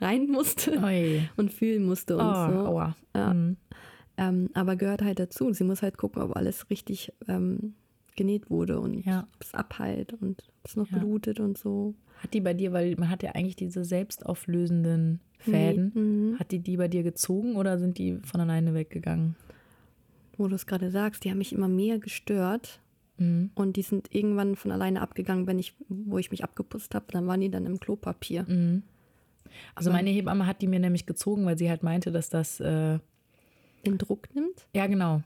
rein 0.00 0.28
musste 0.28 0.78
Oi. 0.82 1.28
und 1.36 1.52
fühlen 1.52 1.84
musste 1.84 2.16
und 2.16 2.26
oh, 2.26 2.50
so. 2.50 2.66
Aua. 2.66 2.96
Ja. 3.14 3.32
Mhm. 3.32 3.56
Ähm, 4.18 4.50
aber 4.54 4.76
gehört 4.76 5.02
halt 5.02 5.18
dazu. 5.18 5.52
Sie 5.52 5.64
muss 5.64 5.82
halt 5.82 5.98
gucken, 5.98 6.22
ob 6.22 6.36
alles 6.36 6.70
richtig 6.70 7.12
ähm, 7.28 7.74
genäht 8.16 8.50
wurde 8.50 8.80
und 8.80 9.04
ja. 9.04 9.28
ob 9.34 9.42
es 9.42 9.54
abheilt 9.54 10.14
und 10.14 10.42
ob 10.62 10.64
es 10.64 10.76
noch 10.76 10.90
ja. 10.90 10.98
blutet 10.98 11.38
und 11.38 11.58
so. 11.58 11.94
Hat 12.22 12.32
die 12.32 12.40
bei 12.40 12.54
dir, 12.54 12.72
weil 12.72 12.96
man 12.96 13.10
hat 13.10 13.22
ja 13.22 13.32
eigentlich 13.32 13.56
diese 13.56 13.84
selbstauflösenden 13.84 15.20
Fäden, 15.38 15.92
nee. 15.94 16.00
mhm. 16.00 16.38
hat 16.38 16.50
die 16.50 16.60
die 16.60 16.78
bei 16.78 16.88
dir 16.88 17.02
gezogen 17.02 17.56
oder 17.56 17.78
sind 17.78 17.98
die 17.98 18.18
von 18.24 18.40
alleine 18.40 18.72
weggegangen? 18.72 19.36
Wo 20.38 20.48
du 20.48 20.54
es 20.54 20.66
gerade 20.66 20.90
sagst, 20.90 21.24
die 21.24 21.30
haben 21.30 21.38
mich 21.38 21.52
immer 21.52 21.68
mehr 21.68 21.98
gestört. 21.98 22.80
Mhm. 23.18 23.50
Und 23.54 23.76
die 23.76 23.82
sind 23.82 24.14
irgendwann 24.14 24.56
von 24.56 24.70
alleine 24.72 25.00
abgegangen, 25.00 25.46
wenn 25.46 25.58
ich, 25.58 25.74
wo 25.88 26.18
ich 26.18 26.30
mich 26.30 26.44
abgeputzt 26.44 26.94
habe, 26.94 27.06
dann 27.10 27.26
waren 27.26 27.40
die 27.40 27.50
dann 27.50 27.66
im 27.66 27.80
Klopapier. 27.80 28.44
Mhm. 28.48 28.82
Also 29.74 29.90
meine 29.90 30.10
Hebamme 30.10 30.46
hat 30.46 30.60
die 30.60 30.66
mir 30.66 30.80
nämlich 30.80 31.06
gezogen, 31.06 31.46
weil 31.46 31.56
sie 31.56 31.70
halt 31.70 31.82
meinte, 31.82 32.12
dass 32.12 32.28
das 32.28 32.60
äh, 32.60 32.98
den 33.86 33.98
Druck 33.98 34.34
nimmt. 34.34 34.66
Ja, 34.74 34.86
genau. 34.86 35.22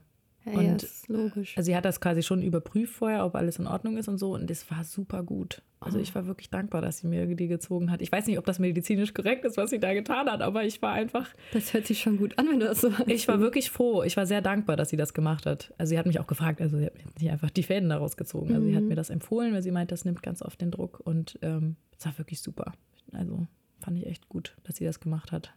Ja, 0.47 0.53
und 0.53 0.65
ja, 0.65 0.75
ist 0.75 1.09
logisch. 1.09 1.57
Also 1.57 1.67
sie 1.67 1.77
hat 1.77 1.85
das 1.85 2.01
quasi 2.01 2.23
schon 2.23 2.41
überprüft 2.41 2.95
vorher, 2.95 3.27
ob 3.27 3.35
alles 3.35 3.59
in 3.59 3.67
Ordnung 3.67 3.99
ist 3.99 4.09
und 4.09 4.19
so. 4.19 4.35
Und 4.35 4.51
es 4.51 4.71
war 4.71 4.85
super 4.85 5.23
gut. 5.23 5.63
Also 5.81 5.99
oh. 5.99 6.01
ich 6.01 6.15
war 6.15 6.27
wirklich 6.27 6.49
dankbar, 6.49 6.81
dass 6.81 6.99
sie 6.99 7.07
mir 7.07 7.27
die 7.27 7.49
gezogen 7.49 7.91
hat. 7.91 8.01
Ich 8.01 8.11
weiß 8.11 8.27
nicht, 8.27 8.39
ob 8.39 8.47
das 8.47 8.59
medizinisch 8.59 9.13
korrekt 9.13 9.45
ist, 9.45 9.57
was 9.57 9.71
sie 9.71 9.79
da 9.79 9.93
getan 9.93 10.31
hat, 10.31 10.41
aber 10.41 10.65
ich 10.65 10.81
war 10.81 10.93
einfach. 10.93 11.29
Das 11.53 11.75
hört 11.75 11.87
sich 11.87 12.01
schon 12.01 12.17
gut 12.17 12.39
an, 12.39 12.49
wenn 12.49 12.61
du 12.61 12.67
das 12.67 12.81
so 12.81 12.97
hast. 12.97 13.09
Ich 13.09 13.29
war 13.29 13.41
wirklich 13.41 13.71
froh. 13.71 14.03
Ich 14.03 14.17
war 14.17 14.27
sehr 14.27 14.41
dankbar, 14.41 14.77
dass 14.77 14.89
sie 14.89 14.97
das 14.97 15.13
gemacht 15.13 15.45
hat. 15.45 15.75
Also 15.77 15.91
sie 15.91 15.99
hat 15.99 16.07
mich 16.07 16.21
auch 16.21 16.27
gefragt, 16.27 16.61
also 16.61 16.79
sie 16.79 16.87
hat 16.87 16.95
nicht 17.21 17.31
einfach 17.31 17.51
die 17.51 17.63
Fäden 17.63 17.91
daraus 17.91 18.17
gezogen. 18.17 18.55
Also 18.55 18.63
mhm. 18.63 18.71
sie 18.71 18.77
hat 18.77 18.83
mhm. 18.83 18.89
mir 18.89 18.97
das 18.97 19.11
empfohlen, 19.11 19.53
weil 19.53 19.63
sie 19.63 19.71
meint, 19.71 19.93
das 19.93 20.05
nimmt 20.05 20.23
ganz 20.23 20.43
oft 20.43 20.61
den 20.61 20.71
Druck. 20.71 21.01
Und 21.05 21.39
ähm, 21.43 21.77
es 21.99 22.07
war 22.07 22.17
wirklich 22.17 22.41
super. 22.41 22.73
Also 23.13 23.47
fand 23.79 23.99
ich 23.99 24.07
echt 24.07 24.29
gut, 24.29 24.57
dass 24.65 24.77
sie 24.77 24.85
das 24.85 25.01
gemacht 25.01 25.33
hat. 25.33 25.55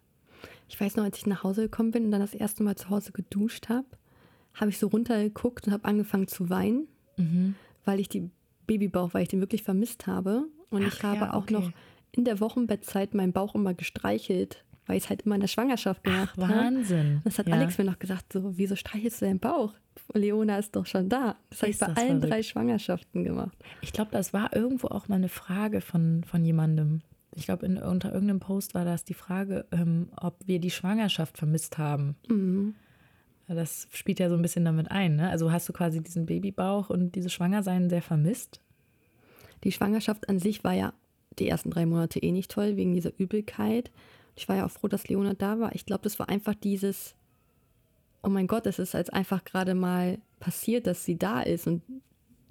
Ich 0.68 0.80
weiß 0.80 0.96
noch, 0.96 1.04
als 1.04 1.18
ich 1.18 1.26
nach 1.26 1.44
Hause 1.44 1.64
gekommen 1.64 1.92
bin 1.92 2.06
und 2.06 2.12
dann 2.12 2.22
das 2.22 2.34
erste 2.34 2.64
Mal 2.64 2.76
zu 2.76 2.90
Hause 2.90 3.12
geduscht 3.12 3.70
habe, 3.70 3.88
habe 4.54 4.70
ich 4.70 4.78
so 4.78 4.88
runtergeguckt 4.88 5.68
und 5.68 5.74
habe 5.74 5.86
angefangen 5.86 6.28
zu 6.28 6.50
weinen, 6.50 6.88
mhm. 7.18 7.56
weil 7.86 8.00
ich 8.00 8.10
die 8.10 8.30
Babybauch, 8.68 9.14
weil 9.14 9.24
ich 9.24 9.30
den 9.30 9.40
wirklich 9.40 9.64
vermisst 9.64 10.08
habe. 10.08 10.46
Und 10.70 10.84
Ach, 10.84 10.94
ich 10.94 11.04
habe 11.04 11.26
ja, 11.26 11.34
auch 11.34 11.50
noch 11.50 11.72
in 12.12 12.26
der 12.26 12.40
Wochenbettzeit 12.40 13.14
meinen 13.14 13.34
Bauch 13.34 13.56
immer 13.56 13.74
gestreichelt, 13.74 14.64
weil 14.86 14.98
ich 14.98 15.06
es 15.06 15.10
halt 15.10 15.24
immer 15.24 15.36
in 15.36 15.42
der 15.42 15.48
Schwangerschaft 15.48 16.04
gemacht 16.04 16.38
habe. 16.38 16.54
Wahnsinn. 16.54 17.22
Das 17.24 17.40
hat 17.40 17.48
ja. 17.48 17.56
Alex 17.56 17.78
mir 17.78 17.86
noch 17.86 18.00
gesagt, 18.00 18.34
so, 18.34 18.58
wieso 18.58 18.76
streichelst 18.76 19.22
du 19.22 19.26
deinen 19.26 19.40
Bauch? 19.40 19.74
Leona 20.14 20.58
ist 20.58 20.76
doch 20.76 20.86
schon 20.86 21.10
da. 21.10 21.36
Das 21.50 21.62
habe 21.62 21.72
ich 21.72 21.80
bei 21.80 21.88
allen 21.88 21.96
verrückt. 21.96 22.32
drei 22.32 22.44
Schwangerschaften 22.44 23.24
gemacht. 23.24 23.58
Ich 23.82 23.94
glaube, 23.94 24.12
das 24.12 24.34
war 24.34 24.56
irgendwo 24.56 24.88
auch 24.88 25.08
mal 25.08 25.16
eine 25.16 25.30
Frage 25.30 25.82
von, 25.82 26.24
von 26.24 26.44
jemandem 26.44 27.02
ich 27.36 27.46
glaube, 27.46 27.66
unter 27.66 28.14
irgendeinem 28.14 28.40
Post 28.40 28.74
war 28.74 28.86
das 28.86 29.04
die 29.04 29.14
Frage, 29.14 29.66
ähm, 29.72 30.10
ob 30.16 30.36
wir 30.46 30.60
die 30.60 30.72
Schwangerschaft 30.72 31.38
vermisst 31.38 31.78
haben. 31.78 32.16
Mhm. 32.28 32.76
Das 33.48 33.88
spielt 33.92 34.20
ja 34.20 34.30
so 34.30 34.36
ein 34.36 34.42
bisschen 34.42 34.66
damit 34.66 34.90
ein. 34.90 35.16
Ne? 35.16 35.30
Also 35.30 35.52
hast 35.52 35.68
du 35.68 35.74
quasi 35.74 36.02
diesen 36.02 36.26
Babybauch 36.26 36.90
und 36.90 37.16
dieses 37.16 37.34
Schwangersein 37.34 37.90
sehr 37.90 38.02
vermisst? 38.02 38.62
Die 39.64 39.72
Schwangerschaft 39.72 40.30
an 40.30 40.40
sich 40.40 40.64
war 40.64 40.74
ja 40.74 40.94
die 41.40 41.48
ersten 41.48 41.70
drei 41.70 41.86
Monate 41.86 42.20
eh 42.20 42.32
nicht 42.32 42.52
toll, 42.52 42.78
wegen 42.78 42.94
dieser 42.94 43.12
Übelkeit. 43.18 43.92
Ich 44.36 44.48
war 44.50 44.56
ja 44.56 44.66
auch 44.66 44.72
froh, 44.72 44.88
dass 44.88 45.08
Leona 45.08 45.34
da 45.34 45.60
war. 45.60 45.76
Ich 45.76 45.86
glaube, 45.86 46.04
das 46.04 46.20
war 46.20 46.30
einfach 46.30 46.56
dieses, 46.56 47.16
oh 48.24 48.30
mein 48.30 48.48
Gott, 48.48 48.66
es 48.66 48.80
ist 48.80 48.94
jetzt 48.94 49.14
einfach 49.14 49.44
gerade 49.44 49.76
mal 49.76 50.20
passiert, 50.40 50.88
dass 50.88 51.06
sie 51.06 51.18
da 51.18 51.42
ist. 51.42 51.68
Und 51.68 51.82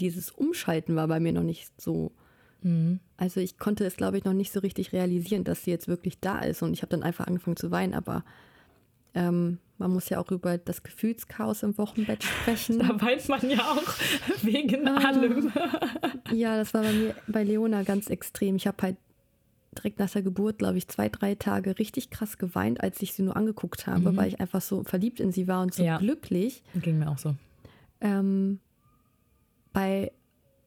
dieses 0.00 0.30
Umschalten 0.30 0.94
war 0.96 1.08
bei 1.08 1.20
mir 1.20 1.32
noch 1.32 1.42
nicht 1.42 1.80
so 1.80 2.12
Mhm. 2.62 3.00
Also 3.16 3.40
ich 3.40 3.58
konnte 3.58 3.84
es, 3.84 3.96
glaube 3.96 4.18
ich, 4.18 4.24
noch 4.24 4.32
nicht 4.32 4.52
so 4.52 4.60
richtig 4.60 4.92
realisieren, 4.92 5.44
dass 5.44 5.64
sie 5.64 5.70
jetzt 5.70 5.88
wirklich 5.88 6.20
da 6.20 6.40
ist. 6.40 6.62
Und 6.62 6.72
ich 6.72 6.82
habe 6.82 6.90
dann 6.90 7.02
einfach 7.02 7.26
angefangen 7.26 7.56
zu 7.56 7.70
weinen. 7.70 7.94
Aber 7.94 8.24
ähm, 9.14 9.58
man 9.78 9.90
muss 9.90 10.08
ja 10.08 10.18
auch 10.18 10.30
über 10.30 10.58
das 10.58 10.82
Gefühlschaos 10.82 11.62
im 11.62 11.76
Wochenbett 11.78 12.22
sprechen. 12.24 12.78
Da 12.78 13.00
weint 13.00 13.28
man 13.28 13.48
ja 13.48 13.60
auch 13.60 13.94
wegen 14.42 14.88
ah, 14.88 15.08
allem. 15.08 15.52
ja, 16.32 16.56
das 16.56 16.72
war 16.74 16.82
bei 16.82 16.92
mir, 16.92 17.14
bei 17.26 17.44
Leona 17.44 17.82
ganz 17.82 18.08
extrem. 18.08 18.56
Ich 18.56 18.66
habe 18.66 18.82
halt 18.82 18.96
direkt 19.76 19.98
nach 19.98 20.10
der 20.10 20.22
Geburt, 20.22 20.58
glaube 20.58 20.78
ich, 20.78 20.88
zwei, 20.88 21.08
drei 21.08 21.34
Tage 21.34 21.78
richtig 21.78 22.10
krass 22.10 22.38
geweint, 22.38 22.82
als 22.82 23.00
ich 23.02 23.14
sie 23.14 23.22
nur 23.22 23.36
angeguckt 23.36 23.86
habe, 23.86 24.12
mhm. 24.12 24.16
weil 24.16 24.28
ich 24.28 24.40
einfach 24.40 24.60
so 24.60 24.84
verliebt 24.84 25.18
in 25.18 25.32
sie 25.32 25.48
war 25.48 25.62
und 25.62 25.74
so 25.74 25.82
ja. 25.82 25.98
glücklich. 25.98 26.62
Ging 26.74 26.98
mir 26.98 27.10
auch 27.10 27.18
so. 27.18 27.34
Ähm, 28.00 28.60
bei 29.72 30.12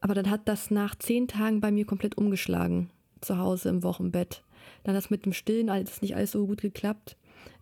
aber 0.01 0.13
dann 0.13 0.29
hat 0.29 0.47
das 0.47 0.71
nach 0.71 0.95
zehn 0.95 1.27
Tagen 1.27 1.61
bei 1.61 1.71
mir 1.71 1.85
komplett 1.85 2.17
umgeschlagen, 2.17 2.89
zu 3.21 3.37
Hause 3.37 3.69
im 3.69 3.83
Wochenbett. 3.83 4.43
Dann 4.83 4.95
das 4.95 5.09
mit 5.09 5.25
dem 5.25 5.33
Stillen, 5.33 5.69
alles 5.69 6.01
nicht 6.01 6.15
alles 6.15 6.31
so 6.31 6.45
gut 6.47 6.61
geklappt. 6.61 7.17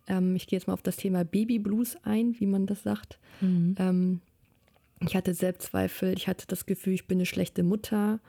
Ähm, 0.08 0.36
ich 0.36 0.48
gehe 0.48 0.58
jetzt 0.58 0.68
mal 0.68 0.74
auf 0.74 0.82
das 0.82 0.98
Thema 0.98 1.24
Babyblues 1.24 1.98
ein, 2.04 2.40
wie 2.40 2.46
man 2.46 2.66
das 2.66 2.84
sagt. 2.84 3.20
Mhm. 3.42 3.76
Ähm, 3.78 4.22
ich 5.00 5.16
hatte 5.16 5.34
Selbstzweifel, 5.34 6.14
ich 6.16 6.28
hatte 6.28 6.46
das 6.48 6.66
Gefühl, 6.66 6.94
ich 6.94 7.08
bin 7.08 7.18
eine 7.18 7.26
schlechte 7.26 7.64
Mutter 7.64 8.20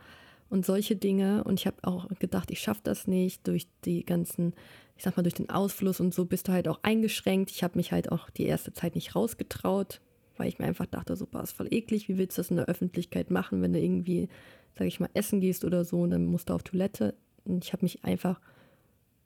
und 0.51 0.67
solche 0.67 0.97
Dinge. 0.97 1.45
Und 1.45 1.61
ich 1.61 1.67
habe 1.67 1.77
auch 1.83 2.09
gedacht, 2.19 2.51
ich 2.51 2.61
schaffe 2.61 2.81
das 2.85 3.07
nicht 3.07 3.47
durch 3.47 3.67
die 3.85 4.05
ganzen, 4.05 4.55
ich 4.97 5.05
sag 5.05 5.17
mal, 5.17 5.23
durch 5.23 5.35
den 5.35 5.51
Ausfluss 5.51 6.01
und 6.01 6.15
so 6.15 6.25
bist 6.25 6.49
du 6.49 6.53
halt 6.53 6.69
auch 6.69 6.81
eingeschränkt. 6.83 7.51
Ich 7.51 7.63
habe 7.63 7.77
mich 7.79 7.93
halt 7.93 8.11
auch 8.13 8.31
die 8.31 8.47
erste 8.47 8.73
Zeit 8.73 8.95
nicht 8.95 9.15
rausgetraut, 9.15 10.01
weil 10.37 10.49
ich 10.49 10.59
mir 10.59 10.67
einfach 10.67 10.87
dachte, 10.87 11.17
boah, 11.31 11.43
ist 11.43 11.53
voll 11.53 11.73
eklig, 11.73 12.09
wie 12.09 12.19
willst 12.19 12.37
du 12.37 12.41
das 12.41 12.51
in 12.51 12.57
der 12.57 12.67
Öffentlichkeit 12.67 13.31
machen, 13.31 13.63
wenn 13.63 13.73
du 13.73 13.81
irgendwie, 13.81 14.29
sag 14.77 14.87
ich 14.87 15.01
mal, 15.01 15.11
essen 15.15 15.41
gehst 15.41 15.65
oder 15.65 15.85
so 15.85 16.01
und 16.03 16.11
dann 16.11 16.27
musst 16.27 16.51
du 16.51 16.55
auf 16.55 16.63
Toilette. 16.63 17.15
Und 17.45 17.65
ich 17.65 17.73
habe 17.73 17.85
mich 17.85 18.05
einfach, 18.05 18.41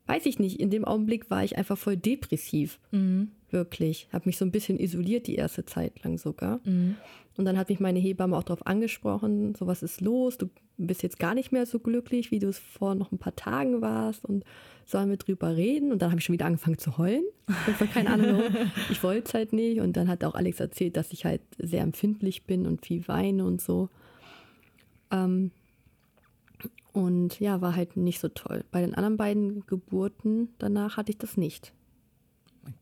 weiß 0.08 0.26
ich 0.26 0.38
nicht, 0.38 0.58
in 0.58 0.70
dem 0.70 0.84
Augenblick 0.84 1.30
war 1.30 1.44
ich 1.44 1.58
einfach 1.58 1.78
voll 1.78 1.96
depressiv. 1.96 2.80
Mhm. 2.90 3.30
Wirklich. 3.50 4.08
Habe 4.12 4.26
mich 4.26 4.36
so 4.36 4.44
ein 4.44 4.50
bisschen 4.50 4.78
isoliert 4.78 5.26
die 5.26 5.36
erste 5.36 5.64
Zeit 5.64 6.02
lang 6.02 6.18
sogar. 6.18 6.60
Mhm. 6.64 6.96
Und 7.36 7.44
dann 7.44 7.56
hat 7.56 7.68
mich 7.68 7.78
meine 7.78 8.00
Hebamme 8.00 8.36
auch 8.36 8.42
darauf 8.42 8.66
angesprochen, 8.66 9.54
so 9.54 9.66
was 9.66 9.84
ist 9.84 10.00
los, 10.00 10.38
du 10.38 10.50
bist 10.76 11.04
jetzt 11.04 11.20
gar 11.20 11.34
nicht 11.34 11.52
mehr 11.52 11.66
so 11.66 11.78
glücklich, 11.78 12.32
wie 12.32 12.40
du 12.40 12.48
es 12.48 12.58
vor 12.58 12.96
noch 12.96 13.12
ein 13.12 13.18
paar 13.18 13.36
Tagen 13.36 13.80
warst 13.80 14.24
und 14.24 14.44
sollen 14.84 15.10
wir 15.10 15.18
drüber 15.18 15.56
reden? 15.56 15.92
Und 15.92 16.02
dann 16.02 16.10
habe 16.10 16.18
ich 16.18 16.24
schon 16.24 16.32
wieder 16.32 16.46
angefangen 16.46 16.78
zu 16.78 16.98
heulen. 16.98 17.24
Ich 17.66 17.90
keine 17.92 18.10
Ahnung, 18.10 18.42
ich 18.90 19.02
wollte 19.02 19.28
es 19.28 19.34
halt 19.34 19.52
nicht. 19.52 19.80
Und 19.80 19.96
dann 19.96 20.08
hat 20.08 20.24
auch 20.24 20.34
Alex 20.34 20.58
erzählt, 20.58 20.96
dass 20.96 21.12
ich 21.12 21.24
halt 21.24 21.42
sehr 21.58 21.82
empfindlich 21.82 22.44
bin 22.44 22.66
und 22.66 22.84
viel 22.84 23.06
weine 23.06 23.44
und 23.44 23.60
so. 23.60 23.88
Ähm, 25.10 25.52
und 26.98 27.38
ja, 27.38 27.61
war 27.61 27.76
halt 27.76 27.96
nicht 27.96 28.18
so 28.18 28.26
toll. 28.26 28.64
Bei 28.72 28.80
den 28.80 28.92
anderen 28.92 29.16
beiden 29.16 29.64
Geburten 29.66 30.48
danach 30.58 30.96
hatte 30.96 31.12
ich 31.12 31.18
das 31.18 31.37
nicht. 31.37 31.72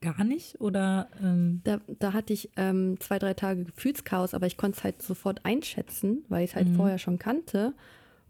Gar 0.00 0.24
nicht? 0.24 0.58
Oder? 0.58 1.10
Ähm 1.22 1.60
da, 1.64 1.82
da 1.98 2.14
hatte 2.14 2.32
ich 2.32 2.48
ähm, 2.56 2.98
zwei, 2.98 3.18
drei 3.18 3.34
Tage 3.34 3.64
Gefühlschaos, 3.64 4.32
aber 4.32 4.46
ich 4.46 4.56
konnte 4.56 4.78
es 4.78 4.84
halt 4.84 5.02
sofort 5.02 5.44
einschätzen, 5.44 6.24
weil 6.30 6.44
ich 6.44 6.52
es 6.52 6.56
halt 6.56 6.68
mhm. 6.68 6.76
vorher 6.76 6.98
schon 6.98 7.18
kannte. 7.18 7.74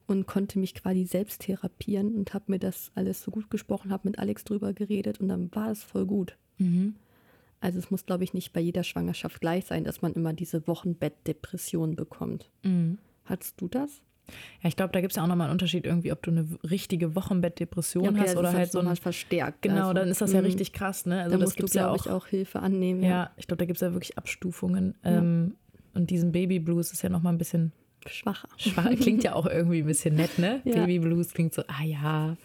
und 0.09 0.27
konnte 0.27 0.59
mich 0.59 0.75
quasi 0.75 1.05
selbst 1.05 1.43
therapieren 1.43 2.17
und 2.17 2.35
habe 2.35 2.47
mir 2.49 2.59
das 2.59 2.91
alles 2.97 3.23
so 3.23 3.31
gut 3.31 3.49
gesprochen, 3.49 3.93
habe 3.93 4.09
mit 4.09 4.19
Alex 4.19 4.43
drüber 4.43 4.73
geredet 4.73 5.21
und 5.21 5.29
dann 5.29 5.55
war 5.55 5.71
es 5.71 5.85
voll 5.85 6.05
gut. 6.05 6.37
Mhm. 6.59 6.97
Also 7.61 7.79
es 7.79 7.93
muss, 7.93 8.07
glaube 8.07 8.25
ich, 8.25 8.35
nicht 8.35 8.53
bei 8.53 8.61
jeder 8.61 8.83
Schwangerschaft 8.83 9.41
gleich 9.41 9.67
sein, 9.67 9.85
dass 9.85 10.03
man 10.03 10.15
immer 10.15 10.33
diese 10.33 10.67
Wochenbettdepression 10.67 11.95
bekommt. 11.95 12.51
Mhm. 12.65 12.99
Hattest 13.25 13.61
du 13.61 13.69
das? 13.69 14.03
Ja, 14.63 14.69
ich 14.69 14.77
glaube, 14.77 14.93
da 14.93 15.01
gibt 15.01 15.13
es 15.13 15.17
ja 15.17 15.23
auch 15.23 15.27
nochmal 15.27 15.47
einen 15.47 15.53
Unterschied 15.53 15.87
irgendwie, 15.87 16.13
ob 16.13 16.23
du 16.23 16.31
eine 16.31 16.47
richtige 16.69 17.15
Wochenbettdepression 17.15 18.05
ja, 18.05 18.11
okay, 18.11 18.21
hast 18.21 18.37
oder 18.37 18.53
halt 18.53 18.73
so 18.73 18.81
ein 18.81 18.97
verstärkt. 18.97 19.63
Genau, 19.63 19.83
also, 19.83 19.95
dann 19.95 20.09
ist 20.09 20.21
das 20.21 20.33
ja 20.33 20.41
mhm. 20.41 20.47
richtig 20.47 20.73
krass, 20.73 21.07
ne? 21.07 21.23
Also 21.23 21.39
da 21.39 21.45
das 21.45 21.55
gibt 21.55 21.75
ja 21.75 21.91
auch, 21.91 22.07
auch 22.07 22.27
Hilfe 22.27 22.61
annehmen. 22.61 23.03
Ja, 23.03 23.09
ja 23.09 23.31
ich 23.37 23.47
glaube, 23.47 23.59
da 23.59 23.65
gibt 23.67 23.77
es 23.77 23.83
ja 23.83 23.93
wirklich 23.93 24.19
Abstufungen. 24.19 24.95
Ja. 25.05 25.19
Ähm, 25.19 25.55
und 25.95 26.11
diesen 26.11 26.33
Baby 26.33 26.59
Blues 26.59 26.93
ist 26.93 27.03
ja 27.03 27.09
nochmal 27.09 27.33
ein 27.33 27.39
bisschen 27.39 27.73
schwacher. 28.07 28.49
Schwach. 28.57 28.91
Klingt 29.01 29.25
ja 29.25 29.35
auch 29.35 29.47
irgendwie 29.47 29.81
ein 29.81 29.87
bisschen 29.87 30.15
nett, 30.15 30.39
ne? 30.39 30.61
Baby 30.65 30.99
Blues 30.99 31.33
klingt 31.33 31.55
so, 31.55 31.63
ah 31.69 31.85
ja. 31.85 32.37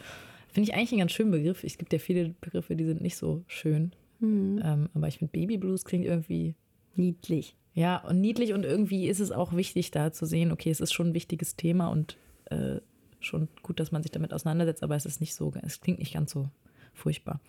Finde 0.50 0.70
ich 0.70 0.76
eigentlich 0.76 0.91
einen 0.91 1.00
ganz 1.00 1.12
schönen 1.12 1.32
Begriff. 1.32 1.63
Es 1.63 1.78
gibt 1.78 1.94
ja 1.94 2.00
viele 2.00 2.30
Begriffe, 2.41 2.76
die 2.76 2.86
sind 2.86 3.02
nicht 3.02 3.17
so 3.17 3.44
schön. 3.48 3.94
Mhm. 4.20 4.62
Ähm, 4.63 4.89
aber 4.94 5.08
ich 5.08 5.17
finde 5.17 5.32
Baby 5.32 5.58
Blues 5.58 5.86
klingt 5.86 6.06
irgendwie 6.06 6.56
niedlich. 6.96 7.56
Ja, 7.73 7.97
und 7.97 8.19
niedlich 8.19 8.53
und 8.53 8.65
irgendwie 8.65 9.07
ist 9.07 9.19
es 9.19 9.31
auch 9.31 9.53
wichtig, 9.55 9.91
da 9.91 10.12
zu 10.12 10.25
sehen, 10.25 10.51
okay, 10.51 10.69
es 10.69 10.81
ist 10.81 10.91
schon 10.91 11.10
ein 11.10 11.13
wichtiges 11.13 11.55
Thema 11.55 11.88
und 11.88 12.17
äh, 12.45 12.79
schon 13.19 13.47
gut, 13.63 13.79
dass 13.79 13.91
man 13.91 14.03
sich 14.03 14.12
damit 14.12 14.34
auseinandersetzt, 14.34 14.84
aber 14.84 14.95
es 14.95 15.05
ist 15.05 15.21
nicht 15.21 15.36
so, 15.36 15.53
es 15.62 15.79
klingt 15.79 15.99
nicht 15.99 16.13
ganz 16.13 16.31
so 16.31 16.49
furchtbar. 16.93 17.39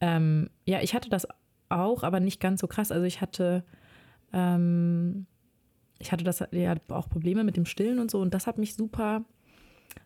Ähm, 0.00 0.50
ja, 0.64 0.80
ich 0.80 0.94
hatte 0.94 1.10
das 1.10 1.28
auch, 1.68 2.02
aber 2.02 2.18
nicht 2.18 2.40
ganz 2.40 2.60
so 2.60 2.66
krass. 2.66 2.90
Also 2.90 3.04
ich 3.04 3.20
hatte, 3.20 3.64
ähm, 4.32 5.26
ich 5.98 6.10
hatte 6.10 6.24
das 6.24 6.44
ja 6.50 6.74
auch 6.88 7.08
Probleme 7.08 7.44
mit 7.44 7.56
dem 7.56 7.66
Stillen 7.66 8.00
und 8.00 8.10
so 8.10 8.20
und 8.20 8.34
das 8.34 8.46
hat 8.46 8.58
mich 8.58 8.74
super 8.74 9.24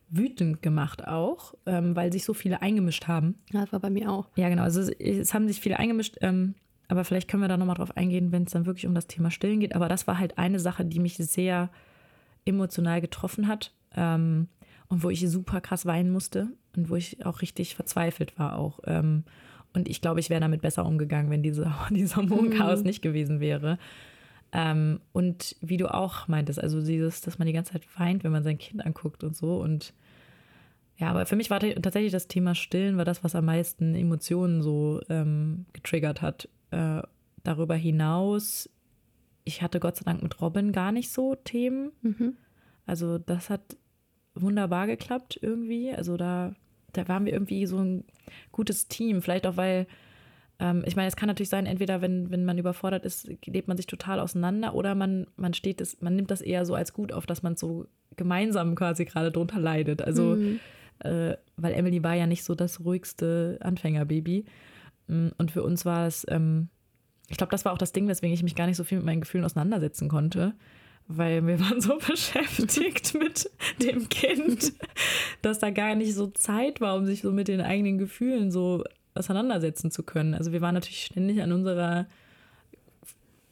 wütend 0.09 0.62
gemacht 0.62 1.07
auch, 1.07 1.55
ähm, 1.66 1.97
weil 1.97 2.12
sich 2.12 2.25
so 2.25 2.35
viele 2.35 2.62
eingemischt 2.62 3.09
haben. 3.09 3.37
Ja, 3.53 3.62
das 3.62 3.73
war 3.73 3.81
bei 3.81 3.90
mir 3.90 4.11
auch. 4.11 4.29
Ja, 4.37 4.49
genau. 4.49 4.62
Also 4.62 4.81
es, 4.81 4.90
es 4.90 5.35
haben 5.35 5.49
sich 5.49 5.61
viele 5.61 5.79
eingemischt. 5.79 6.16
Ähm, 6.21 6.55
aber 6.88 7.05
vielleicht 7.05 7.29
können 7.29 7.42
wir 7.42 7.49
da 7.49 7.57
nochmal 7.57 7.77
drauf 7.77 7.96
eingehen, 7.96 8.33
wenn 8.33 8.44
es 8.44 8.53
dann 8.53 8.66
wirklich 8.66 8.87
um 8.87 8.94
das 8.94 9.07
Thema 9.07 9.31
Stillen 9.31 9.61
geht. 9.61 9.75
Aber 9.75 9.88
das 9.88 10.07
war 10.07 10.18
halt 10.18 10.38
eine 10.38 10.61
Sache, 10.61 10.85
die 10.85 11.01
mich 11.01 11.16
sehr 11.16 11.70
emotional 12.44 13.01
getroffen 13.01 13.49
hat 13.49 13.72
ähm, 13.96 14.49
und 14.88 15.03
wo 15.03 15.11
ich 15.11 15.29
super 15.29 15.61
krass 15.61 15.85
weinen 15.85 16.11
musste 16.11 16.49
und 16.77 16.88
wo 16.88 16.96
ich 16.96 17.27
auch 17.27 17.42
richtig 17.42 17.75
verzweifelt 17.75 18.38
war 18.38 18.57
auch. 18.57 18.81
Ähm, 18.85 19.25
und 19.75 19.88
ich 19.88 20.01
glaube, 20.01 20.20
ich 20.20 20.31
wäre 20.31 20.40
damit 20.40 20.62
besser 20.62 20.87
umgegangen, 20.87 21.31
wenn 21.31 21.42
diese, 21.42 21.72
dieser 21.90 22.16
Hormonchaos 22.16 22.81
mhm. 22.81 22.87
nicht 22.87 23.03
gewesen 23.03 23.40
wäre. 23.40 23.79
Ähm, 24.53 25.01
und 25.12 25.57
wie 25.61 25.77
du 25.77 25.92
auch 25.92 26.29
meintest, 26.29 26.61
also 26.61 26.81
dieses, 26.81 27.20
dass 27.20 27.38
man 27.38 27.46
die 27.46 27.53
ganze 27.53 27.72
Zeit 27.72 27.87
weint, 27.99 28.22
wenn 28.22 28.33
man 28.33 28.44
sein 28.44 28.59
Kind 28.59 28.87
anguckt 28.87 29.25
und 29.25 29.37
so. 29.37 29.61
Und 29.61 29.92
ja, 30.99 31.09
aber 31.09 31.27
für 31.27 31.37
mich 31.37 31.51
war 31.51 31.59
tatsächlich 31.61 32.12
das 32.12 32.29
Thema 32.29 32.55
Stillen 32.55 32.96
war 32.96 33.05
das, 33.05 33.25
was 33.25 33.35
am 33.35 33.44
meisten 33.44 33.94
Emotionen 33.94 34.62
so 34.62 35.01
ähm, 35.11 35.66
getriggert 35.72 36.22
hat 36.22 36.49
äh, 36.71 37.03
darüber 37.43 37.75
hinaus, 37.75 38.69
ich 39.47 39.63
hatte 39.63 39.81
Gott 39.81 39.97
sei 39.97 40.03
Dank 40.05 40.23
mit 40.23 40.41
Robin 40.41 40.73
gar 40.73 40.93
nicht 40.93 41.11
so 41.11 41.37
Themen. 41.37 41.93
Mhm. 42.03 42.35
Also 42.85 43.19
das 43.19 43.49
hat 43.49 43.77
wunderbar 44.35 44.87
geklappt 44.87 45.39
irgendwie. 45.41 45.93
Also 45.93 46.17
da, 46.17 46.55
da 46.93 47.09
waren 47.09 47.25
wir 47.25 47.33
irgendwie 47.33 47.65
so 47.67 47.79
ein 47.79 48.05
gutes 48.53 48.89
Team. 48.89 49.23
Vielleicht 49.23 49.47
auch, 49.47 49.57
weil, 49.57 49.87
ähm, 50.59 50.83
ich 50.87 50.97
meine, 50.97 51.09
es 51.09 51.17
kann 51.17 51.29
natürlich 51.29 51.49
sein, 51.49 51.67
entweder 51.67 52.03
wenn, 52.03 52.31
wenn 52.31 52.45
man 52.45 52.59
überfordert 52.59 53.05
ist, 53.05 53.31
lebt 53.47 53.69
man 53.69 53.77
sich 53.77 53.87
total 53.87 54.19
auseinander 54.19 54.75
oder 54.75 54.95
man, 54.95 55.29
man 55.37 55.55
steht 55.55 55.81
es, 55.81 56.01
man 56.01 56.17
nimmt 56.17 56.33
das 56.33 56.41
eher 56.41 56.67
so 56.67 56.75
als 56.75 56.93
gut 56.93 57.13
auf, 57.13 57.25
dass 57.25 57.43
man 57.43 57.57
so 57.57 57.87
gemeinsam 58.17 58.75
quasi 58.75 59.05
gerade 59.05 59.31
drunter 59.31 59.61
leidet. 59.61 60.03
Also, 60.03 60.35
mhm. 60.35 60.59
äh, 61.01 61.37
weil 61.57 61.73
Emily 61.73 62.03
war 62.03 62.15
ja 62.15 62.27
nicht 62.27 62.43
so 62.43 62.57
das 62.57 62.85
ruhigste 62.85 63.59
Anfängerbaby. 63.61 64.45
Mm, 65.09 65.29
und 65.38 65.51
für 65.51 65.62
uns 65.62 65.85
war 65.85 66.07
es, 66.07 66.27
ähm, 66.29 66.69
ich 67.29 67.37
glaube, 67.37 67.51
das 67.51 67.64
war 67.64 67.73
auch 67.73 67.79
das 67.79 67.92
Ding, 67.92 68.09
weswegen 68.09 68.35
ich 68.35 68.42
mich 68.42 68.55
gar 68.55 68.66
nicht 68.66 68.77
so 68.77 68.85
viel 68.85 68.99
mit 68.99 69.07
meinen 69.07 69.21
Gefühlen 69.21 69.45
auseinandersetzen 69.45 70.09
konnte, 70.09 70.55
weil 71.09 71.47
wir 71.47 71.61
waren 71.61 71.81
so 71.81 71.99
beschäftigt 71.99 73.14
mit 73.19 73.51
dem 73.83 74.09
Kind, 74.09 74.73
dass 75.42 75.59
da 75.59 75.71
gar 75.71 75.95
nicht 75.95 76.14
so 76.14 76.29
Zeit 76.29 76.81
war, 76.81 76.97
um 76.97 77.07
sich 77.07 77.23
so 77.23 77.33
mit 77.33 77.49
den 77.49 77.61
eigenen 77.61 77.99
Gefühlen 77.99 78.51
so 78.51 78.85
auseinandersetzen 79.14 79.90
zu 79.90 80.03
können. 80.03 80.35
Also 80.35 80.53
wir 80.53 80.61
waren 80.61 80.75
natürlich 80.75 81.05
ständig 81.05 81.42
an 81.42 81.53
unserer 81.53 82.07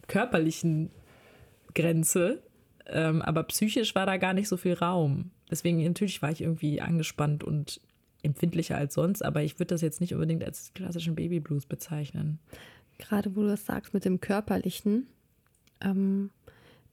körperlichen 0.06 0.90
Grenze, 1.74 2.42
ähm, 2.86 3.22
aber 3.22 3.44
psychisch 3.44 3.94
war 3.94 4.06
da 4.06 4.18
gar 4.18 4.34
nicht 4.34 4.48
so 4.48 4.56
viel 4.56 4.74
Raum. 4.74 5.30
Deswegen 5.50 5.82
natürlich 5.82 6.20
war 6.22 6.30
ich 6.30 6.42
irgendwie 6.42 6.80
angespannt 6.80 7.44
und 7.44 7.80
empfindlicher 8.24 8.76
als 8.76 8.94
sonst, 8.94 9.24
aber 9.24 9.42
ich 9.42 9.58
würde 9.58 9.74
das 9.74 9.80
jetzt 9.80 10.00
nicht 10.00 10.14
unbedingt 10.14 10.44
als 10.44 10.72
klassischen 10.74 11.14
Babyblues 11.14 11.66
bezeichnen. 11.66 12.38
Gerade 12.98 13.34
wo 13.36 13.42
du 13.42 13.48
das 13.48 13.66
sagst 13.66 13.94
mit 13.94 14.04
dem 14.04 14.20
körperlichen, 14.20 15.06
ähm, 15.80 16.30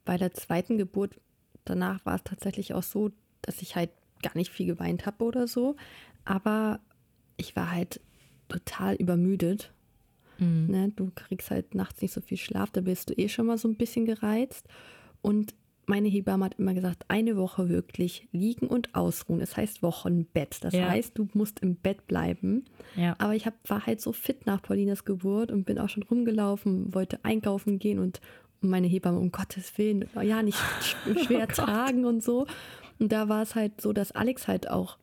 bei 0.06 0.18
der 0.18 0.34
zweiten 0.34 0.78
Geburt 0.78 1.20
danach 1.66 2.06
war 2.06 2.16
es 2.16 2.24
tatsächlich 2.24 2.74
auch 2.74 2.84
so, 2.84 3.12
dass 3.42 3.62
ich 3.62 3.76
halt 3.76 3.92
gar 4.22 4.36
nicht 4.36 4.52
viel 4.52 4.66
geweint 4.66 5.06
habe 5.06 5.24
oder 5.24 5.48
so, 5.48 5.76
aber 6.26 6.80
ich 7.38 7.56
war 7.56 7.72
halt 7.72 8.02
total 8.48 8.96
übermüdet. 8.96 9.72
Mhm. 10.38 10.68
Ne? 10.68 10.92
Du 10.96 11.12
kriegst 11.14 11.52
halt 11.52 11.76
nachts 11.76 12.02
nicht 12.02 12.14
so 12.14 12.22
viel 12.22 12.38
Schlaf, 12.38 12.72
da 12.72 12.82
bist 12.82 13.10
du 13.10 13.14
eh 13.14 13.30
schon 13.30 13.46
mal 13.46 13.58
so 13.58 13.68
ein 13.68 13.76
bisschen 13.76 14.06
gereizt 14.06 14.68
und 15.22 15.54
meine 15.92 16.08
Hebamme 16.08 16.46
hat 16.46 16.58
immer 16.58 16.74
gesagt, 16.74 17.04
eine 17.10 17.36
Woche 17.36 17.68
wirklich 17.68 18.30
liegen 18.32 18.68
und 18.68 18.96
ausruhen. 18.96 19.42
Das 19.42 19.58
heißt 19.58 19.84
Wochenbett. 19.84 20.64
Das 20.64 20.74
ja. 20.74 20.88
heißt, 20.88 21.18
du 21.18 21.28
musst 21.34 21.60
im 21.60 21.76
Bett 21.76 22.08
bleiben. 22.08 22.64
Ja. 22.96 23.14
Aber 23.18 23.36
ich 23.36 23.46
hab, 23.46 23.56
war 23.70 23.86
halt 23.86 24.00
so 24.00 24.14
fit 24.14 24.46
nach 24.46 24.62
Paulinas 24.62 25.04
Geburt 25.04 25.52
und 25.52 25.66
bin 25.66 25.78
auch 25.78 25.90
schon 25.90 26.04
rumgelaufen, 26.04 26.94
wollte 26.94 27.20
einkaufen 27.26 27.78
gehen 27.78 28.00
und 28.00 28.22
meine 28.62 28.88
Hebamme, 28.88 29.20
um 29.20 29.34
Gottes 29.34 29.78
Willen, 29.78 30.08
ja, 30.22 30.42
nicht 30.42 30.58
schwer 31.26 31.48
oh 31.50 31.54
tragen 31.54 32.06
und 32.06 32.24
so. 32.24 32.48
Und 32.98 33.12
da 33.12 33.28
war 33.28 33.42
es 33.42 33.56
halt 33.56 33.82
so, 33.82 33.92
dass 33.92 34.14
Alex 34.14 34.48
halt 34.48 34.70
auch 34.70 34.98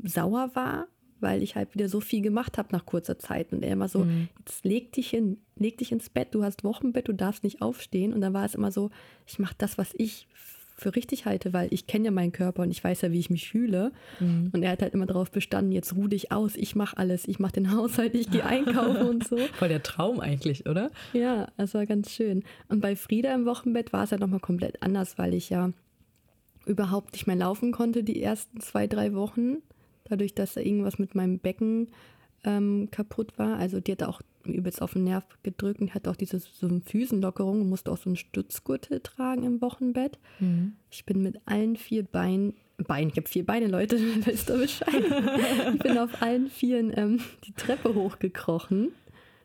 sauer 0.00 0.52
war, 0.54 0.86
weil 1.24 1.42
ich 1.42 1.56
halt 1.56 1.74
wieder 1.74 1.88
so 1.88 2.00
viel 2.00 2.20
gemacht 2.20 2.58
habe 2.58 2.68
nach 2.70 2.86
kurzer 2.86 3.18
Zeit. 3.18 3.52
Und 3.52 3.64
er 3.64 3.72
immer 3.72 3.88
so, 3.88 4.00
mhm. 4.00 4.28
jetzt 4.38 4.64
leg 4.64 4.92
dich 4.92 5.10
hin, 5.10 5.38
leg 5.56 5.78
dich 5.78 5.90
ins 5.90 6.10
Bett, 6.10 6.28
du 6.32 6.44
hast 6.44 6.62
Wochenbett, 6.62 7.08
du 7.08 7.12
darfst 7.12 7.42
nicht 7.42 7.62
aufstehen. 7.62 8.12
Und 8.12 8.20
dann 8.20 8.34
war 8.34 8.44
es 8.44 8.54
immer 8.54 8.70
so, 8.70 8.90
ich 9.26 9.40
mache 9.40 9.54
das, 9.58 9.78
was 9.78 9.92
ich 9.96 10.28
für 10.76 10.94
richtig 10.94 11.24
halte, 11.24 11.52
weil 11.52 11.68
ich 11.70 11.86
kenne 11.86 12.06
ja 12.06 12.10
meinen 12.10 12.32
Körper 12.32 12.62
und 12.62 12.70
ich 12.70 12.82
weiß 12.82 13.02
ja, 13.02 13.12
wie 13.12 13.18
ich 13.18 13.30
mich 13.30 13.48
fühle. 13.48 13.92
Mhm. 14.20 14.50
Und 14.52 14.62
er 14.62 14.72
hat 14.72 14.82
halt 14.82 14.92
immer 14.92 15.06
darauf 15.06 15.30
bestanden, 15.30 15.72
jetzt 15.72 15.94
ruh 15.94 16.08
dich 16.08 16.32
aus, 16.32 16.56
ich 16.56 16.74
mache 16.74 16.98
alles, 16.98 17.26
ich 17.26 17.38
mache 17.38 17.52
den 17.52 17.72
Haushalt, 17.76 18.14
ich 18.14 18.30
gehe 18.30 18.44
einkaufen 18.44 19.08
und 19.08 19.26
so. 19.26 19.36
Voll 19.54 19.68
der 19.68 19.82
Traum 19.82 20.20
eigentlich, 20.20 20.68
oder? 20.68 20.90
Ja, 21.12 21.48
das 21.56 21.74
war 21.74 21.86
ganz 21.86 22.10
schön. 22.10 22.42
Und 22.68 22.80
bei 22.80 22.96
Frieda 22.96 23.34
im 23.34 23.46
Wochenbett 23.46 23.92
war 23.92 24.04
es 24.04 24.10
ja 24.10 24.18
nochmal 24.18 24.40
komplett 24.40 24.82
anders, 24.82 25.16
weil 25.16 25.32
ich 25.32 25.48
ja 25.48 25.72
überhaupt 26.66 27.12
nicht 27.12 27.26
mehr 27.26 27.36
laufen 27.36 27.72
konnte 27.72 28.02
die 28.02 28.22
ersten 28.22 28.60
zwei, 28.60 28.86
drei 28.86 29.14
Wochen 29.14 29.58
dadurch, 30.04 30.34
dass 30.34 30.54
da 30.54 30.60
irgendwas 30.60 30.98
mit 30.98 31.14
meinem 31.14 31.38
Becken 31.38 31.88
ähm, 32.44 32.88
kaputt 32.90 33.38
war. 33.38 33.58
Also 33.58 33.80
die 33.80 33.92
hat 33.92 34.02
auch 34.02 34.20
übelst 34.44 34.82
auf 34.82 34.92
den 34.92 35.04
Nerv 35.04 35.24
gedrückt 35.42 35.80
und 35.80 35.94
hatte 35.94 36.10
auch 36.10 36.16
diese 36.16 36.38
so 36.38 36.68
Füßenlockerung 36.84 37.62
und 37.62 37.68
musste 37.68 37.90
auch 37.90 37.96
so 37.96 38.10
einen 38.10 38.16
Stützgürtel 38.16 39.00
tragen 39.00 39.44
im 39.44 39.60
Wochenbett. 39.60 40.18
Mhm. 40.38 40.74
Ich 40.90 41.06
bin 41.06 41.22
mit 41.22 41.40
allen 41.46 41.76
vier 41.76 42.04
Beinen, 42.04 42.54
Beinen, 42.76 43.10
ich 43.10 43.16
habe 43.16 43.28
vier 43.28 43.46
Beine, 43.46 43.68
Leute, 43.68 43.98
wisst 44.24 44.50
ihr 44.50 44.58
Bescheid. 44.58 45.04
ich 45.72 45.78
bin 45.78 45.98
auf 45.98 46.22
allen 46.22 46.48
vieren 46.48 46.92
ähm, 46.94 47.20
die 47.46 47.52
Treppe 47.52 47.94
hochgekrochen. 47.94 48.90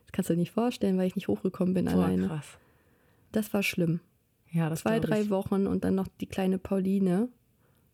Das 0.04 0.12
kannst 0.12 0.30
du 0.30 0.34
dir 0.34 0.40
nicht 0.40 0.52
vorstellen, 0.52 0.98
weil 0.98 1.06
ich 1.06 1.16
nicht 1.16 1.28
hochgekommen 1.28 1.74
bin 1.74 1.86
Boah, 1.86 1.94
alleine. 1.94 2.26
Krass. 2.26 2.58
Das 3.32 3.54
war 3.54 3.62
schlimm. 3.62 4.00
Ja, 4.50 4.68
das 4.68 4.80
Zwei, 4.80 4.98
drei. 4.98 5.30
Wochen 5.30 5.66
und 5.66 5.84
dann 5.84 5.94
noch 5.94 6.08
die 6.20 6.26
kleine 6.26 6.58
Pauline 6.58 7.28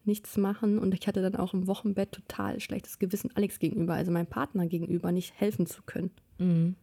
nichts 0.07 0.37
machen 0.37 0.79
und 0.79 0.95
ich 0.95 1.07
hatte 1.07 1.23
dann 1.23 1.37
auch 1.37 1.55
im 1.55 1.66
Wochenbett 1.66 2.12
total 2.12 2.61
schlechtes 2.61 2.99
Gewissen 2.99 3.31
Alex 3.35 3.59
gegenüber, 3.59 3.95
also 3.95 4.12
meinem 4.12 4.27
Partner 4.27 4.66
gegenüber, 4.66 5.12
nicht 5.12 5.38
helfen 5.38 5.66
zu 5.66 5.83
können. 5.83 6.11
Mhm. 6.38 6.77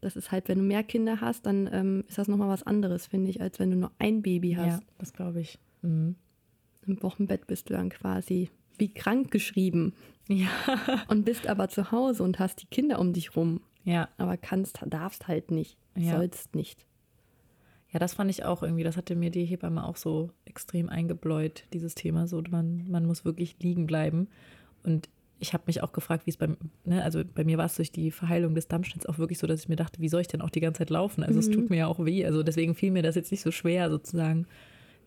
Das 0.00 0.16
ist 0.16 0.30
halt, 0.30 0.48
wenn 0.48 0.58
du 0.58 0.64
mehr 0.64 0.84
Kinder 0.84 1.20
hast, 1.20 1.46
dann 1.46 1.68
ähm, 1.72 2.04
ist 2.06 2.18
das 2.18 2.28
nochmal 2.28 2.48
was 2.48 2.62
anderes, 2.62 3.06
finde 3.06 3.30
ich, 3.30 3.40
als 3.40 3.58
wenn 3.58 3.70
du 3.70 3.76
nur 3.76 3.92
ein 3.98 4.22
Baby 4.22 4.52
hast. 4.52 4.80
Ja, 4.80 4.86
das 4.98 5.12
glaube 5.12 5.40
ich. 5.40 5.58
Mhm. 5.82 6.16
Im 6.86 7.02
Wochenbett 7.02 7.46
bist 7.46 7.68
du 7.68 7.74
dann 7.74 7.88
quasi 7.88 8.50
wie 8.78 8.92
krank 8.92 9.30
geschrieben. 9.30 9.94
Ja. 10.28 10.48
Und 11.08 11.24
bist 11.24 11.46
aber 11.46 11.68
zu 11.68 11.92
Hause 11.92 12.22
und 12.24 12.38
hast 12.38 12.62
die 12.62 12.66
Kinder 12.66 12.98
um 12.98 13.12
dich 13.12 13.36
rum. 13.36 13.60
Ja. 13.84 14.08
Aber 14.18 14.36
kannst, 14.36 14.80
darfst 14.84 15.28
halt 15.28 15.52
nicht, 15.52 15.78
ja. 15.96 16.16
sollst 16.16 16.54
nicht. 16.56 16.84
Ja, 17.92 17.98
das 17.98 18.14
fand 18.14 18.30
ich 18.30 18.44
auch 18.44 18.62
irgendwie, 18.62 18.82
das 18.82 18.96
hatte 18.96 19.14
mir 19.14 19.30
die 19.30 19.44
Hebamme 19.44 19.84
auch 19.84 19.96
so 19.96 20.30
extrem 20.44 20.88
eingebläut, 20.88 21.64
dieses 21.72 21.94
Thema. 21.94 22.26
So, 22.26 22.42
man, 22.50 22.88
man 22.90 23.06
muss 23.06 23.24
wirklich 23.24 23.56
liegen 23.60 23.86
bleiben. 23.86 24.28
Und 24.82 25.08
ich 25.38 25.52
habe 25.52 25.64
mich 25.66 25.82
auch 25.82 25.92
gefragt, 25.92 26.26
wie 26.26 26.30
es 26.30 26.36
beim, 26.36 26.56
ne, 26.84 27.02
also 27.02 27.22
bei 27.24 27.44
mir 27.44 27.58
war 27.58 27.66
es 27.66 27.76
durch 27.76 27.92
die 27.92 28.10
Verheilung 28.10 28.54
des 28.54 28.68
Dammschnitts 28.68 29.06
auch 29.06 29.18
wirklich 29.18 29.38
so, 29.38 29.46
dass 29.46 29.60
ich 29.60 29.68
mir 29.68 29.76
dachte, 29.76 30.00
wie 30.00 30.08
soll 30.08 30.22
ich 30.22 30.28
denn 30.28 30.40
auch 30.40 30.50
die 30.50 30.60
ganze 30.60 30.78
Zeit 30.78 30.90
laufen? 30.90 31.22
Also 31.22 31.34
mhm. 31.34 31.40
es 31.40 31.50
tut 31.50 31.70
mir 31.70 31.76
ja 31.76 31.86
auch 31.86 32.04
weh. 32.04 32.24
Also 32.24 32.42
deswegen 32.42 32.74
fiel 32.74 32.90
mir 32.90 33.02
das 33.02 33.14
jetzt 33.14 33.30
nicht 33.30 33.42
so 33.42 33.50
schwer, 33.50 33.90
sozusagen 33.90 34.46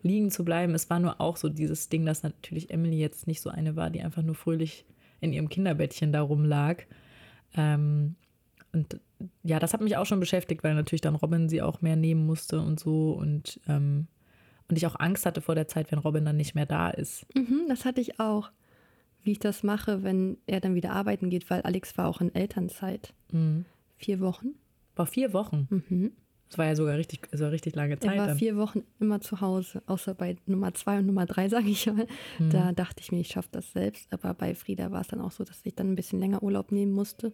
liegen 0.02 0.30
zu 0.30 0.44
bleiben. 0.44 0.74
Es 0.74 0.88
war 0.88 1.00
nur 1.00 1.20
auch 1.20 1.36
so 1.36 1.48
dieses 1.48 1.88
Ding, 1.88 2.06
dass 2.06 2.22
natürlich 2.22 2.70
Emily 2.70 2.98
jetzt 2.98 3.26
nicht 3.26 3.40
so 3.40 3.50
eine 3.50 3.76
war, 3.76 3.90
die 3.90 4.02
einfach 4.02 4.22
nur 4.22 4.34
fröhlich 4.34 4.86
in 5.20 5.32
ihrem 5.32 5.48
Kinderbettchen 5.48 6.12
da 6.12 6.22
rumlag. 6.22 6.84
Ähm, 7.56 8.14
und 8.72 9.00
ja, 9.42 9.58
das 9.58 9.72
hat 9.72 9.80
mich 9.80 9.96
auch 9.96 10.06
schon 10.06 10.20
beschäftigt, 10.20 10.62
weil 10.62 10.74
natürlich 10.74 11.00
dann 11.00 11.16
Robin 11.16 11.48
sie 11.48 11.62
auch 11.62 11.82
mehr 11.82 11.96
nehmen 11.96 12.24
musste 12.26 12.60
und 12.60 12.78
so. 12.78 13.12
Und, 13.12 13.60
ähm, 13.68 14.06
und 14.68 14.76
ich 14.76 14.86
auch 14.86 14.98
Angst 14.98 15.26
hatte 15.26 15.40
vor 15.40 15.54
der 15.54 15.68
Zeit, 15.68 15.90
wenn 15.90 15.98
Robin 15.98 16.24
dann 16.24 16.36
nicht 16.36 16.54
mehr 16.54 16.66
da 16.66 16.90
ist. 16.90 17.26
Mhm, 17.34 17.64
das 17.68 17.84
hatte 17.84 18.00
ich 18.00 18.20
auch. 18.20 18.50
Wie 19.22 19.32
ich 19.32 19.38
das 19.38 19.62
mache, 19.62 20.02
wenn 20.02 20.38
er 20.46 20.60
dann 20.60 20.74
wieder 20.74 20.92
arbeiten 20.92 21.28
geht, 21.28 21.50
weil 21.50 21.60
Alex 21.62 21.98
war 21.98 22.08
auch 22.08 22.22
in 22.22 22.34
Elternzeit. 22.34 23.12
Mhm. 23.32 23.66
Vier 23.98 24.20
Wochen. 24.20 24.54
War 24.96 25.06
vier 25.06 25.34
Wochen? 25.34 25.66
Mhm. 25.68 26.12
Das 26.48 26.58
war 26.58 26.66
ja 26.66 26.74
sogar 26.74 26.96
richtig, 26.96 27.28
also 27.30 27.46
richtig 27.46 27.76
lange 27.76 27.98
Zeit. 27.98 28.14
Er 28.14 28.18
war 28.18 28.26
dann. 28.28 28.38
vier 28.38 28.56
Wochen 28.56 28.82
immer 28.98 29.20
zu 29.20 29.40
Hause, 29.40 29.82
außer 29.86 30.14
bei 30.14 30.36
Nummer 30.46 30.74
zwei 30.74 30.98
und 30.98 31.06
Nummer 31.06 31.26
drei, 31.26 31.48
sage 31.50 31.68
ich 31.68 31.86
mal. 31.86 32.06
Mhm. 32.38 32.50
Da 32.50 32.72
dachte 32.72 33.00
ich 33.00 33.12
mir, 33.12 33.20
ich 33.20 33.28
schaffe 33.28 33.50
das 33.52 33.70
selbst. 33.72 34.12
Aber 34.12 34.34
bei 34.34 34.54
Frieda 34.54 34.90
war 34.90 35.02
es 35.02 35.08
dann 35.08 35.20
auch 35.20 35.30
so, 35.32 35.44
dass 35.44 35.60
ich 35.62 35.74
dann 35.74 35.92
ein 35.92 35.94
bisschen 35.94 36.18
länger 36.18 36.42
Urlaub 36.42 36.72
nehmen 36.72 36.92
musste, 36.92 37.32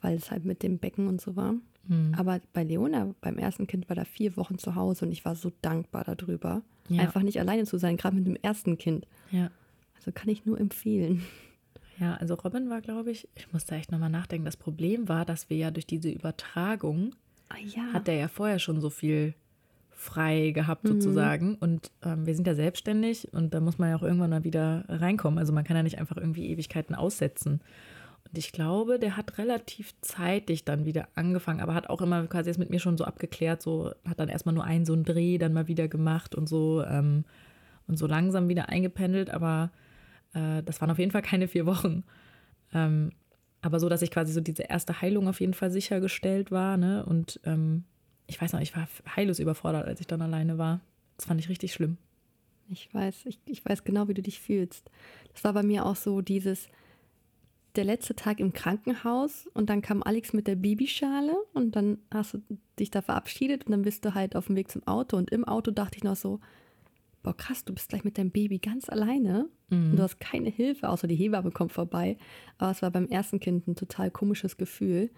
weil 0.00 0.16
es 0.16 0.30
halt 0.30 0.44
mit 0.44 0.62
dem 0.62 0.78
Becken 0.78 1.08
und 1.08 1.20
so 1.20 1.36
war. 1.36 1.54
Mhm. 1.88 2.14
Aber 2.16 2.40
bei 2.52 2.64
Leona, 2.64 3.14
beim 3.20 3.38
ersten 3.38 3.66
Kind, 3.66 3.88
war 3.88 3.96
da 3.96 4.04
vier 4.04 4.36
Wochen 4.36 4.58
zu 4.58 4.74
Hause 4.74 5.06
und 5.06 5.12
ich 5.12 5.24
war 5.24 5.34
so 5.34 5.52
dankbar 5.62 6.04
darüber, 6.04 6.62
ja. 6.88 7.02
einfach 7.02 7.22
nicht 7.22 7.40
alleine 7.40 7.64
zu 7.64 7.78
sein, 7.78 7.96
gerade 7.96 8.16
mit 8.16 8.26
dem 8.26 8.36
ersten 8.36 8.78
Kind. 8.78 9.06
Ja. 9.30 9.50
Also 9.96 10.12
kann 10.12 10.28
ich 10.28 10.44
nur 10.44 10.60
empfehlen. 10.60 11.22
Ja, 11.98 12.14
also 12.16 12.34
Robin 12.34 12.68
war, 12.68 12.82
glaube 12.82 13.10
ich, 13.10 13.28
ich 13.34 13.52
muss 13.52 13.64
da 13.64 13.76
echt 13.76 13.90
nochmal 13.90 14.10
nachdenken. 14.10 14.44
Das 14.44 14.56
Problem 14.56 15.08
war, 15.08 15.24
dass 15.24 15.48
wir 15.48 15.56
ja 15.56 15.70
durch 15.70 15.86
diese 15.86 16.10
Übertragung 16.10 17.14
Ah, 17.48 17.56
ja. 17.64 17.92
hat 17.92 18.08
er 18.08 18.14
ja 18.14 18.28
vorher 18.28 18.58
schon 18.58 18.80
so 18.80 18.90
viel 18.90 19.34
frei 19.92 20.50
gehabt 20.50 20.84
mhm. 20.84 20.88
sozusagen. 20.88 21.54
Und 21.56 21.90
ähm, 22.02 22.26
wir 22.26 22.34
sind 22.34 22.46
ja 22.46 22.54
selbstständig 22.54 23.32
und 23.32 23.54
da 23.54 23.60
muss 23.60 23.78
man 23.78 23.90
ja 23.90 23.96
auch 23.96 24.02
irgendwann 24.02 24.30
mal 24.30 24.44
wieder 24.44 24.84
reinkommen. 24.88 25.38
Also 25.38 25.52
man 25.52 25.64
kann 25.64 25.76
ja 25.76 25.82
nicht 25.82 25.98
einfach 25.98 26.16
irgendwie 26.16 26.48
Ewigkeiten 26.48 26.94
aussetzen. 26.94 27.60
Ich 28.36 28.52
glaube, 28.52 28.98
der 28.98 29.16
hat 29.16 29.38
relativ 29.38 29.94
zeitig 30.00 30.64
dann 30.64 30.84
wieder 30.84 31.08
angefangen, 31.14 31.60
aber 31.60 31.74
hat 31.74 31.88
auch 31.88 32.00
immer 32.02 32.26
quasi 32.26 32.50
jetzt 32.50 32.58
mit 32.58 32.70
mir 32.70 32.80
schon 32.80 32.96
so 32.96 33.04
abgeklärt, 33.04 33.62
so 33.62 33.92
hat 34.06 34.20
dann 34.20 34.28
erstmal 34.28 34.54
nur 34.54 34.64
einen 34.64 34.84
so 34.84 34.92
einen 34.92 35.04
Dreh 35.04 35.38
dann 35.38 35.52
mal 35.52 35.68
wieder 35.68 35.88
gemacht 35.88 36.34
und 36.34 36.48
so 36.48 36.82
ähm, 36.84 37.24
und 37.86 37.98
so 37.98 38.06
langsam 38.06 38.48
wieder 38.48 38.68
eingependelt, 38.68 39.30
aber 39.30 39.70
äh, 40.34 40.62
das 40.62 40.80
waren 40.80 40.90
auf 40.90 40.98
jeden 40.98 41.12
Fall 41.12 41.22
keine 41.22 41.48
vier 41.48 41.66
Wochen. 41.66 42.04
Ähm, 42.74 43.12
aber 43.62 43.80
so, 43.80 43.88
dass 43.88 44.02
ich 44.02 44.10
quasi 44.10 44.32
so 44.32 44.40
diese 44.40 44.62
erste 44.62 45.00
Heilung 45.00 45.28
auf 45.28 45.40
jeden 45.40 45.54
Fall 45.54 45.70
sichergestellt 45.70 46.50
war. 46.50 46.76
Ne? 46.76 47.04
Und 47.04 47.40
ähm, 47.44 47.84
ich 48.26 48.40
weiß 48.40 48.52
noch, 48.52 48.60
ich 48.60 48.76
war 48.76 48.88
heillos 49.14 49.38
überfordert, 49.38 49.86
als 49.86 50.00
ich 50.00 50.06
dann 50.06 50.22
alleine 50.22 50.58
war. 50.58 50.80
Das 51.16 51.26
fand 51.26 51.40
ich 51.40 51.48
richtig 51.48 51.72
schlimm. 51.72 51.96
Ich 52.68 52.92
weiß, 52.92 53.26
ich, 53.26 53.38
ich 53.46 53.64
weiß 53.64 53.84
genau, 53.84 54.08
wie 54.08 54.14
du 54.14 54.22
dich 54.22 54.40
fühlst. 54.40 54.90
Das 55.32 55.44
war 55.44 55.52
bei 55.52 55.62
mir 55.62 55.86
auch 55.86 55.96
so 55.96 56.20
dieses, 56.20 56.68
der 57.76 57.84
letzte 57.84 58.14
Tag 58.14 58.40
im 58.40 58.52
Krankenhaus 58.52 59.46
und 59.54 59.70
dann 59.70 59.82
kam 59.82 60.02
Alex 60.02 60.32
mit 60.32 60.46
der 60.46 60.56
Babyschale 60.56 61.34
und 61.52 61.76
dann 61.76 61.98
hast 62.12 62.34
du 62.34 62.38
dich 62.78 62.90
da 62.90 63.02
verabschiedet 63.02 63.66
und 63.66 63.72
dann 63.72 63.82
bist 63.82 64.04
du 64.04 64.14
halt 64.14 64.36
auf 64.36 64.46
dem 64.46 64.56
Weg 64.56 64.70
zum 64.70 64.86
Auto 64.86 65.16
und 65.16 65.30
im 65.30 65.44
Auto 65.44 65.70
dachte 65.70 65.96
ich 65.96 66.04
noch 66.04 66.16
so, 66.16 66.40
boah 67.22 67.36
krass, 67.36 67.64
du 67.64 67.74
bist 67.74 67.88
gleich 67.88 68.04
mit 68.04 68.18
deinem 68.18 68.30
Baby 68.30 68.58
ganz 68.58 68.88
alleine 68.88 69.48
mhm. 69.68 69.90
und 69.90 69.96
du 69.96 70.02
hast 70.02 70.20
keine 70.20 70.48
Hilfe, 70.48 70.88
außer 70.88 71.08
die 71.08 71.16
Hebamme 71.16 71.50
kommt 71.50 71.72
vorbei. 71.72 72.16
Aber 72.56 72.70
es 72.70 72.82
war 72.82 72.90
beim 72.90 73.08
ersten 73.08 73.40
Kind 73.40 73.66
ein 73.66 73.74
total 73.74 74.10
komisches 74.10 74.56
Gefühl. 74.56 75.10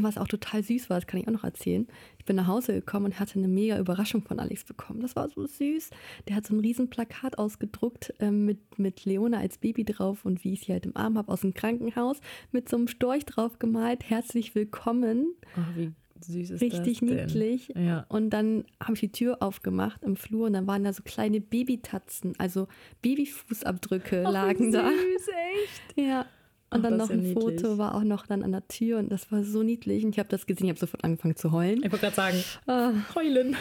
Was 0.00 0.16
auch 0.16 0.26
total 0.26 0.62
süß 0.62 0.88
war, 0.88 0.98
das 0.98 1.06
kann 1.06 1.20
ich 1.20 1.28
auch 1.28 1.32
noch 1.32 1.44
erzählen. 1.44 1.86
Ich 2.18 2.24
bin 2.24 2.36
nach 2.36 2.46
Hause 2.46 2.72
gekommen 2.72 3.06
und 3.06 3.20
hatte 3.20 3.38
eine 3.38 3.48
mega 3.48 3.78
Überraschung 3.78 4.22
von 4.22 4.38
Alex 4.38 4.64
bekommen. 4.64 5.00
Das 5.00 5.16
war 5.16 5.28
so 5.28 5.46
süß. 5.46 5.90
Der 6.28 6.36
hat 6.36 6.46
so 6.46 6.54
ein 6.54 6.60
riesen 6.60 6.88
Plakat 6.88 7.38
ausgedruckt 7.38 8.14
äh, 8.18 8.30
mit, 8.30 8.78
mit 8.78 9.04
Leona 9.04 9.38
als 9.38 9.58
Baby 9.58 9.84
drauf 9.84 10.24
und 10.24 10.44
wie 10.44 10.54
ich 10.54 10.60
sie 10.60 10.72
halt 10.72 10.86
im 10.86 10.96
Arm 10.96 11.18
habe 11.18 11.30
aus 11.30 11.42
dem 11.42 11.52
Krankenhaus 11.52 12.20
mit 12.52 12.70
so 12.70 12.76
einem 12.76 12.88
Storch 12.88 13.26
drauf 13.26 13.58
gemalt. 13.58 14.08
Herzlich 14.08 14.54
willkommen. 14.54 15.34
Oh, 15.56 15.76
wie 15.76 15.92
süß 16.24 16.50
ist 16.50 16.60
Richtig 16.62 17.00
das 17.00 17.08
niedlich. 17.08 17.68
Ja. 17.76 18.06
Und 18.08 18.30
dann 18.30 18.64
habe 18.80 18.94
ich 18.94 19.00
die 19.00 19.12
Tür 19.12 19.42
aufgemacht 19.42 20.02
im 20.04 20.16
Flur 20.16 20.46
und 20.46 20.54
dann 20.54 20.66
waren 20.66 20.84
da 20.84 20.92
so 20.92 21.02
kleine 21.02 21.40
Babytatzen, 21.40 22.34
also 22.38 22.68
Babyfußabdrücke 23.02 24.24
Ach, 24.26 24.32
lagen 24.32 24.72
süß, 24.72 24.72
da. 24.72 24.90
echt? 24.90 25.98
Ja. 25.98 26.26
Und 26.72 26.78
Ach, 26.78 26.82
dann 26.90 26.98
das 26.98 27.08
noch 27.08 27.14
ja 27.14 27.20
ein 27.20 27.22
niedlich. 27.22 27.60
Foto 27.60 27.78
war 27.78 27.94
auch 27.94 28.02
noch 28.02 28.26
dann 28.26 28.42
an 28.42 28.52
der 28.52 28.66
Tür 28.68 28.98
und 28.98 29.10
das 29.12 29.30
war 29.30 29.44
so 29.44 29.62
niedlich. 29.62 30.04
Und 30.04 30.10
ich 30.10 30.18
habe 30.18 30.28
das 30.28 30.46
gesehen, 30.46 30.64
ich 30.66 30.70
habe 30.70 30.78
sofort 30.80 31.04
angefangen 31.04 31.36
zu 31.36 31.52
heulen. 31.52 31.82
Ich 31.84 31.92
wollte 31.92 32.06
gerade 32.10 32.16
sagen, 32.16 32.44
Ah. 32.66 32.92
heulen. 33.14 33.56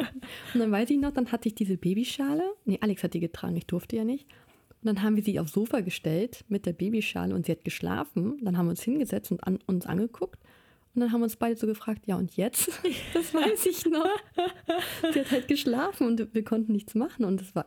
Und 0.54 0.60
dann 0.60 0.72
weiß 0.72 0.90
ich 0.90 0.98
noch, 0.98 1.12
dann 1.12 1.30
hatte 1.32 1.48
ich 1.48 1.54
diese 1.54 1.76
Babyschale. 1.76 2.42
Nee, 2.64 2.78
Alex 2.80 3.02
hat 3.04 3.14
die 3.14 3.20
getragen, 3.20 3.56
ich 3.56 3.66
durfte 3.66 3.96
ja 3.96 4.04
nicht. 4.04 4.26
Und 4.82 4.86
dann 4.88 5.02
haben 5.02 5.16
wir 5.16 5.22
sie 5.22 5.38
aufs 5.40 5.52
Sofa 5.52 5.80
gestellt 5.80 6.44
mit 6.48 6.66
der 6.66 6.72
Babyschale 6.72 7.34
und 7.34 7.46
sie 7.46 7.52
hat 7.52 7.64
geschlafen. 7.64 8.38
Dann 8.42 8.56
haben 8.58 8.66
wir 8.66 8.70
uns 8.70 8.82
hingesetzt 8.82 9.30
und 9.32 9.44
an, 9.46 9.58
uns 9.66 9.86
angeguckt. 9.86 10.40
Und 10.94 11.00
dann 11.00 11.12
haben 11.12 11.20
wir 11.20 11.24
uns 11.24 11.36
beide 11.36 11.56
so 11.58 11.66
gefragt, 11.66 12.06
ja 12.06 12.16
und 12.16 12.36
jetzt? 12.36 12.70
Das 13.14 13.32
weiß 13.34 13.66
ich 13.66 13.84
noch. 13.86 14.06
sie 15.12 15.20
hat 15.20 15.30
halt 15.30 15.48
geschlafen 15.48 16.06
und 16.06 16.34
wir 16.34 16.44
konnten 16.44 16.72
nichts 16.72 16.94
machen 16.94 17.24
und 17.24 17.40
es 17.40 17.54
war 17.54 17.66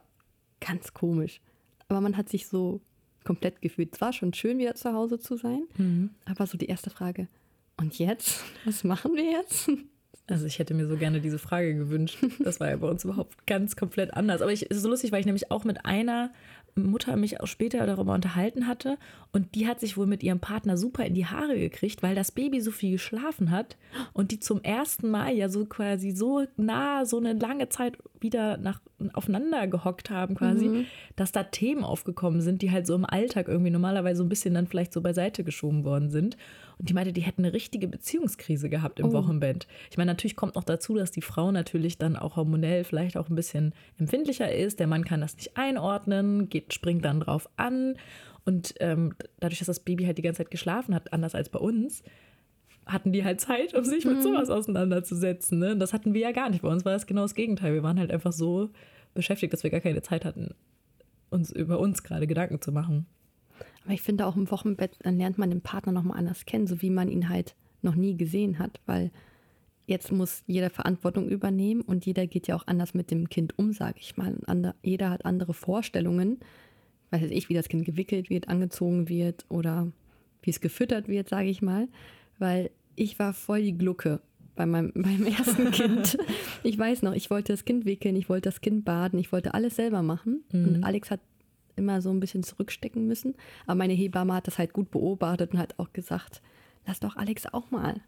ganz 0.59 0.93
komisch. 0.93 1.41
Aber 1.87 2.01
man 2.01 2.17
hat 2.17 2.29
sich 2.29 2.47
so 2.47 2.81
komplett 3.23 3.61
gefühlt. 3.61 3.93
Es 3.93 4.01
war 4.01 4.13
schon 4.13 4.33
schön, 4.33 4.57
wieder 4.57 4.75
zu 4.75 4.93
Hause 4.93 5.19
zu 5.19 5.37
sein. 5.37 5.63
Aber 6.25 6.47
so 6.47 6.57
die 6.57 6.67
erste 6.67 6.89
Frage, 6.89 7.27
und 7.79 7.97
jetzt? 7.97 8.43
Was 8.65 8.83
machen 8.83 9.15
wir 9.15 9.23
jetzt? 9.23 9.71
Also 10.27 10.45
ich 10.45 10.59
hätte 10.59 10.75
mir 10.75 10.87
so 10.87 10.95
gerne 10.95 11.21
diese 11.21 11.39
Frage 11.39 11.73
gewünscht. 11.73 12.17
Das 12.39 12.59
war 12.59 12.69
ja 12.69 12.77
bei 12.77 12.87
uns 12.87 13.03
überhaupt 13.03 13.47
ganz 13.47 13.75
komplett 13.75 14.13
anders. 14.13 14.41
Aber 14.41 14.51
ich, 14.51 14.69
es 14.69 14.77
ist 14.77 14.83
so 14.83 14.89
lustig, 14.89 15.11
weil 15.11 15.21
ich 15.21 15.25
nämlich 15.25 15.49
auch 15.49 15.63
mit 15.63 15.85
einer 15.85 16.31
Mutter 16.75 17.15
mich 17.15 17.41
auch 17.41 17.47
später 17.47 17.85
darüber 17.87 18.13
unterhalten 18.13 18.67
hatte 18.67 18.97
und 19.31 19.55
die 19.55 19.67
hat 19.67 19.79
sich 19.79 19.97
wohl 19.97 20.05
mit 20.05 20.23
ihrem 20.23 20.39
Partner 20.39 20.77
super 20.77 21.03
in 21.03 21.15
die 21.15 21.25
Haare 21.25 21.57
gekriegt, 21.57 22.03
weil 22.03 22.15
das 22.15 22.31
Baby 22.31 22.61
so 22.61 22.71
viel 22.71 22.91
geschlafen 22.91 23.49
hat 23.49 23.75
und 24.13 24.31
die 24.31 24.39
zum 24.39 24.61
ersten 24.63 25.09
Mal 25.09 25.33
ja 25.33 25.49
so 25.49 25.65
quasi 25.65 26.11
so 26.11 26.45
nah 26.57 27.05
so 27.05 27.17
eine 27.17 27.33
lange 27.33 27.69
Zeit 27.69 27.97
wieder 28.21 28.57
nach, 28.57 28.79
aufeinander 29.13 29.67
gehockt 29.67 30.09
haben 30.09 30.35
quasi, 30.35 30.85
dass 31.15 31.31
da 31.31 31.43
Themen 31.43 31.83
aufgekommen 31.83 32.41
sind, 32.41 32.61
die 32.61 32.71
halt 32.71 32.85
so 32.87 32.95
im 32.95 33.05
Alltag 33.05 33.47
irgendwie 33.47 33.71
normalerweise 33.71 34.17
so 34.17 34.23
ein 34.23 34.29
bisschen 34.29 34.53
dann 34.53 34.67
vielleicht 34.67 34.93
so 34.93 35.01
beiseite 35.01 35.43
geschoben 35.43 35.83
worden 35.83 36.09
sind. 36.09 36.37
Und 36.77 36.89
die 36.89 36.93
meinte, 36.93 37.11
die 37.13 37.21
hätten 37.21 37.43
eine 37.43 37.53
richtige 37.53 37.87
Beziehungskrise 37.87 38.69
gehabt 38.69 38.99
im 38.99 39.07
Oh. 39.07 39.13
Wochenbett. 39.13 39.67
Ich 39.91 39.97
meine, 39.97 40.11
natürlich 40.11 40.35
kommt 40.35 40.55
noch 40.55 40.63
dazu, 40.63 40.95
dass 40.95 41.11
die 41.11 41.21
Frau 41.21 41.51
natürlich 41.51 41.97
dann 41.97 42.15
auch 42.15 42.35
hormonell 42.35 42.83
vielleicht 42.83 43.17
auch 43.17 43.29
ein 43.29 43.35
bisschen 43.35 43.73
empfindlicher 43.97 44.53
ist. 44.53 44.79
Der 44.79 44.87
Mann 44.87 45.03
kann 45.05 45.21
das 45.21 45.35
nicht 45.35 45.57
einordnen, 45.57 46.49
geht, 46.49 46.73
springt 46.73 47.03
dann 47.05 47.19
drauf 47.19 47.49
an. 47.57 47.95
Und 48.45 48.75
ähm, 48.79 49.13
dadurch, 49.39 49.59
dass 49.59 49.67
das 49.67 49.81
Baby 49.81 50.05
halt 50.05 50.17
die 50.17 50.21
ganze 50.21 50.39
Zeit 50.43 50.51
geschlafen 50.51 50.95
hat, 50.95 51.11
anders 51.13 51.35
als 51.35 51.49
bei 51.49 51.59
uns, 51.59 52.03
hatten 52.91 53.11
die 53.11 53.23
halt 53.23 53.39
Zeit, 53.39 53.73
um 53.75 53.83
sich 53.83 54.05
mit 54.05 54.23
sowas 54.23 54.49
auseinanderzusetzen. 54.49 55.59
Ne? 55.59 55.73
Und 55.73 55.79
das 55.79 55.93
hatten 55.93 56.13
wir 56.13 56.21
ja 56.21 56.31
gar 56.31 56.49
nicht. 56.49 56.61
Bei 56.61 56.69
uns 56.69 56.85
war 56.85 56.93
das 56.93 57.07
genau 57.07 57.21
das 57.21 57.35
Gegenteil. 57.35 57.73
Wir 57.73 57.83
waren 57.83 57.99
halt 57.99 58.11
einfach 58.11 58.33
so 58.33 58.69
beschäftigt, 59.13 59.53
dass 59.53 59.63
wir 59.63 59.69
gar 59.69 59.79
keine 59.79 60.01
Zeit 60.01 60.25
hatten, 60.25 60.53
uns 61.29 61.51
über 61.51 61.79
uns 61.79 62.03
gerade 62.03 62.27
Gedanken 62.27 62.61
zu 62.61 62.71
machen. 62.71 63.05
Aber 63.83 63.93
ich 63.93 64.01
finde 64.01 64.25
auch 64.25 64.35
im 64.35 64.49
Wochenbett, 64.51 64.97
dann 65.03 65.17
lernt 65.17 65.37
man 65.37 65.49
den 65.49 65.61
Partner 65.61 65.91
nochmal 65.91 66.17
anders 66.17 66.45
kennen, 66.45 66.67
so 66.67 66.81
wie 66.81 66.89
man 66.89 67.09
ihn 67.09 67.29
halt 67.29 67.55
noch 67.81 67.95
nie 67.95 68.17
gesehen 68.17 68.59
hat, 68.59 68.79
weil 68.85 69.11
jetzt 69.87 70.11
muss 70.11 70.43
jeder 70.45 70.69
Verantwortung 70.69 71.27
übernehmen 71.27 71.81
und 71.81 72.05
jeder 72.05 72.27
geht 72.27 72.47
ja 72.47 72.55
auch 72.55 72.67
anders 72.67 72.93
mit 72.93 73.09
dem 73.09 73.29
Kind 73.29 73.57
um, 73.57 73.73
sage 73.73 73.97
ich 73.99 74.17
mal. 74.17 74.35
Ander, 74.45 74.75
jeder 74.83 75.09
hat 75.09 75.25
andere 75.25 75.53
Vorstellungen, 75.53 76.39
weiß 77.09 77.21
jetzt 77.21 77.31
ich, 77.31 77.49
wie 77.49 77.55
das 77.55 77.69
Kind 77.69 77.85
gewickelt 77.85 78.29
wird, 78.29 78.49
angezogen 78.49 79.09
wird 79.09 79.45
oder 79.49 79.91
wie 80.43 80.51
es 80.51 80.61
gefüttert 80.61 81.07
wird, 81.07 81.27
sage 81.29 81.49
ich 81.49 81.61
mal, 81.61 81.87
weil 82.37 82.69
ich 82.99 83.17
war 83.19 83.33
voll 83.33 83.61
die 83.61 83.77
Glucke 83.77 84.21
bei 84.55 84.65
meinem, 84.65 84.91
beim 84.95 85.25
ersten 85.25 85.71
Kind. 85.71 86.17
Ich 86.63 86.77
weiß 86.77 87.01
noch, 87.01 87.13
ich 87.13 87.29
wollte 87.29 87.53
das 87.53 87.65
Kind 87.65 87.85
wickeln, 87.85 88.15
ich 88.15 88.29
wollte 88.29 88.49
das 88.49 88.61
Kind 88.61 88.85
baden, 88.85 89.17
ich 89.19 89.31
wollte 89.31 89.53
alles 89.53 89.75
selber 89.75 90.01
machen. 90.03 90.43
Und 90.51 90.83
Alex 90.83 91.09
hat 91.11 91.21
immer 91.75 92.01
so 92.01 92.09
ein 92.09 92.19
bisschen 92.19 92.43
zurückstecken 92.43 93.07
müssen. 93.07 93.35
Aber 93.65 93.75
meine 93.75 93.93
Hebamme 93.93 94.33
hat 94.33 94.47
das 94.47 94.57
halt 94.57 94.73
gut 94.73 94.91
beobachtet 94.91 95.53
und 95.53 95.59
hat 95.59 95.79
auch 95.79 95.93
gesagt, 95.93 96.41
lass 96.85 96.99
doch 96.99 97.15
Alex 97.15 97.45
auch 97.53 97.71
mal 97.71 98.01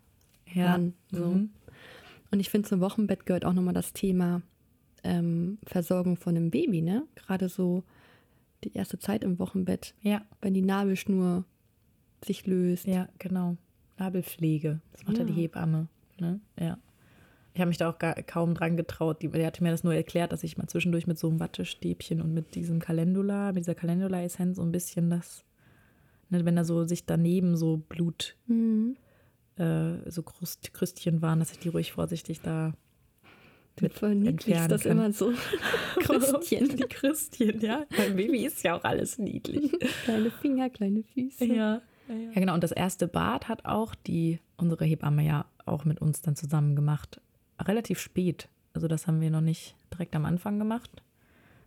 ran. 0.55 0.93
So. 1.11 1.25
Mhm. 1.27 1.49
Und 2.31 2.39
ich 2.39 2.49
finde, 2.49 2.67
zum 2.67 2.81
Wochenbett 2.81 3.25
gehört 3.25 3.45
auch 3.45 3.53
nochmal 3.53 3.73
das 3.73 3.93
Thema 3.93 4.41
ähm, 5.03 5.57
Versorgung 5.65 6.17
von 6.17 6.35
einem 6.35 6.51
Baby, 6.51 6.81
ne? 6.81 7.03
Gerade 7.15 7.47
so 7.49 7.83
die 8.65 8.73
erste 8.73 8.99
Zeit 8.99 9.23
im 9.23 9.39
Wochenbett, 9.39 9.95
Ja, 10.01 10.21
wenn 10.41 10.53
die 10.53 10.61
Nabelschnur 10.61 11.45
sich 12.23 12.45
löst. 12.45 12.85
ja, 12.87 13.07
genau. 13.19 13.55
Nabelpflege. 14.01 14.81
Das 14.91 15.05
macht 15.05 15.17
ja, 15.17 15.23
Ja. 15.23 15.29
die 15.29 15.33
Hebamme. 15.33 15.87
Ne? 16.19 16.39
Ja. 16.59 16.77
Ich 17.53 17.59
habe 17.59 17.67
mich 17.69 17.77
da 17.77 17.89
auch 17.89 17.99
gar, 17.99 18.15
kaum 18.15 18.53
dran 18.55 18.77
getraut. 18.77 19.21
Die, 19.21 19.27
die 19.27 19.45
hatte 19.45 19.61
mir 19.63 19.71
das 19.71 19.83
nur 19.83 19.93
erklärt, 19.93 20.31
dass 20.31 20.43
ich 20.43 20.57
mal 20.57 20.67
zwischendurch 20.67 21.05
mit 21.05 21.19
so 21.19 21.29
einem 21.29 21.39
Wattestäbchen 21.39 22.21
und 22.21 22.33
mit 22.33 22.55
diesem 22.55 22.79
Calendula, 22.79 23.51
mit 23.51 23.63
dieser 23.63 23.75
Calendula-Essenz 23.75 24.55
so 24.57 24.63
ein 24.63 24.71
bisschen 24.71 25.09
das, 25.09 25.43
ne, 26.29 26.43
wenn 26.45 26.55
da 26.55 26.63
so 26.63 26.83
sich 26.85 27.05
daneben 27.05 27.57
so 27.57 27.77
Blut, 27.77 28.35
Mhm. 28.47 28.95
äh, 29.57 30.09
so 30.09 30.23
Krust, 30.23 30.73
Krüstchen 30.73 31.21
waren, 31.21 31.39
dass 31.39 31.51
ich 31.51 31.59
die 31.59 31.69
ruhig 31.69 31.91
vorsichtig 31.91 32.39
da 32.41 32.73
mit 33.81 33.93
verniedlichst 33.93 34.69
das 34.71 34.83
kann. 34.83 34.91
immer 34.93 35.11
so. 35.11 35.33
Christchen. 35.99 36.69
Die 36.77 36.83
Christchen, 36.83 37.59
ja. 37.61 37.85
Beim 37.97 38.15
Baby 38.15 38.45
ist 38.45 38.63
ja 38.63 38.75
auch 38.77 38.83
alles 38.83 39.17
niedlich. 39.17 39.71
kleine 40.05 40.31
Finger, 40.31 40.69
kleine 40.69 41.03
Füße. 41.03 41.45
Ja. 41.45 41.81
Ja, 42.11 42.39
genau. 42.39 42.53
Und 42.53 42.63
das 42.63 42.71
erste 42.71 43.07
Bad 43.07 43.47
hat 43.47 43.65
auch 43.65 43.95
die, 43.95 44.39
unsere 44.57 44.85
Hebamme 44.85 45.23
ja 45.25 45.45
auch 45.65 45.85
mit 45.85 46.01
uns 46.01 46.21
dann 46.21 46.35
zusammen 46.35 46.75
gemacht. 46.75 47.21
Relativ 47.59 47.99
spät. 47.99 48.49
Also 48.73 48.87
das 48.87 49.07
haben 49.07 49.21
wir 49.21 49.29
noch 49.29 49.41
nicht 49.41 49.75
direkt 49.93 50.15
am 50.15 50.25
Anfang 50.25 50.59
gemacht. 50.59 51.03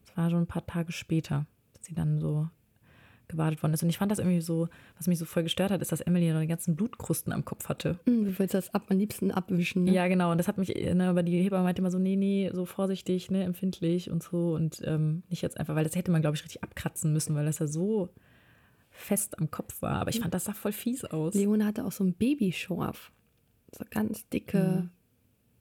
Es 0.07 0.17
war 0.17 0.31
schon 0.31 0.41
ein 0.43 0.47
paar 0.47 0.67
Tage 0.67 0.93
später, 0.93 1.47
dass 1.75 1.87
sie 1.87 1.95
dann 1.95 2.19
so 2.19 2.49
gebadet 3.29 3.63
worden 3.63 3.73
ist. 3.75 3.83
Und 3.83 3.89
ich 3.89 3.99
fand 3.99 4.13
das 4.13 4.19
irgendwie 4.19 4.41
so, 4.41 4.69
was 4.99 5.07
mich 5.07 5.19
so 5.19 5.25
voll 5.25 5.43
gestört 5.45 5.71
hat, 5.71 5.81
ist, 5.81 5.93
dass 5.93 6.01
Emily 6.03 6.31
noch 6.33 6.41
die 6.41 6.47
ganzen 6.47 6.77
Blutkrusten 6.77 7.33
am 7.33 7.45
Kopf 7.45 7.69
hatte. 7.69 7.99
Hm, 8.07 8.25
Du 8.25 8.39
willst 8.39 8.55
das 8.55 8.73
ab, 8.75 8.85
am 8.89 8.99
liebsten 8.99 9.31
abwischen. 9.31 9.85
Ne? 9.85 9.93
Ja, 9.93 10.09
genau. 10.09 10.31
Und 10.31 10.39
das 10.39 10.49
hat 10.49 10.59
mich, 10.59 10.69
ne, 10.75 11.09
aber 11.09 11.23
die 11.23 11.43
Hebamme 11.43 11.65
meinte 11.65 11.81
immer 11.81 11.91
so, 11.91 11.99
nee, 11.99 12.17
nee, 12.17 12.51
so 12.53 12.67
vorsichtig, 12.67 13.31
ne, 13.31 13.45
empfindlich 13.45 14.11
und 14.11 14.23
so. 14.23 14.55
Und 14.55 14.83
ähm, 14.85 15.23
nicht 15.31 15.43
jetzt 15.43 15.59
einfach, 15.59 15.75
weil 15.75 15.85
das 15.85 15.97
hätte 15.97 16.11
man, 16.11 16.21
glaube 16.21 16.37
ich, 16.37 16.45
richtig 16.45 16.63
abkratzen 16.63 17.13
müssen, 17.13 17.35
weil 17.35 17.47
das 17.47 17.59
ja 17.61 17.67
so 17.67 18.11
fest 18.97 19.39
am 19.39 19.51
Kopf 19.51 19.83
war. 19.83 19.97
Aber 20.01 20.11
ich 20.11 20.21
fand, 20.21 20.33
das 20.33 20.45
sah 20.45 20.53
voll 20.55 20.73
fies 20.73 21.05
aus. 21.05 21.35
Leona 21.35 21.67
hatte 21.67 21.85
auch 21.85 21.93
so 21.93 22.05
einen 22.05 22.15
Babyschorf. 22.15 23.13
So 23.77 23.85
ganz 23.91 24.29
dicke 24.29 24.89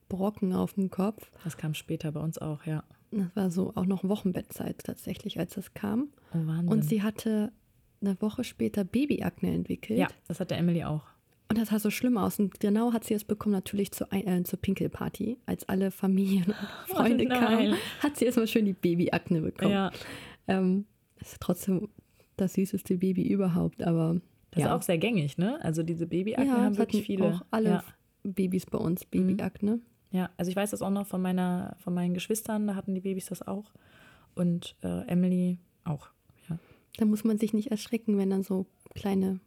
Brocken 0.09 0.53
auf 0.53 0.73
dem 0.73 0.89
Kopf. 0.91 1.31
Das 1.43 1.57
kam 1.57 1.73
später 1.73 2.11
bei 2.11 2.19
uns 2.19 2.37
auch, 2.37 2.65
ja. 2.65 2.83
Das 3.11 3.35
war 3.35 3.51
so 3.51 3.73
auch 3.75 3.85
noch 3.85 4.03
Wochenbettzeit 4.03 4.79
tatsächlich, 4.83 5.39
als 5.39 5.53
das 5.55 5.73
kam. 5.73 6.09
Oh, 6.33 6.45
Wahnsinn. 6.47 6.67
Und 6.69 6.83
sie 6.83 7.01
hatte 7.03 7.51
eine 8.01 8.19
Woche 8.21 8.43
später 8.43 8.83
Babyakne 8.83 9.53
entwickelt. 9.53 9.99
ja, 9.99 10.07
das 10.27 10.39
hat 10.39 10.51
der 10.51 10.57
Emily 10.57 10.83
auch. 10.83 11.03
Und 11.49 11.57
das 11.59 11.69
sah 11.69 11.79
so 11.79 11.89
schlimm 11.91 12.17
aus. 12.17 12.39
Und 12.39 12.59
genau 12.59 12.93
hat 12.93 13.03
sie 13.03 13.13
es 13.13 13.23
bekommen, 13.23 13.53
natürlich 13.53 13.91
zur, 13.91 14.11
Ein- 14.11 14.27
äh, 14.27 14.43
zur 14.43 14.59
Pinkelparty. 14.59 15.37
Als 15.45 15.67
alle 15.69 15.91
Familien 15.91 16.45
und 16.45 16.55
Freunde 16.95 17.25
Oh 17.25 17.29
kamen, 17.29 17.75
hat 18.01 18.17
sie 18.17 18.25
erstmal 18.25 18.47
schön 18.47 18.65
die 18.65 18.73
Babyakne 18.73 19.41
bekommen. 19.41 19.71
Ja, 19.71 19.91
Ähm, 20.47 20.85
ist 21.19 21.37
trotzdem 21.39 21.89
das 22.37 22.53
süßeste 22.53 22.97
Baby 22.97 23.27
überhaupt, 23.27 23.83
aber 23.83 24.19
das 24.51 24.61
ja. 24.61 24.67
ist 24.67 24.73
auch 24.73 24.81
sehr 24.81 24.97
gängig, 24.97 25.37
ne? 25.37 25.59
Also 25.63 25.83
diese 25.83 26.07
Babyakne 26.07 26.45
ja, 26.45 26.61
haben 26.63 26.77
wirklich 26.77 27.03
hatten 27.03 27.05
viele. 27.21 27.33
auch 27.35 27.45
alle 27.51 27.69
Ja. 27.69 27.83
Babys 28.23 28.65
bei 28.65 28.77
uns 28.77 29.05
Babyakne. 29.05 29.79
Ja, 30.11 30.29
also 30.37 30.49
ich 30.49 30.55
weiß 30.55 30.71
das 30.71 30.81
auch 30.81 30.89
noch 30.91 31.07
von 31.07 31.21
meiner, 31.21 31.75
von 31.79 31.93
meinen 31.93 32.13
Geschwistern, 32.13 32.67
da 32.67 32.75
hatten 32.75 32.93
die 32.93 33.01
Babys 33.01 33.25
das 33.25 33.41
auch. 33.45 33.71
Und 34.35 34.75
äh, 34.83 35.07
Emily 35.07 35.57
auch. 35.83 36.07
Ja. 36.49 36.57
Da 36.97 37.05
muss 37.05 37.23
man 37.23 37.37
sich 37.39 37.53
nicht 37.53 37.71
erschrecken, 37.71 38.17
wenn 38.17 38.29
dann 38.29 38.43
so 38.43 38.65
kleine 38.95 39.39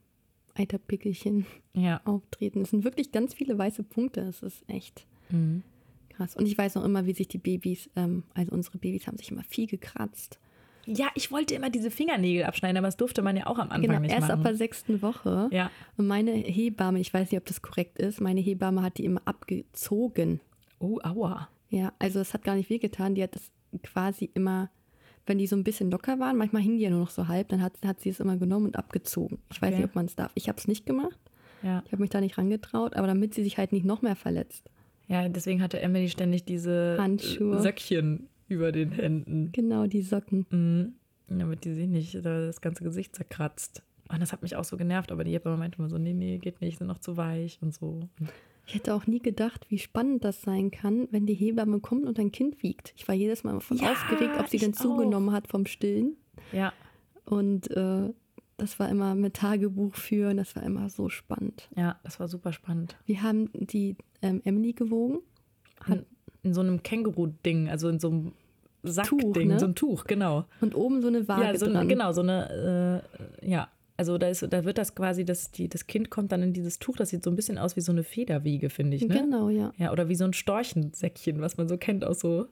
Eiterpickelchen 0.55 1.47
Ja. 1.75 2.01
auftreten. 2.05 2.63
Es 2.63 2.71
sind 2.71 2.85
wirklich 2.85 3.13
ganz 3.13 3.35
viele 3.35 3.57
weiße 3.59 3.83
Punkte. 3.85 4.21
Es 4.23 4.43
ist 4.43 4.65
echt 4.69 5.07
Mhm. 5.31 5.63
krass. 6.11 6.37
Und 6.37 6.47
ich 6.47 6.57
weiß 6.57 6.75
noch 6.77 6.85
immer, 6.85 7.05
wie 7.07 7.13
sich 7.13 7.29
die 7.29 7.39
Babys, 7.39 7.91
ähm, 7.97 8.23
also 8.35 8.53
unsere 8.53 8.79
Babys 8.79 9.07
haben 9.07 9.19
sich 9.19 9.31
immer 9.31 9.45
viel 9.45 9.67
gekratzt. 9.67 10.39
Ja, 10.87 11.09
ich 11.15 11.31
wollte 11.33 11.55
immer 11.55 11.69
diese 11.71 11.91
Fingernägel 11.91 12.45
abschneiden, 12.45 12.77
aber 12.79 12.87
das 12.87 12.97
durfte 12.97 13.21
man 13.23 13.37
ja 13.37 13.47
auch 13.47 13.59
am 13.59 13.71
Anfang 13.71 13.83
genau, 13.83 14.01
nicht 14.01 14.11
erst 14.13 14.29
machen. 14.29 14.39
ab 14.41 14.43
der 14.45 14.55
sechsten 14.57 15.03
Woche. 15.03 15.49
ja. 15.53 15.71
Und 15.97 16.07
meine 16.07 16.33
Hebamme, 16.33 17.01
ich 17.01 17.13
weiß 17.13 17.31
nicht, 17.31 17.41
ob 17.41 17.47
das 17.47 17.61
korrekt 17.63 17.99
ist, 17.99 18.21
meine 18.21 18.41
Hebamme 18.41 18.83
hat 18.83 18.99
die 18.99 19.05
immer 19.05 19.21
abgezogen. 19.25 20.41
Oh, 20.79 20.99
aua. 21.03 21.49
Ja, 21.71 21.93
also 21.99 22.21
es 22.21 22.33
hat 22.35 22.45
gar 22.45 22.55
nicht 22.55 22.71
wehgetan. 22.71 23.15
Die 23.15 23.23
hat 23.23 23.35
das 23.35 23.51
quasi 23.83 24.31
immer, 24.35 24.71
wenn 25.27 25.39
die 25.39 25.47
so 25.47 25.57
ein 25.57 25.65
bisschen 25.65 25.91
locker 25.91 26.19
waren, 26.21 26.37
manchmal 26.37 26.63
hingen 26.63 26.77
die 26.77 26.85
ja 26.85 26.91
nur 26.91 27.01
noch 27.01 27.11
so 27.11 27.27
halb, 27.29 27.49
dann 27.49 27.63
hat, 27.63 27.73
hat 27.85 28.01
sie 28.01 28.11
es 28.11 28.21
immer 28.21 28.37
genommen 28.37 28.67
und 28.67 28.77
abgezogen. 28.77 29.39
Ich 29.53 29.61
weiß 29.61 29.69
Okay. 29.71 29.77
nicht, 29.81 29.89
ob 29.89 29.95
man 29.97 30.07
es 30.07 30.15
darf. 30.15 30.31
Ich 30.35 30.49
habe 30.49 30.59
es 30.59 30.69
nicht 30.69 30.87
gemacht. 30.87 31.19
Ja. 31.63 31.83
Ich 31.87 31.93
habe 31.93 32.03
mich 32.03 32.11
da 32.11 32.21
nicht 32.21 32.39
rangetraut, 32.39 32.95
aber 32.95 33.07
damit 33.09 33.35
sie 33.35 33.43
sich 33.43 33.59
halt 33.59 33.73
nicht 33.73 33.85
noch 33.85 34.03
mehr 34.03 34.15
verletzt. 34.17 34.71
ja, 35.09 35.29
deswegen 35.29 35.63
hatte 35.63 35.81
Emily 35.81 36.09
ständig 36.09 36.45
diese 36.45 36.97
Handschuhe. 37.01 37.61
Söckchen 37.61 38.29
über 38.49 38.73
den 38.73 38.93
Händen. 38.93 39.51
Genau, 39.53 39.87
die 39.87 40.03
Socken. 40.03 40.47
Mhm. 40.51 40.93
Damit 41.29 41.65
die 41.65 41.75
sich 41.75 41.89
nicht 41.89 42.15
da 42.25 42.47
das 42.47 42.61
ganze 42.61 42.85
Gesicht 42.85 43.17
zerkratzt. 43.17 43.83
Und 44.09 44.21
das 44.21 44.33
hat 44.33 44.43
mich 44.43 44.55
auch 44.55 44.63
so 44.65 44.77
genervt, 44.77 45.11
aber 45.11 45.25
die 45.25 45.33
Hebamme 45.33 45.57
meinte 45.57 45.79
immer 45.79 45.89
so, 45.89 45.99
nee, 45.99 46.13
nee, 46.13 46.39
geht 46.39 46.61
nicht, 46.61 46.79
sind 46.79 46.87
noch 46.87 47.01
zu 47.01 47.17
weich 47.17 47.59
und 47.61 47.75
so. 47.75 48.09
Ich 48.69 48.75
hätte 48.77 48.95
auch 48.95 49.09
nie 49.09 49.19
gedacht, 49.21 49.67
wie 49.69 49.79
spannend 49.79 50.23
das 50.23 50.43
sein 50.43 50.71
kann, 50.71 51.09
wenn 51.11 51.27
die 51.27 51.35
Hebamme 51.35 51.81
kommt 51.81 52.05
und 52.07 52.19
ein 52.21 52.31
Kind 52.31 52.63
wiegt. 52.63 52.93
Ich 52.97 53.09
war 53.09 53.15
jedes 53.17 53.43
Mal 53.43 53.59
voll 53.61 53.79
Ja, 53.79 53.91
aufgeregt, 53.93 54.35
ob 54.39 54.49
sie 54.49 54.59
denn 54.59 54.75
zugenommen 54.75 55.33
hat 55.33 55.49
vom 55.49 55.67
Stillen. 55.67 56.17
ja, 56.53 56.73
Und 57.25 57.69
äh, 57.73 58.11
das 58.59 58.79
war 58.79 58.89
immer 58.89 59.17
mit 59.17 59.35
Tagebuch 59.35 59.95
führen, 59.97 60.37
das 60.37 60.55
war 60.55 60.63
immer 60.63 60.89
so 60.89 61.09
spannend. 61.09 61.69
ja, 61.77 61.99
das 62.05 62.21
war 62.21 62.29
super 62.29 62.53
spannend. 62.53 62.97
Wir 63.07 63.23
haben 63.23 63.51
die 63.53 63.97
ähm, 64.23 64.41
Emily 64.45 64.73
gewogen. 64.73 65.19
Hat, 65.81 66.07
In, 66.47 66.55
so 66.55 66.61
einem 66.61 66.83
Känguru-Ding, 66.83 67.69
also 67.69 67.89
in 67.89 67.99
so 67.99 68.09
einem 68.09 68.33
Sackding, 68.83 69.33
Tuch, 69.33 69.45
ne? 69.45 69.59
so 69.59 69.67
ein 69.67 69.75
Tuch, 69.75 70.05
genau. 70.05 70.45
und 70.61 70.75
oben 70.75 71.03
so 71.03 71.09
eine 71.09 71.27
Waage 71.29 71.45
Ja, 71.45 71.59
so, 71.59 71.67
dran. 71.67 71.89
genau, 71.89 72.13
so 72.13 72.23
eine, 72.23 73.03
äh, 73.43 73.51
ja. 73.51 73.69
Also 73.99 74.19
da, 74.19 74.29
ist, 74.29 74.47
da 74.51 74.65
wird 74.65 74.77
das 74.77 74.95
quasi, 74.95 75.25
das, 75.25 75.51
die, 75.51 75.69
das 75.69 75.87
Kind 75.87 76.11
kommt 76.11 76.31
dann 76.31 76.43
in 76.43 76.53
dieses 76.53 76.79
Tuch, 76.79 76.97
das 76.97 77.09
sieht 77.11 77.25
so 77.25 77.31
ein 77.31 77.37
bisschen 77.37 77.57
aus 77.57 77.77
wie 77.77 77.81
so 77.81 77.93
eine 77.93 78.03
Federwiege, 78.05 78.69
finde 78.69 78.97
ich, 78.97 79.09
ne? 79.09 79.23
Genau, 79.23 79.49
ja. 79.49 79.73
Ja, 79.79 79.91
oder 79.91 80.09
wie 80.09 80.15
so 80.15 80.25
ein 80.25 80.35
Storchensäckchen, 80.35 81.41
was 81.41 81.57
man 81.57 81.67
so 81.67 81.79
kennt 81.79 82.05
aus 82.05 82.21
so 82.21 82.47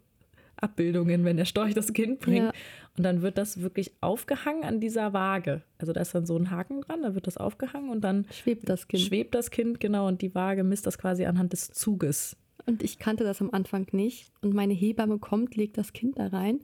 Abbildungen, 0.56 1.24
wenn 1.24 1.36
der 1.36 1.44
Storch 1.44 1.74
das 1.74 1.92
Kind 1.92 2.20
bringt. 2.20 2.46
Ja. 2.46 2.52
Und 2.96 3.04
dann 3.04 3.22
wird 3.22 3.38
das 3.38 3.60
wirklich 3.60 3.92
aufgehangen 4.00 4.64
an 4.64 4.80
dieser 4.80 5.12
Waage. 5.12 5.62
Also 5.78 5.92
da 5.92 6.00
ist 6.00 6.14
dann 6.14 6.26
so 6.26 6.36
ein 6.36 6.50
Haken 6.50 6.80
dran, 6.80 7.02
da 7.02 7.14
wird 7.14 7.26
das 7.26 7.36
aufgehangen 7.36 7.90
und 7.90 8.02
dann 8.02 8.26
Schwebt 8.30 8.68
das 8.68 8.88
Kind. 8.88 9.02
schwebt 9.02 9.34
das 9.34 9.50
Kind, 9.50 9.80
genau, 9.80 10.06
und 10.08 10.22
die 10.22 10.34
Waage 10.34 10.64
misst 10.64 10.86
das 10.86 10.96
quasi 10.96 11.26
anhand 11.26 11.52
des 11.52 11.70
Zuges. 11.72 12.36
Und 12.66 12.82
ich 12.82 12.98
kannte 12.98 13.24
das 13.24 13.40
am 13.40 13.50
Anfang 13.50 13.86
nicht. 13.92 14.30
Und 14.40 14.54
meine 14.54 14.74
Hebamme 14.74 15.18
kommt, 15.18 15.56
legt 15.56 15.78
das 15.78 15.92
Kind 15.92 16.18
da 16.18 16.28
rein. 16.28 16.60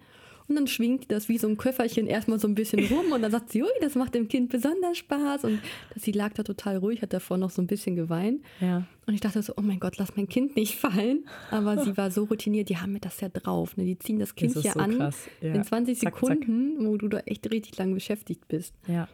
Und 0.50 0.56
dann 0.56 0.66
schwingt 0.66 1.04
die 1.04 1.08
das 1.08 1.28
wie 1.28 1.38
so 1.38 1.46
ein 1.46 1.56
Köfferchen 1.56 2.08
erstmal 2.08 2.40
so 2.40 2.48
ein 2.48 2.56
bisschen 2.56 2.84
rum. 2.92 3.12
Und 3.12 3.22
dann 3.22 3.30
sagt 3.30 3.52
sie, 3.52 3.62
ui, 3.62 3.70
das 3.80 3.94
macht 3.94 4.16
dem 4.16 4.26
Kind 4.26 4.50
besonders 4.50 4.98
Spaß. 4.98 5.44
Und 5.44 5.60
sie 5.94 6.10
lag 6.10 6.32
da 6.32 6.42
total 6.42 6.78
ruhig, 6.78 7.02
hat 7.02 7.12
davor 7.12 7.38
noch 7.38 7.50
so 7.50 7.62
ein 7.62 7.68
bisschen 7.68 7.94
geweint. 7.94 8.42
Ja. 8.60 8.84
Und 9.06 9.14
ich 9.14 9.20
dachte 9.20 9.40
so, 9.42 9.52
oh 9.56 9.62
mein 9.62 9.78
Gott, 9.78 9.98
lass 9.98 10.16
mein 10.16 10.28
Kind 10.28 10.56
nicht 10.56 10.74
fallen. 10.74 11.24
Aber 11.52 11.84
sie 11.84 11.96
war 11.96 12.10
so 12.10 12.24
routiniert, 12.24 12.68
die 12.68 12.78
haben 12.78 12.92
mir 12.92 13.00
das 13.00 13.20
ja 13.20 13.28
drauf. 13.28 13.76
Ne? 13.76 13.84
Die 13.84 13.96
ziehen 13.96 14.18
das 14.18 14.34
Kind 14.34 14.56
ist 14.56 14.62
hier 14.62 14.72
so 14.72 14.80
an 14.80 14.96
krass, 14.96 15.28
ja. 15.40 15.54
in 15.54 15.62
20 15.62 16.00
Zack, 16.00 16.14
zack. 16.14 16.20
Sekunden, 16.20 16.84
wo 16.84 16.96
du 16.96 17.06
da 17.06 17.18
echt 17.26 17.48
richtig 17.52 17.78
lang 17.78 17.94
beschäftigt 17.94 18.48
bist. 18.48 18.74
Ja. 18.88 19.06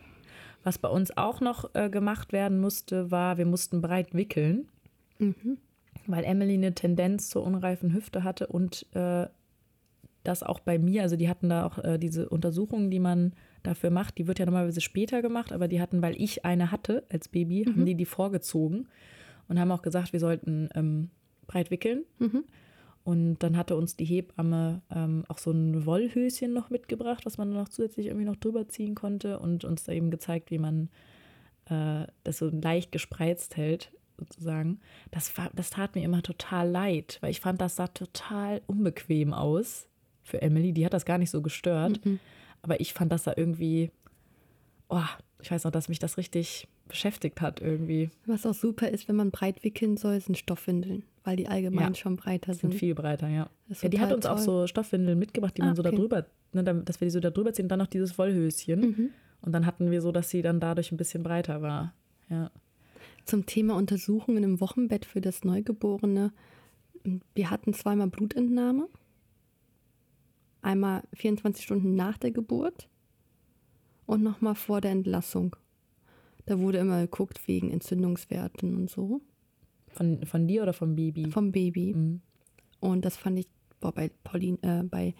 Was 0.65 0.79
bei 0.79 0.89
uns 0.89 1.17
auch 1.19 1.43
noch 1.43 1.75
äh, 1.75 1.91
gemacht 1.91 2.33
werden 2.33 2.61
musste, 2.61 3.11
war, 3.11 3.37
wir 3.37 3.47
mussten 3.47 3.83
breit 3.83 4.15
wickeln, 4.15 4.69
weil 6.09 6.25
Emily 6.25 6.55
eine 6.55 6.75
Tendenz 6.75 7.29
zur 7.29 7.45
unreifen 7.45 7.93
Hüfte 7.93 8.25
hatte 8.25 8.47
und 8.47 8.87
äh, 8.95 9.27
das 10.25 10.43
auch 10.43 10.61
bei 10.61 10.79
mir, 10.79 11.03
also 11.03 11.17
die 11.17 11.29
hatten 11.29 11.49
da 11.49 11.67
auch 11.67 11.79
äh, 11.79 11.99
diese 11.99 12.29
Untersuchungen, 12.29 12.91
die 12.91 12.99
man 12.99 13.33
dafür 13.63 13.91
macht, 13.91 14.19
die 14.19 14.27
wird 14.27 14.39
ja 14.39 14.47
normalerweise 14.47 14.81
später 14.81 15.23
gemacht, 15.23 15.53
aber 15.53 15.69
die 15.69 15.81
hatten, 15.81 16.03
weil 16.03 16.21
ich 16.21 16.45
eine 16.45 16.71
hatte 16.73 17.05
als 17.11 17.29
Baby, 17.29 17.65
haben 17.67 17.87
die 17.87 17.95
die 17.95 18.05
vorgezogen 18.05 18.89
und 19.49 19.59
haben 19.61 19.71
auch 19.71 19.83
gesagt, 19.83 20.13
wir 20.13 20.21
sollten 20.21 20.69
ähm, 20.75 21.11
breit 21.47 21.71
wickeln. 21.71 22.05
Und 23.05 23.39
dann 23.39 23.57
hatte 23.57 23.77
uns 23.77 23.95
die 23.95 24.05
Hebamme 24.05 24.83
ähm, 24.91 25.25
auch 25.29 25.39
so 25.39 25.53
ein 25.53 25.87
Wollhöschen 25.87 26.53
noch 26.53 26.71
mitgebracht, 26.71 27.25
was 27.25 27.39
man 27.39 27.51
noch 27.51 27.69
zusätzlich 27.69 28.07
irgendwie 28.07 28.27
noch 28.27 28.35
drüber 28.35 28.67
ziehen 28.69 28.97
konnte 28.97 29.39
und 29.39 29.65
uns 29.65 29.85
da 29.85 29.93
eben 29.93 30.11
gezeigt, 30.11 30.51
wie 30.51 30.59
man 30.59 30.89
äh, 31.67 32.07
das 32.25 32.39
so 32.39 32.49
leicht 32.51 32.91
gespreizt 32.91 33.57
hält, 33.57 33.93
sozusagen. 34.19 34.81
Das, 35.11 35.37
war, 35.37 35.51
das 35.55 35.71
tat 35.71 35.95
mir 35.95 36.05
immer 36.05 36.23
total 36.23 36.69
leid, 36.71 37.19
weil 37.21 37.31
ich 37.31 37.41
fand, 37.41 37.61
das 37.61 37.77
sah 37.77 37.89
total 37.89 38.63
unbequem 38.67 39.33
aus 39.35 39.87
für 40.23 40.43
Emily. 40.43 40.73
Die 40.73 40.85
hat 40.87 40.95
das 40.95 41.05
gar 41.05 41.19
nicht 41.19 41.31
so 41.31 41.43
gestört. 41.43 42.01
Aber 42.63 42.81
ich 42.81 42.93
fand 42.95 43.13
das 43.13 43.25
da 43.25 43.35
irgendwie, 43.37 43.91
oh, 44.89 45.01
ich 45.41 45.51
weiß 45.51 45.65
noch, 45.65 45.71
dass 45.71 45.89
mich 45.89 45.99
das 45.99 46.17
richtig 46.19 46.67
beschäftigt 46.89 47.41
hat 47.41 47.61
irgendwie. 47.61 48.11
Was 48.27 48.47
auch 48.47 48.55
super 48.55 48.89
ist, 48.89 49.09
wenn 49.09 49.17
man 49.17 49.31
breit 49.33 49.65
wickeln 49.65 49.97
soll, 49.97 50.21
sind 50.21 50.39
Stoffwindeln, 50.39 51.03
weil 51.25 51.37
die 51.37 51.49
allgemein 51.49 51.89
Ja. 51.89 51.95
schon 51.95 52.17
breiter 52.17 52.55
Sind 52.55 52.71
sind. 52.71 52.79
viel 52.79 52.95
breiter, 52.95 53.29
ja. 53.29 53.49
Ja 53.69 53.89
die 53.89 54.01
hat 54.01 54.13
uns 54.13 54.25
auch 54.27 54.37
toll. 54.37 54.45
so 54.45 54.67
Stoffwindeln 54.69 55.19
mitgebracht, 55.19 55.57
die 55.57 55.63
Ah, 55.63 55.67
man 55.67 55.77
so 55.77 55.83
da 55.83 55.89
okay. 55.91 55.99
drüber, 55.99 56.27
ne, 56.53 56.63
da- 56.63 56.73
dass 56.75 57.01
wir 57.01 57.07
die 57.07 57.11
so 57.11 57.19
da 57.21 57.31
drüber 57.31 57.53
ziehen 57.53 57.65
und 57.65 57.69
dann 57.71 57.81
noch 57.81 57.89
dieses 57.89 58.17
Wollhöschen. 58.19 58.81
Mhm. 58.81 59.11
Und 59.43 59.53
dann 59.53 59.67
hatten 59.67 59.91
wir 59.91 60.01
so, 60.01 60.13
dass 60.13 60.31
sie 60.31 60.43
dann 60.43 60.61
dadurch 60.61 60.93
ein 60.93 60.97
bisschen 60.97 61.23
breiter 61.25 61.61
war. 61.61 61.93
Ja. 62.29 62.51
Zum 63.27 63.45
Thema 63.45 63.77
Untersuchungen 63.77 64.45
im 64.45 64.61
Wochenbett 64.61 65.05
für 65.05 65.21
das 65.21 65.43
Neugeborene. 65.43 66.33
Wir 67.35 67.51
hatten 67.51 67.75
zweimal 67.75 68.07
Blutentnahme. 68.07 68.89
Einmal 70.63 71.03
24 71.13 71.65
Stunden 71.65 71.97
nach 71.97 72.19
der 72.19 72.31
Geburt 72.31 72.89
und 74.07 74.23
nochmal 74.23 74.55
vor 74.55 74.81
der 74.81 74.93
Entlassung. 74.93 75.57
Da 76.47 76.61
wurde 76.61 76.79
immer 76.79 77.01
geguckt 77.01 77.47
wegen 77.49 77.73
Entzündungswerten 77.73 78.77
und 78.77 78.89
so 78.89 79.21
Von, 79.89 80.25
von 80.25 80.47
dir 80.47 80.63
oder 80.63 80.73
vom 80.73 80.95
Baby? 80.95 81.29
vom 81.31 81.51
Baby. 81.51 81.95
Mhm. 81.95 82.21
Und 82.79 83.05
das 83.05 83.17
fand 83.17 83.41
ich 83.41 83.49
boah, 83.81 83.91
bei 83.93 84.09
Pauline, 84.23 84.59
äh, 84.63 84.85
bei 84.85 85.15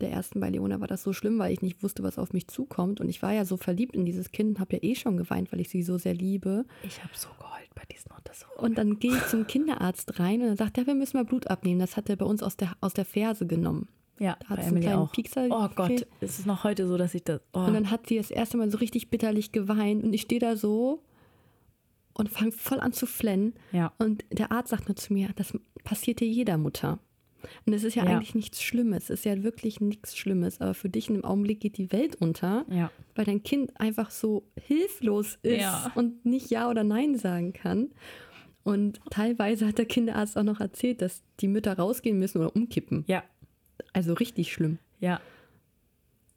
der 0.00 0.10
ersten 0.10 0.40
bei 0.40 0.50
Leona 0.50 0.80
war 0.80 0.88
das 0.88 1.02
so 1.02 1.12
schlimm, 1.12 1.38
weil 1.38 1.52
ich 1.52 1.62
nicht 1.62 1.82
wusste, 1.82 2.02
was 2.02 2.18
auf 2.18 2.32
mich 2.32 2.48
zukommt. 2.48 3.00
Und 3.00 3.08
ich 3.08 3.22
war 3.22 3.32
ja 3.32 3.44
so 3.44 3.56
verliebt 3.56 3.94
in 3.94 4.04
dieses 4.04 4.30
Kind, 4.30 4.60
habe 4.60 4.76
ja 4.76 4.82
eh 4.82 4.94
schon 4.94 5.16
geweint, 5.16 5.52
weil 5.52 5.60
ich 5.60 5.68
sie 5.68 5.82
so 5.82 5.98
sehr 5.98 6.14
liebe. 6.14 6.64
Ich 6.82 7.02
habe 7.02 7.12
so 7.14 7.28
geheult 7.38 7.74
bei 7.74 7.82
diesen 7.92 8.10
Untersuchungen. 8.12 8.58
Und 8.58 8.78
dann 8.78 8.98
gehe 8.98 9.16
ich 9.16 9.26
zum 9.26 9.46
Kinderarzt 9.46 10.18
rein 10.18 10.42
und 10.42 10.48
er 10.48 10.56
sagt, 10.56 10.78
ja, 10.78 10.86
wir 10.86 10.94
müssen 10.94 11.16
mal 11.16 11.24
Blut 11.24 11.46
abnehmen. 11.48 11.80
Das 11.80 11.96
hat 11.96 12.08
er 12.08 12.16
bei 12.16 12.26
uns 12.26 12.42
aus 12.42 12.56
der, 12.56 12.72
aus 12.80 12.94
der 12.94 13.04
Ferse 13.04 13.46
genommen. 13.46 13.88
Ja, 14.18 14.36
Da 14.40 14.48
hat 14.48 14.60
bei 14.60 14.64
Emily 14.64 14.86
kleinen 14.86 14.98
auch. 14.98 15.12
Piekser 15.12 15.46
oh 15.50 15.68
Gott, 15.74 15.88
gekriegt. 15.88 16.06
es 16.20 16.38
ist 16.38 16.46
noch 16.46 16.64
heute 16.64 16.86
so, 16.86 16.96
dass 16.96 17.14
ich 17.14 17.24
das. 17.24 17.40
Oh. 17.52 17.60
Und 17.60 17.74
dann 17.74 17.90
hat 17.90 18.06
sie 18.06 18.16
das 18.16 18.30
erste 18.30 18.56
Mal 18.56 18.70
so 18.70 18.78
richtig 18.78 19.10
bitterlich 19.10 19.52
geweint 19.52 20.04
und 20.04 20.12
ich 20.12 20.22
stehe 20.22 20.40
da 20.40 20.56
so 20.56 21.02
und 22.14 22.30
fange 22.30 22.52
voll 22.52 22.80
an 22.80 22.92
zu 22.92 23.06
flennen. 23.06 23.54
ja. 23.72 23.92
Und 23.98 24.24
der 24.30 24.52
Arzt 24.52 24.70
sagt 24.70 24.88
nur 24.88 24.96
zu 24.96 25.12
mir, 25.12 25.28
das 25.36 25.52
passiert 25.84 26.20
dir 26.20 26.28
jeder 26.28 26.56
Mutter. 26.56 26.98
Und 27.64 27.72
es 27.72 27.84
ist 27.84 27.94
ja, 27.94 28.04
Ja. 28.04 28.10
eigentlich 28.16 28.34
nichts 28.34 28.62
Schlimmes. 28.62 29.04
Es 29.04 29.20
ist 29.20 29.24
ja 29.24 29.42
wirklich 29.42 29.80
nichts 29.80 30.16
Schlimmes. 30.16 30.60
Aber 30.60 30.74
für 30.74 30.88
dich 30.88 31.08
in 31.08 31.14
dem 31.14 31.24
Augenblick 31.24 31.60
geht 31.60 31.78
die 31.78 31.92
Welt 31.92 32.16
unter, 32.16 32.64
Ja. 32.70 32.90
weil 33.14 33.24
dein 33.24 33.42
Kind 33.42 33.78
einfach 33.80 34.10
so 34.10 34.44
hilflos 34.60 35.38
ist 35.42 35.60
Ja. 35.60 35.92
und 35.94 36.24
nicht 36.24 36.50
Ja 36.50 36.68
oder 36.70 36.84
Nein 36.84 37.16
sagen 37.16 37.52
kann. 37.52 37.90
Und 38.64 39.00
teilweise 39.10 39.66
hat 39.68 39.78
der 39.78 39.86
Kinderarzt 39.86 40.36
auch 40.36 40.42
noch 40.42 40.58
erzählt, 40.60 41.00
dass 41.00 41.22
die 41.40 41.46
Mütter 41.48 41.76
rausgehen 41.76 42.18
müssen 42.18 42.38
oder 42.38 42.54
umkippen. 42.56 43.04
Ja. 43.06 43.22
Also 43.92 44.12
richtig 44.14 44.52
schlimm. 44.52 44.78
Ja. 44.98 45.20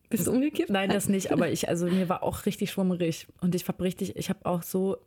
Bist 0.09 0.25
du 0.27 0.31
umgekippt? 0.31 0.69
Nein, 0.71 0.89
das 0.89 1.07
nicht, 1.07 1.31
aber 1.31 1.51
ich, 1.51 1.69
also 1.69 1.85
mir 1.87 2.09
war 2.09 2.23
auch 2.23 2.45
richtig 2.47 2.71
schwummerig. 2.71 3.27
Und 3.41 3.53
ich 3.55 3.67
habe 3.67 3.83
richtig, 3.83 4.15
ich 4.15 4.29
habe 4.29 4.45
auch 4.45 4.63
so, 4.63 4.97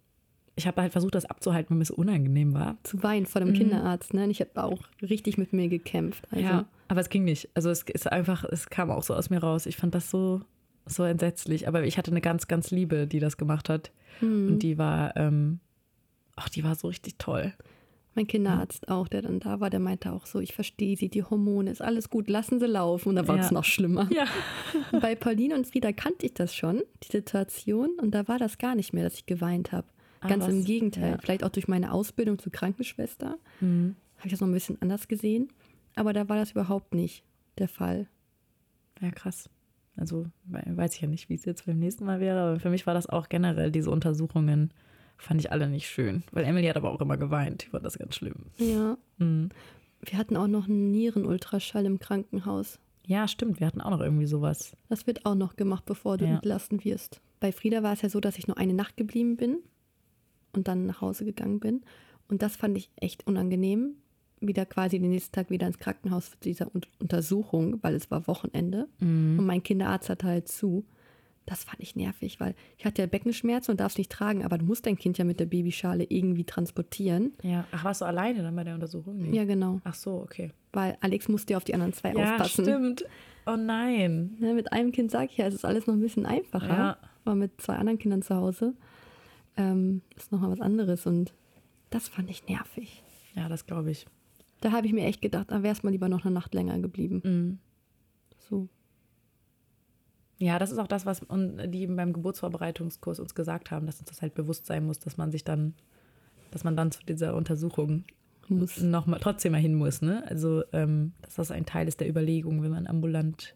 ich 0.57 0.66
habe 0.66 0.82
halt 0.82 0.92
versucht, 0.92 1.14
das 1.14 1.24
abzuhalten, 1.24 1.70
weil 1.70 1.78
mir 1.78 1.84
so 1.84 1.94
unangenehm 1.94 2.53
war. 2.55 2.76
zu 2.82 3.03
weinen 3.03 3.26
vor 3.26 3.40
dem 3.40 3.53
Kinderarzt. 3.55 4.12
Ne? 4.14 4.24
Und 4.24 4.30
ich 4.30 4.40
habe 4.40 4.62
auch 4.62 4.82
richtig 5.00 5.38
mit 5.38 5.53
mir 5.53 5.68
gekämpft. 5.68 6.26
Also, 6.30 6.44
Ja, 6.44 6.66
aber 6.88 7.00
es 7.00 7.09
ging 7.09 7.24
nicht. 7.24 7.48
Also 7.55 7.70
es 7.70 7.82
ist 7.82 8.11
einfach, 8.11 8.44
es 8.44 8.68
kam 8.68 8.90
auch 8.90 9.03
so 9.03 9.14
aus 9.14 9.30
mir 9.30 9.38
raus. 9.38 9.66
Ich 9.66 9.76
fand 9.76 9.94
das 9.94 10.11
so, 10.11 10.42
so 10.86 11.05
entsetzlich. 11.05 11.68
Aber 11.68 11.84
ich 11.84 11.96
hatte 11.96 12.11
eine 12.11 12.20
ganz, 12.20 12.48
ganz 12.48 12.70
Liebe, 12.70 13.07
die 13.07 13.18
das 13.18 13.36
gemacht 13.38 13.68
hat. 13.68 13.90
Und 14.20 14.59
die 14.59 14.76
war, 14.76 15.16
ähm, 15.16 15.59
ach, 16.36 16.48
die 16.50 16.62
war 16.64 16.74
so 16.74 16.88
richtig 16.88 17.14
toll. 17.18 17.55
Mein 18.14 18.26
Kinderarzt 18.26 18.88
auch, 18.90 19.09
der 19.09 19.22
dann 19.22 19.40
da 19.40 19.59
war, 19.61 19.70
der 19.70 19.80
meinte 19.80 20.12
auch 20.12 20.26
so, 20.26 20.38
ich 20.38 20.53
verstehe 20.55 20.98
sie, 20.98 21.09
die 21.09 21.22
Hormone, 21.24 21.70
ist 21.70 21.80
alles 21.80 22.11
gut, 22.11 22.28
lassen 22.28 22.61
sie 22.61 22.66
laufen. 22.66 23.09
Und 23.09 23.16
da 23.16 23.26
war 23.26 23.38
es 23.38 23.46
Ja. 23.46 23.55
noch 23.55 23.64
schlimmer. 23.64 24.07
Ja. 24.12 24.26
Bei 25.00 25.14
Pauline 25.14 25.55
und 25.55 25.66
Frieda 25.66 25.92
kannte 25.92 26.26
ich 26.26 26.34
das 26.34 26.55
schon, 26.55 26.82
die 27.05 27.11
Situation. 27.11 27.88
Und 28.03 28.11
da 28.11 28.28
war 28.28 28.38
das 28.38 28.59
gar 28.59 28.74
nicht 28.74 28.92
mehr, 28.92 29.05
dass 29.05 29.14
ich 29.14 29.24
geweint 29.24 29.72
habe. 29.72 29.86
Ganz 30.28 30.44
was? 30.44 30.52
im 30.52 30.64
Gegenteil. 30.64 31.12
Ja. 31.12 31.18
Vielleicht 31.18 31.44
auch 31.44 31.48
durch 31.50 31.68
meine 31.68 31.92
Ausbildung 31.92 32.38
zur 32.38 32.52
Krankenschwester 32.52 33.38
Mhm. 33.60 33.96
habe 34.16 34.26
ich 34.26 34.32
das 34.32 34.40
noch 34.40 34.48
ein 34.48 34.52
bisschen 34.54 34.80
anders 34.80 35.08
gesehen. 35.08 35.48
Aber 35.94 36.12
da 36.12 36.28
war 36.28 36.36
das 36.36 36.52
überhaupt 36.52 36.94
nicht 36.94 37.22
der 37.58 37.68
Fall. 37.68 38.08
Ja, 39.00 39.10
krass. 39.10 39.50
Also 39.96 40.26
we- 40.44 40.62
weiß 40.66 40.94
ich 40.94 41.00
ja 41.02 41.08
nicht, 41.08 41.28
wie 41.28 41.34
es 41.34 41.44
jetzt 41.44 41.66
beim 41.66 41.78
nächsten 41.78 42.04
Mal 42.06 42.18
wäre, 42.20 42.40
aber 42.40 42.60
für 42.60 42.70
mich 42.70 42.86
war 42.86 42.94
das 42.94 43.06
auch 43.08 43.28
generell, 43.28 43.70
diese 43.70 43.90
Untersuchungen 43.90 44.72
fand 45.18 45.40
ich 45.40 45.52
alle 45.52 45.68
nicht 45.68 45.86
schön. 45.88 46.22
Weil 46.32 46.44
Emily 46.44 46.66
hat 46.66 46.76
aber 46.76 46.90
auch 46.92 47.00
immer 47.00 47.16
geweint. 47.18 47.64
Ich 47.64 47.68
fand 47.70 47.84
das 47.84 47.98
ganz 47.98 48.14
schlimm. 48.16 48.46
Ja. 48.56 48.96
Mhm. 49.18 49.50
Wir 50.04 50.18
hatten 50.18 50.36
auch 50.36 50.46
noch 50.48 50.66
einen 50.68 50.90
Nierenultraschall 50.90 51.84
im 51.84 51.98
Krankenhaus. 51.98 52.78
Ja, 53.06 53.28
stimmt. 53.28 53.60
Wir 53.60 53.66
hatten 53.66 53.80
auch 53.80 53.90
noch 53.90 54.00
irgendwie 54.00 54.26
sowas. 54.26 54.76
Das 54.88 55.06
wird 55.06 55.26
auch 55.26 55.34
noch 55.34 55.56
gemacht, 55.56 55.84
bevor 55.84 56.16
du 56.16 56.24
Ja. 56.24 56.34
entlassen 56.36 56.84
wirst. 56.84 57.20
Bei 57.40 57.52
Frieda 57.52 57.82
war 57.82 57.92
es 57.92 58.02
ja 58.02 58.08
so, 58.08 58.18
dass 58.20 58.38
ich 58.38 58.46
nur 58.48 58.56
eine 58.58 58.74
Nacht 58.74 58.96
geblieben 58.96 59.36
bin 59.36 59.58
und 60.55 60.68
dann 60.68 60.86
nach 60.86 61.00
Hause 61.00 61.24
gegangen 61.24 61.61
bin. 61.61 61.82
Und 62.28 62.42
das 62.42 62.57
fand 62.57 62.76
ich 62.76 62.90
echt 62.96 63.26
unangenehm. 63.26 63.96
Wieder 64.40 64.66
quasi 64.66 64.98
den 64.98 65.11
nächsten 65.11 65.32
Tag 65.32 65.50
wieder 65.50 65.66
ins 65.66 65.78
Krankenhaus 65.78 66.28
für 66.28 66.36
diese 66.42 66.66
Un 66.74 66.82
Untersuchung, 66.98 67.78
weil 67.82 67.94
es 67.94 68.11
war 68.11 68.26
Wochenende. 68.26 68.88
Mhm. 68.98 69.38
Und 69.38 69.46
mein 69.46 69.62
Kinderarzt 69.62 70.11
hatte 70.11 70.26
halt 70.26 70.48
zu. 70.48 70.84
Das 71.46 71.64
fand 71.64 71.80
ich 71.80 71.96
nervig, 71.96 72.38
weil 72.38 72.55
ich 72.78 72.84
hatte 72.84 73.03
ja 73.03 73.07
Beckenschmerzen 73.07 73.72
und 73.72 73.80
darfst 73.80 73.98
nicht 73.98 74.12
tragen, 74.12 74.44
aber 74.44 74.59
du 74.59 74.64
musst 74.64 74.86
dein 74.86 74.96
Kind 74.96 75.18
ja 75.18 75.24
mit 75.24 75.40
der 75.40 75.46
Babyschale 75.46 76.05
irgendwie 76.09 76.44
transportieren. 76.44 77.32
Ja. 77.42 77.64
Ach, 77.72 77.82
warst 77.84 78.00
du 78.00 78.05
alleine 78.05 78.42
dann 78.42 78.55
bei 78.55 78.62
der 78.62 78.74
Untersuchung? 78.74 79.18
Nee. 79.18 79.36
Ja, 79.36 79.44
genau. 79.44 79.80
Ach 79.82 79.94
so, 79.94 80.20
okay. 80.22 80.53
Weil 80.72 80.96
Alex 81.00 81.28
musste 81.28 81.53
ja 81.53 81.57
auf 81.57 81.64
die 81.64 81.74
anderen 81.74 81.92
zwei 81.94 82.12
Ja, 82.12 82.32
aufpassen. 82.34 82.64
stimmt. 82.64 83.05
Oh 83.46 83.57
nein. 83.57 84.36
Ne, 84.38 84.55
mit 84.55 84.72
einem 84.72 84.92
Kind 84.92 85.11
sage 85.11 85.28
ich 85.32 85.36
ja, 85.36 85.46
es 85.46 85.55
ist 85.55 85.64
alles 85.64 85.88
noch 85.88 85.94
ein 85.94 86.00
bisschen 86.00 86.26
einfacher. 86.26 86.68
Ja. 86.68 86.96
Aber 87.24 87.34
mit 87.34 87.61
zwei 87.61 87.74
anderen 87.74 87.98
Kindern 87.98 88.22
zu 88.22 88.36
Hause 88.36 88.74
ähm, 89.57 90.03
ist 90.16 90.32
nochmal 90.32 90.50
was 90.50 90.61
anderes. 90.61 91.07
Und 91.07 91.34
das 91.90 92.09
fand 92.09 92.30
ich 92.30 92.46
nervig. 92.48 93.03
Ja, 93.34 93.48
das 93.48 93.66
glaube 93.66 93.90
ich. 93.90 94.07
Da 94.61 94.72
habe 94.72 94.86
ich 94.86 94.92
mir 94.92 95.07
echt 95.07 95.20
gedacht, 95.20 95.50
da 95.50 95.62
wäre 95.62 95.72
es 95.72 95.82
mal 95.82 95.90
lieber 95.90 96.09
noch 96.09 96.24
eine 96.24 96.34
Nacht 96.34 96.55
länger 96.55 96.78
geblieben. 96.78 97.20
Mhm. 97.24 97.59
So. 98.38 98.68
Ja, 100.38 100.59
das 100.59 100.72
ist 100.72 100.78
auch 100.78 100.88
das, 100.88 101.07
was 101.07 101.20
die 101.20 101.86
beim 101.86 102.12
Geburtsvorbereitungskurs 102.12 103.20
uns 103.20 103.34
gesagt 103.34 103.70
haben, 103.70 103.86
dass 103.86 104.00
uns 104.00 104.09
das 104.09 104.22
halt 104.22 104.34
bewusst 104.34 104.66
sein 104.66 104.84
muss, 104.84 104.98
dass 104.98 105.16
man 105.16 105.30
sich 105.30 105.44
dann, 105.44 105.74
dass 106.50 106.64
man 106.64 106.76
dann 106.76 106.90
zu 106.90 107.00
dieser 107.05 107.36
Untersuchung 107.36 108.05
Muss. 108.48 108.80
noch 108.80 109.07
mal 109.07 109.20
trotzdem 109.20 109.53
mal 109.53 109.61
hin 109.61 109.74
muss, 109.74 110.03
ne? 110.03 110.24
Also, 110.28 110.64
ähm, 110.72 111.12
dass 111.22 111.36
das 111.36 111.50
ein 111.50 111.64
Teil 111.64 111.86
ist 111.86 112.00
der 112.00 112.09
Überlegung, 112.09 112.62
wenn 112.62 112.72
man 112.72 112.86
ambulant 112.86 113.55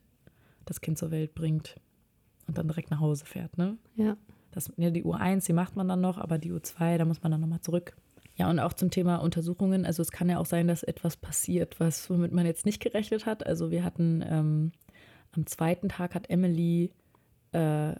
das 0.64 0.80
Kind 0.80 0.98
zur 0.98 1.10
Welt 1.10 1.34
bringt 1.34 1.76
und 2.46 2.56
dann 2.56 2.68
direkt 2.68 2.90
nach 2.90 3.00
Hause 3.00 3.24
fährt, 3.24 3.58
ne? 3.58 3.78
Ja. 3.96 4.16
Das, 4.56 4.72
ja, 4.78 4.90
die 4.90 5.04
U1, 5.04 5.44
die 5.44 5.52
macht 5.52 5.76
man 5.76 5.86
dann 5.86 6.00
noch, 6.00 6.16
aber 6.16 6.38
die 6.38 6.50
U2, 6.50 6.96
da 6.96 7.04
muss 7.04 7.22
man 7.22 7.30
dann 7.30 7.42
nochmal 7.42 7.60
zurück. 7.60 7.94
Ja, 8.36 8.48
und 8.48 8.58
auch 8.58 8.72
zum 8.72 8.90
Thema 8.90 9.16
Untersuchungen. 9.16 9.84
Also 9.84 10.00
es 10.00 10.10
kann 10.10 10.30
ja 10.30 10.38
auch 10.38 10.46
sein, 10.46 10.66
dass 10.66 10.82
etwas 10.82 11.18
passiert, 11.18 11.78
was 11.78 12.08
womit 12.08 12.32
man 12.32 12.46
jetzt 12.46 12.64
nicht 12.64 12.80
gerechnet 12.80 13.26
hat. 13.26 13.46
Also 13.46 13.70
wir 13.70 13.84
hatten 13.84 14.24
ähm, 14.26 14.72
am 15.32 15.44
zweiten 15.46 15.90
Tag 15.90 16.14
hat 16.14 16.30
Emily 16.30 16.90
äh, 17.52 17.92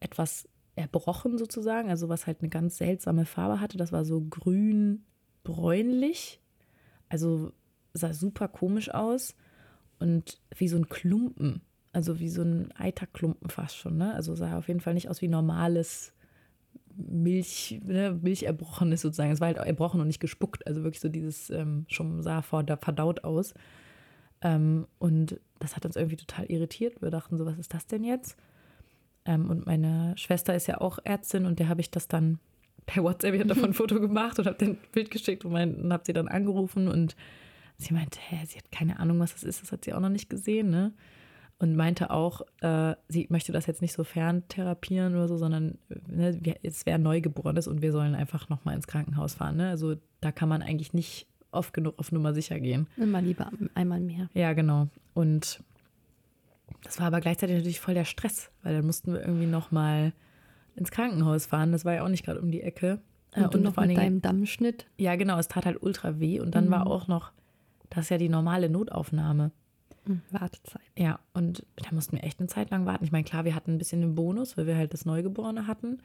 etwas 0.00 0.48
erbrochen 0.74 1.38
sozusagen, 1.38 1.88
also 1.88 2.08
was 2.08 2.26
halt 2.26 2.40
eine 2.40 2.48
ganz 2.48 2.78
seltsame 2.78 3.24
Farbe 3.24 3.60
hatte. 3.60 3.78
Das 3.78 3.92
war 3.92 4.04
so 4.04 4.22
grün-bräunlich. 4.22 6.40
Also 7.08 7.52
sah 7.94 8.12
super 8.12 8.48
komisch 8.48 8.92
aus 8.92 9.36
und 10.00 10.40
wie 10.56 10.66
so 10.66 10.78
ein 10.78 10.88
Klumpen. 10.88 11.60
Also 11.92 12.18
wie 12.18 12.28
so 12.28 12.42
ein 12.42 12.72
Eiterklumpen 12.76 13.50
fast 13.50 13.76
schon. 13.76 13.96
Ne? 13.96 14.14
Also 14.14 14.34
sah 14.34 14.56
auf 14.56 14.68
jeden 14.68 14.80
Fall 14.80 14.94
nicht 14.94 15.08
aus 15.08 15.20
wie 15.20 15.28
normales 15.28 16.12
Milch, 16.94 17.80
ne, 17.84 18.18
Milcherbrochenes 18.20 19.00
sozusagen. 19.02 19.30
Es 19.30 19.40
war 19.40 19.48
halt 19.48 19.58
erbrochen 19.58 20.00
und 20.00 20.06
nicht 20.06 20.20
gespuckt. 20.20 20.66
Also 20.66 20.82
wirklich 20.84 21.00
so 21.00 21.08
dieses, 21.08 21.50
ähm, 21.50 21.84
schon 21.88 22.22
sah 22.22 22.42
vor, 22.42 22.62
da 22.64 22.76
verdaut 22.76 23.24
aus. 23.24 23.54
Ähm, 24.40 24.86
und 24.98 25.38
das 25.58 25.76
hat 25.76 25.84
uns 25.84 25.96
irgendwie 25.96 26.16
total 26.16 26.46
irritiert. 26.46 27.00
Wir 27.02 27.10
dachten 27.10 27.36
so, 27.36 27.46
was 27.46 27.58
ist 27.58 27.74
das 27.74 27.86
denn 27.86 28.04
jetzt? 28.04 28.36
Ähm, 29.24 29.48
und 29.50 29.66
meine 29.66 30.14
Schwester 30.16 30.54
ist 30.54 30.66
ja 30.66 30.80
auch 30.80 30.98
Ärztin 31.04 31.46
und 31.46 31.58
der 31.58 31.68
habe 31.68 31.80
ich 31.80 31.90
das 31.90 32.08
dann 32.08 32.38
per 32.86 33.04
WhatsApp, 33.04 33.34
ich 33.34 33.40
habe 33.40 33.48
davon 33.48 33.64
ein 33.70 33.74
Foto 33.74 34.00
gemacht 34.00 34.38
und 34.38 34.46
habe 34.46 34.58
den 34.58 34.78
Bild 34.92 35.10
geschickt 35.10 35.44
und, 35.44 35.52
mein- 35.52 35.76
und 35.76 35.92
habe 35.92 36.02
sie 36.04 36.12
dann 36.12 36.28
angerufen 36.28 36.88
und 36.88 37.14
sie 37.78 37.94
meinte, 37.94 38.18
hä, 38.20 38.44
sie 38.46 38.58
hat 38.58 38.70
keine 38.72 38.98
Ahnung, 38.98 39.20
was 39.20 39.32
das 39.32 39.44
ist, 39.44 39.62
das 39.62 39.72
hat 39.72 39.84
sie 39.84 39.92
auch 39.94 40.00
noch 40.00 40.08
nicht 40.08 40.28
gesehen, 40.28 40.70
ne? 40.70 40.92
Und 41.62 41.76
meinte 41.76 42.10
auch, 42.10 42.40
äh, 42.60 42.96
sie 43.08 43.28
möchte 43.30 43.52
das 43.52 43.66
jetzt 43.66 43.82
nicht 43.82 43.92
so 43.92 44.02
ferntherapieren 44.02 45.14
oder 45.14 45.28
so, 45.28 45.36
sondern 45.36 45.78
ne, 46.08 46.36
wir, 46.42 46.56
es 46.64 46.86
wäre 46.86 46.98
Neugeborenes 46.98 47.68
und 47.68 47.82
wir 47.82 47.92
sollen 47.92 48.16
einfach 48.16 48.48
nochmal 48.48 48.74
ins 48.74 48.88
Krankenhaus 48.88 49.34
fahren. 49.34 49.56
Ne? 49.58 49.68
Also 49.70 49.94
da 50.20 50.32
kann 50.32 50.48
man 50.48 50.60
eigentlich 50.60 50.92
nicht 50.92 51.28
oft 51.52 51.72
genug 51.72 51.98
auf 52.00 52.10
Nummer 52.10 52.34
sicher 52.34 52.58
gehen. 52.58 52.88
Immer 52.96 53.22
lieber 53.22 53.48
einmal 53.76 54.00
mehr. 54.00 54.28
Ja, 54.34 54.54
genau. 54.54 54.88
Und 55.14 55.62
das 56.82 56.98
war 56.98 57.06
aber 57.06 57.20
gleichzeitig 57.20 57.54
natürlich 57.56 57.78
voll 57.80 57.94
der 57.94 58.06
Stress, 58.06 58.50
weil 58.64 58.74
dann 58.74 58.84
mussten 58.86 59.12
wir 59.12 59.20
irgendwie 59.20 59.46
nochmal 59.46 60.12
ins 60.74 60.90
Krankenhaus 60.90 61.46
fahren. 61.46 61.70
Das 61.70 61.84
war 61.84 61.94
ja 61.94 62.02
auch 62.04 62.08
nicht 62.08 62.24
gerade 62.24 62.40
um 62.40 62.50
die 62.50 62.62
Ecke. 62.62 62.98
Äh, 63.34 63.44
Und, 63.44 63.54
du 63.54 63.58
noch 63.60 63.74
vor 63.74 63.86
mit 63.86 63.96
deinem 63.96 64.20
Dammschnitt. 64.20 64.86
ja, 64.98 65.14
genau, 65.14 65.38
es 65.38 65.46
tat 65.46 65.64
halt 65.64 65.80
ultra 65.80 66.18
weh. 66.18 66.40
Und 66.40 66.56
dann 66.56 66.70
war 66.70 66.86
Mhm. 66.86 66.90
auch 66.90 67.06
noch, 67.06 67.30
das 67.90 68.06
ist 68.06 68.10
ja 68.10 68.18
die 68.18 68.28
normale 68.28 68.68
Notaufnahme. 68.68 69.52
Hm, 70.06 70.20
Wartezeit. 70.30 70.82
Ja, 70.96 71.20
und 71.32 71.64
da 71.76 71.94
mussten 71.94 72.16
wir 72.16 72.24
echt 72.24 72.40
eine 72.40 72.48
Zeit 72.48 72.70
lang 72.70 72.86
warten. 72.86 73.04
Ich 73.04 73.12
meine, 73.12 73.24
klar, 73.24 73.44
wir 73.44 73.54
hatten 73.54 73.72
ein 73.72 73.78
bisschen 73.78 74.00
den 74.00 74.14
Bonus, 74.14 74.56
weil 74.56 74.66
wir 74.66 74.76
halt 74.76 74.92
das 74.92 75.04
Neugeborene 75.04 75.66
hatten. 75.66 75.98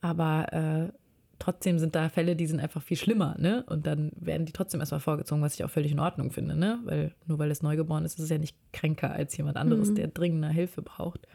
Aber 0.00 0.52
äh, 0.52 0.92
trotzdem 1.38 1.78
sind 1.78 1.94
da 1.94 2.08
Fälle, 2.08 2.36
die 2.36 2.46
sind 2.46 2.60
einfach 2.60 2.82
viel 2.82 2.96
schlimmer, 2.96 3.36
ne? 3.38 3.64
Und 3.68 3.86
dann 3.86 4.12
werden 4.16 4.46
die 4.46 4.52
trotzdem 4.52 4.80
erstmal 4.80 5.00
vorgezogen, 5.00 5.42
was 5.42 5.54
ich 5.54 5.64
auch 5.64 5.70
völlig 5.70 5.90
in 5.92 5.98
Ordnung 5.98 6.30
finde, 6.30 6.54
ne? 6.56 6.78
Weil 6.84 7.14
nur 7.26 7.38
weil 7.38 7.50
es 7.50 7.62
Neugeboren 7.62 8.04
ist, 8.04 8.14
ist 8.18 8.24
es 8.24 8.30
ja 8.30 8.38
nicht 8.38 8.56
kränker 8.72 9.10
als 9.10 9.36
jemand 9.36 9.56
anderes, 9.56 9.90
Mhm. 9.90 9.94
der 9.96 10.08
dringender 10.08 10.48
Hilfe 10.50 10.82
braucht. 10.82 11.26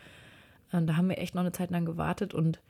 Und 0.71 0.87
da 0.87 0.95
haben 0.97 1.09
wir 1.09 1.17
echt 1.17 1.35
noch 1.35 1.41
eine 1.41 1.51
Zeit 1.51 1.71
lang 1.71 1.85
gewartet. 1.85 2.33
Und 2.33 2.61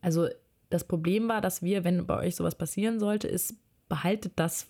also 0.00 0.28
das 0.70 0.84
Problem 0.84 1.28
war, 1.28 1.40
dass 1.40 1.62
wir, 1.62 1.84
wenn 1.84 2.06
bei 2.06 2.16
euch 2.18 2.36
sowas 2.36 2.54
passieren 2.56 2.98
sollte, 3.00 3.28
ist, 3.28 3.54
behaltet 3.88 4.32
das 4.36 4.66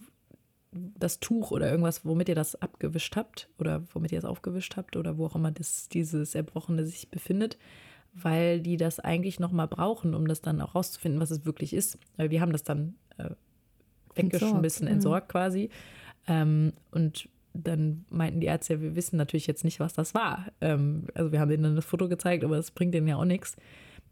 das 0.73 1.21
Tuch 1.21 1.51
oder 1.51 1.71
irgendwas, 1.71 2.05
womit 2.05 2.29
ihr 2.29 2.35
das 2.35 2.61
abgewischt 2.61 3.17
habt 3.17 3.49
oder 3.59 3.83
womit 3.93 4.13
ihr 4.13 4.19
es 4.19 4.25
aufgewischt 4.25 4.77
habt 4.77 4.97
oder 4.97 5.17
wo 5.17 5.27
auch 5.27 5.35
immer 5.35 5.51
das, 5.51 5.89
dieses 5.89 6.35
Erbrochene 6.35 6.85
sich 6.85 7.11
befindet, 7.11 7.59
weil 8.13 8.61
die 8.61 8.77
das 8.77 9.01
eigentlich 9.01 9.41
nochmal 9.41 9.69
brauchen, 9.69 10.15
um 10.15 10.29
das 10.29 10.43
dann 10.43 10.61
auch 10.61 10.75
rauszufinden, 10.75 11.21
was 11.21 11.31
es 11.31 11.47
wirklich 11.47 11.73
ist. 11.73 11.99
Weil 12.17 12.31
wir 12.31 12.41
haben 12.41 12.53
das 12.53 12.65
dann 12.65 12.97
äh, 13.17 13.31
weggeschmissen, 14.15 14.87
Entsorgt, 14.87 14.93
entsorgt, 14.93 15.29
ja. 15.29 15.33
quasi. 15.33 15.71
Ähm, 16.27 16.73
und 16.91 17.29
dann 17.55 18.05
meinten 18.11 18.41
die 18.41 18.47
Ärzte, 18.47 18.81
wir 18.81 18.95
wissen 18.95 19.17
natürlich 19.17 19.47
jetzt 19.47 19.65
nicht, 19.65 19.81
was 19.81 19.95
das 19.95 20.15
war. 20.15 20.47
Ähm, 20.61 21.07
also 21.15 21.33
wir 21.33 21.41
haben 21.41 21.49
denen 21.49 21.63
dann 21.63 21.77
das 21.77 21.85
Foto 21.85 22.09
gezeigt, 22.09 22.45
aber 22.45 22.57
das 22.57 22.71
bringt 22.71 22.95
denen 22.95 23.09
ja 23.09 23.17
auch 23.17 23.25
nichts. 23.25 23.57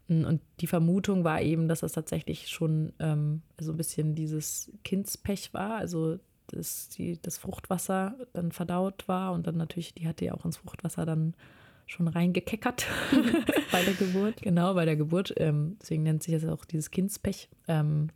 Und 0.09 0.39
die 0.61 0.67
Vermutung 0.67 1.25
war 1.25 1.41
eben, 1.41 1.67
dass 1.67 1.81
das 1.81 1.91
tatsächlich 1.91 2.47
schon 2.47 2.93
ähm, 2.99 3.41
so 3.59 3.73
ein 3.73 3.77
bisschen 3.77 4.15
dieses 4.15 4.71
Kindspech 4.85 5.53
war, 5.53 5.75
also 5.75 6.17
dass 6.47 6.89
die, 6.89 7.21
das 7.21 7.37
Fruchtwasser 7.37 8.15
dann 8.33 8.51
verdaut 8.51 9.07
war 9.07 9.33
und 9.33 9.47
dann 9.47 9.57
natürlich, 9.57 9.93
die 9.93 10.07
hatte 10.07 10.25
ja 10.25 10.33
auch 10.33 10.45
ins 10.45 10.57
Fruchtwasser 10.57 11.05
dann 11.05 11.33
schon 11.85 12.07
reingekeckert. 12.07 12.85
bei 13.71 13.83
der 13.83 13.93
Geburt. 13.93 14.41
Genau, 14.41 14.73
bei 14.73 14.85
der 14.85 14.95
Geburt. 14.95 15.33
Ähm, 15.37 15.77
deswegen 15.81 16.03
nennt 16.03 16.23
sich 16.23 16.33
das 16.33 16.45
auch 16.45 16.65
dieses 16.65 16.91
Kindspech. 16.91 17.49
Ähm, 17.67 18.09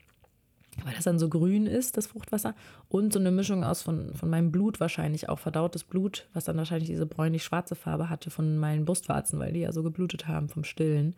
weil 0.83 0.93
das 0.93 1.03
dann 1.03 1.19
so 1.19 1.29
grün 1.29 1.67
ist, 1.67 1.97
das 1.97 2.07
Fruchtwasser. 2.07 2.55
Und 2.87 3.13
so 3.13 3.19
eine 3.19 3.31
Mischung 3.31 3.63
aus 3.63 3.81
von, 3.81 4.13
von 4.13 4.29
meinem 4.29 4.51
Blut 4.51 4.79
wahrscheinlich, 4.79 5.29
auch 5.29 5.39
verdautes 5.39 5.83
Blut, 5.83 6.27
was 6.33 6.45
dann 6.45 6.57
wahrscheinlich 6.57 6.89
diese 6.89 7.05
bräunlich-schwarze 7.05 7.75
Farbe 7.75 8.09
hatte 8.09 8.29
von 8.29 8.57
meinen 8.57 8.85
Brustwarzen, 8.85 9.39
weil 9.39 9.53
die 9.53 9.61
ja 9.61 9.71
so 9.71 9.83
geblutet 9.83 10.27
haben 10.27 10.49
vom 10.49 10.63
Stillen. 10.63 11.15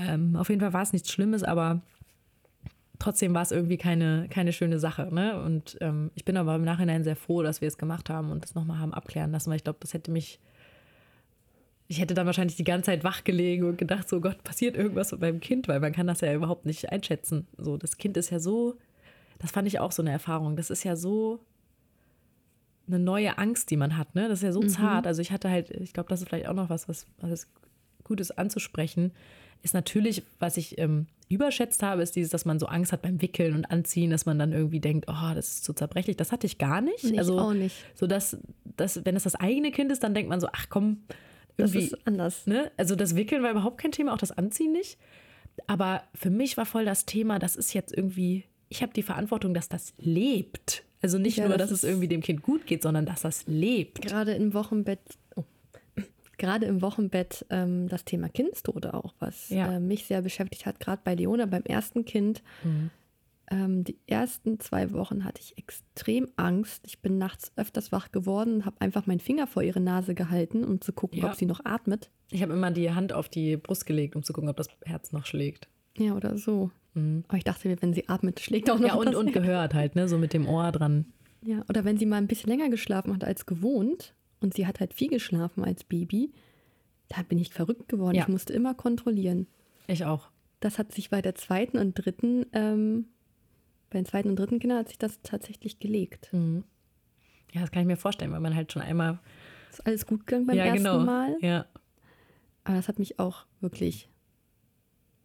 Ähm, 0.00 0.36
auf 0.36 0.48
jeden 0.48 0.60
Fall 0.60 0.72
war 0.72 0.82
es 0.82 0.92
nichts 0.92 1.10
Schlimmes, 1.10 1.42
aber 1.42 1.82
trotzdem 3.02 3.34
war 3.34 3.42
es 3.42 3.50
irgendwie 3.50 3.76
keine, 3.76 4.28
keine 4.30 4.52
schöne 4.52 4.78
Sache. 4.78 5.12
Ne? 5.12 5.42
Und 5.42 5.76
ähm, 5.80 6.10
ich 6.14 6.24
bin 6.24 6.36
aber 6.36 6.54
im 6.54 6.62
Nachhinein 6.62 7.04
sehr 7.04 7.16
froh, 7.16 7.42
dass 7.42 7.60
wir 7.60 7.68
es 7.68 7.76
gemacht 7.76 8.08
haben 8.08 8.30
und 8.30 8.44
das 8.44 8.54
nochmal 8.54 8.78
haben 8.78 8.94
abklären 8.94 9.32
lassen, 9.32 9.50
weil 9.50 9.56
ich 9.56 9.64
glaube, 9.64 9.80
das 9.80 9.92
hätte 9.92 10.10
mich. 10.10 10.40
Ich 11.88 12.00
hätte 12.00 12.14
dann 12.14 12.24
wahrscheinlich 12.24 12.56
die 12.56 12.64
ganze 12.64 12.86
Zeit 12.86 13.04
wach 13.04 13.22
gelegen 13.22 13.66
und 13.66 13.76
gedacht, 13.76 14.08
so 14.08 14.20
Gott, 14.22 14.42
passiert 14.44 14.76
irgendwas 14.76 15.12
mit 15.12 15.20
meinem 15.20 15.40
Kind, 15.40 15.68
weil 15.68 15.78
man 15.78 15.92
kann 15.92 16.06
das 16.06 16.22
ja 16.22 16.32
überhaupt 16.32 16.64
nicht 16.64 16.90
einschätzen. 16.90 17.46
So, 17.58 17.76
das 17.76 17.98
Kind 17.98 18.16
ist 18.16 18.30
ja 18.30 18.38
so, 18.38 18.78
das 19.38 19.50
fand 19.50 19.68
ich 19.68 19.78
auch 19.78 19.92
so 19.92 20.00
eine 20.00 20.10
Erfahrung. 20.10 20.56
Das 20.56 20.70
ist 20.70 20.84
ja 20.84 20.96
so 20.96 21.44
eine 22.86 22.98
neue 22.98 23.36
Angst, 23.36 23.70
die 23.70 23.76
man 23.76 23.98
hat. 23.98 24.14
Ne? 24.14 24.28
Das 24.28 24.38
ist 24.38 24.44
ja 24.44 24.52
so 24.52 24.62
mhm. 24.62 24.68
zart. 24.68 25.06
Also 25.06 25.20
ich 25.20 25.32
hatte 25.32 25.50
halt, 25.50 25.70
ich 25.70 25.92
glaube, 25.92 26.08
das 26.08 26.22
ist 26.22 26.28
vielleicht 26.28 26.46
auch 26.46 26.54
noch 26.54 26.70
was, 26.70 26.88
was, 26.88 27.06
was 27.20 27.48
gut 28.04 28.20
ist 28.20 28.38
anzusprechen 28.38 29.12
ist 29.62 29.74
natürlich, 29.74 30.24
was 30.38 30.56
ich 30.56 30.78
ähm, 30.78 31.06
überschätzt 31.34 31.82
habe, 31.82 32.02
ist 32.02 32.16
dieses, 32.16 32.30
dass 32.30 32.44
man 32.44 32.58
so 32.58 32.66
Angst 32.66 32.92
hat 32.92 33.02
beim 33.02 33.20
Wickeln 33.22 33.54
und 33.54 33.64
Anziehen, 33.66 34.10
dass 34.10 34.26
man 34.26 34.38
dann 34.38 34.52
irgendwie 34.52 34.80
denkt, 34.80 35.06
oh, 35.08 35.34
das 35.34 35.48
ist 35.48 35.64
zu 35.64 35.72
zerbrechlich. 35.72 36.16
Das 36.16 36.32
hatte 36.32 36.46
ich 36.46 36.58
gar 36.58 36.80
nicht. 36.80 37.04
Nee, 37.04 37.18
also, 37.18 37.38
auch 37.38 37.52
nicht. 37.52 37.76
So 37.94 38.06
dass, 38.06 38.36
dass, 38.76 39.04
wenn 39.04 39.16
es 39.16 39.24
das 39.24 39.34
eigene 39.34 39.70
Kind 39.70 39.92
ist, 39.92 40.02
dann 40.02 40.14
denkt 40.14 40.28
man 40.28 40.40
so, 40.40 40.48
ach 40.52 40.66
komm, 40.68 41.02
irgendwie. 41.56 41.88
Das 41.90 41.92
ist 41.92 42.06
anders. 42.06 42.46
Ne? 42.46 42.70
Also 42.76 42.96
das 42.96 43.16
Wickeln 43.16 43.42
war 43.42 43.50
überhaupt 43.50 43.78
kein 43.78 43.92
Thema, 43.92 44.14
auch 44.14 44.18
das 44.18 44.32
Anziehen 44.32 44.72
nicht. 44.72 44.98
Aber 45.66 46.02
für 46.14 46.30
mich 46.30 46.56
war 46.56 46.66
voll 46.66 46.84
das 46.84 47.04
Thema, 47.04 47.38
das 47.38 47.56
ist 47.56 47.74
jetzt 47.74 47.96
irgendwie, 47.96 48.44
ich 48.68 48.82
habe 48.82 48.92
die 48.92 49.02
Verantwortung, 49.02 49.54
dass 49.54 49.68
das 49.68 49.92
lebt. 49.98 50.84
Also 51.02 51.18
nicht 51.18 51.38
ja, 51.38 51.48
nur, 51.48 51.56
dass 51.56 51.70
es 51.70 51.84
irgendwie 51.84 52.08
dem 52.08 52.20
Kind 52.20 52.42
gut 52.42 52.66
geht, 52.66 52.82
sondern 52.82 53.04
dass 53.06 53.22
das 53.22 53.44
lebt. 53.46 54.00
Gerade 54.02 54.32
im 54.32 54.54
Wochenbett 54.54 55.00
gerade 56.42 56.66
im 56.66 56.82
Wochenbett 56.82 57.46
ähm, 57.50 57.88
das 57.88 58.04
Thema 58.04 58.28
Kindstode 58.28 58.94
auch, 58.94 59.14
was 59.20 59.48
ja. 59.48 59.76
äh, 59.76 59.80
mich 59.80 60.06
sehr 60.06 60.22
beschäftigt 60.22 60.66
hat, 60.66 60.80
gerade 60.80 61.00
bei 61.04 61.14
Leona 61.14 61.46
beim 61.46 61.62
ersten 61.62 62.04
Kind. 62.04 62.42
Mhm. 62.64 62.90
Ähm, 63.48 63.84
die 63.84 63.96
ersten 64.08 64.58
zwei 64.58 64.90
Wochen 64.90 65.24
hatte 65.24 65.40
ich 65.40 65.56
extrem 65.56 66.26
Angst. 66.34 66.82
Ich 66.88 67.00
bin 67.00 67.16
nachts 67.16 67.52
öfters 67.54 67.92
wach 67.92 68.10
geworden, 68.10 68.64
habe 68.64 68.80
einfach 68.80 69.06
meinen 69.06 69.20
Finger 69.20 69.46
vor 69.46 69.62
ihre 69.62 69.78
Nase 69.78 70.16
gehalten, 70.16 70.64
um 70.64 70.80
zu 70.80 70.92
gucken, 70.92 71.20
ja. 71.20 71.28
ob 71.28 71.36
sie 71.36 71.46
noch 71.46 71.64
atmet. 71.64 72.10
Ich 72.32 72.42
habe 72.42 72.54
immer 72.54 72.72
die 72.72 72.90
Hand 72.90 73.12
auf 73.12 73.28
die 73.28 73.56
Brust 73.56 73.86
gelegt, 73.86 74.16
um 74.16 74.24
zu 74.24 74.32
gucken, 74.32 74.50
ob 74.50 74.56
das 74.56 74.66
Herz 74.84 75.12
noch 75.12 75.26
schlägt. 75.26 75.68
Ja, 75.96 76.16
oder 76.16 76.36
so. 76.38 76.72
Mhm. 76.94 77.22
Aber 77.28 77.38
ich 77.38 77.44
dachte 77.44 77.68
mir, 77.68 77.80
wenn 77.80 77.94
sie 77.94 78.08
atmet, 78.08 78.40
schlägt 78.40 78.68
auch 78.68 78.80
noch 78.80 78.88
Ja, 78.88 78.94
und, 78.94 79.14
und 79.14 79.32
gehört 79.32 79.74
halt, 79.74 79.94
ne? 79.94 80.08
so 80.08 80.18
mit 80.18 80.32
dem 80.32 80.48
Ohr 80.48 80.72
dran. 80.72 81.04
Ja, 81.44 81.64
oder 81.68 81.84
wenn 81.84 81.98
sie 81.98 82.06
mal 82.06 82.16
ein 82.16 82.26
bisschen 82.26 82.50
länger 82.50 82.68
geschlafen 82.68 83.14
hat 83.14 83.22
als 83.22 83.46
gewohnt, 83.46 84.14
und 84.42 84.54
sie 84.54 84.66
hat 84.66 84.80
halt 84.80 84.94
viel 84.94 85.08
geschlafen 85.08 85.64
als 85.64 85.84
Baby. 85.84 86.32
Da 87.08 87.22
bin 87.22 87.38
ich 87.38 87.52
verrückt 87.52 87.88
geworden. 87.88 88.16
Ja. 88.16 88.22
Ich 88.22 88.28
musste 88.28 88.52
immer 88.52 88.74
kontrollieren. 88.74 89.46
Ich 89.86 90.04
auch. 90.04 90.30
Das 90.60 90.78
hat 90.78 90.92
sich 90.92 91.10
bei 91.10 91.20
der 91.20 91.34
zweiten 91.34 91.78
und 91.78 91.94
dritten, 91.94 92.46
ähm, 92.52 93.06
bei 93.90 93.98
den 93.98 94.06
zweiten 94.06 94.30
und 94.30 94.38
dritten 94.38 94.60
Kindern 94.60 94.78
hat 94.78 94.88
sich 94.88 94.98
das 94.98 95.20
tatsächlich 95.22 95.78
gelegt. 95.78 96.32
Mhm. 96.32 96.64
Ja, 97.52 97.60
das 97.60 97.70
kann 97.70 97.82
ich 97.82 97.86
mir 97.86 97.96
vorstellen, 97.96 98.32
weil 98.32 98.40
man 98.40 98.54
halt 98.54 98.72
schon 98.72 98.82
einmal. 98.82 99.18
Ist 99.70 99.86
alles 99.86 100.06
gut 100.06 100.26
gegangen 100.26 100.46
beim 100.46 100.56
ja, 100.56 100.64
ersten 100.64 100.84
genau. 100.84 101.00
Mal. 101.00 101.36
Ja. 101.40 101.66
Aber 102.64 102.76
das 102.76 102.88
hat 102.88 102.98
mich 102.98 103.18
auch 103.18 103.46
wirklich 103.60 104.08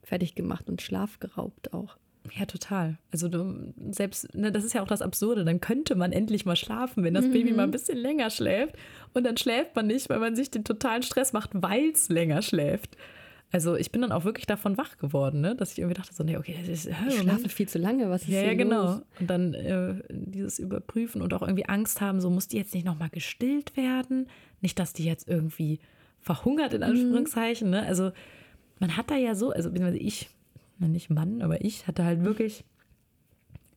fertig 0.02 0.34
gemacht 0.34 0.68
und 0.68 0.82
Schlaf 0.82 1.20
geraubt 1.20 1.72
auch. 1.72 1.96
Ja, 2.36 2.46
total. 2.46 2.98
Also 3.12 3.28
du, 3.28 3.72
selbst, 3.90 4.34
ne, 4.34 4.50
das 4.52 4.64
ist 4.64 4.74
ja 4.74 4.82
auch 4.82 4.86
das 4.86 5.02
Absurde, 5.02 5.44
dann 5.44 5.60
könnte 5.60 5.94
man 5.94 6.12
endlich 6.12 6.44
mal 6.44 6.56
schlafen, 6.56 7.04
wenn 7.04 7.14
das 7.14 7.26
mhm. 7.26 7.32
Baby 7.32 7.52
mal 7.52 7.64
ein 7.64 7.70
bisschen 7.70 7.98
länger 7.98 8.30
schläft. 8.30 8.76
Und 9.14 9.24
dann 9.24 9.36
schläft 9.36 9.76
man 9.76 9.86
nicht, 9.86 10.08
weil 10.08 10.18
man 10.18 10.36
sich 10.36 10.50
den 10.50 10.64
totalen 10.64 11.02
Stress 11.02 11.32
macht, 11.32 11.50
weil 11.54 11.90
es 11.90 12.08
länger 12.08 12.42
schläft. 12.42 12.96
Also 13.50 13.76
ich 13.76 13.90
bin 13.90 14.02
dann 14.02 14.12
auch 14.12 14.24
wirklich 14.24 14.46
davon 14.46 14.76
wach 14.76 14.98
geworden, 14.98 15.40
ne? 15.40 15.56
dass 15.56 15.72
ich 15.72 15.78
irgendwie 15.78 15.94
dachte, 15.94 16.14
so, 16.14 16.22
nee, 16.22 16.36
okay, 16.36 16.54
das 16.60 16.68
ist, 16.68 16.90
ich 17.08 17.18
schlafe 17.18 17.48
viel 17.48 17.66
zu 17.66 17.78
lange, 17.78 18.10
was 18.10 18.22
ist 18.22 18.28
Ja, 18.28 18.42
ja, 18.42 18.54
genau. 18.54 18.84
Los? 18.84 19.02
Und 19.20 19.30
dann 19.30 19.54
äh, 19.54 19.94
dieses 20.10 20.58
Überprüfen 20.58 21.22
und 21.22 21.32
auch 21.32 21.40
irgendwie 21.40 21.64
Angst 21.64 22.02
haben, 22.02 22.20
so 22.20 22.28
muss 22.28 22.48
die 22.48 22.58
jetzt 22.58 22.74
nicht 22.74 22.84
nochmal 22.84 23.08
gestillt 23.08 23.74
werden, 23.74 24.28
nicht, 24.60 24.78
dass 24.78 24.92
die 24.92 25.04
jetzt 25.04 25.28
irgendwie 25.28 25.80
verhungert, 26.20 26.74
in 26.74 26.80
mhm. 26.80 26.88
Anführungszeichen. 26.88 27.68
Mhm. 27.68 27.74
Ne? 27.74 27.86
Also 27.86 28.12
man 28.80 28.98
hat 28.98 29.10
da 29.10 29.16
ja 29.16 29.34
so, 29.34 29.50
also 29.50 29.70
ich 29.94 30.28
nicht 30.86 31.10
Mann, 31.10 31.42
aber 31.42 31.64
ich 31.64 31.88
hatte 31.88 32.04
halt 32.04 32.22
wirklich 32.22 32.64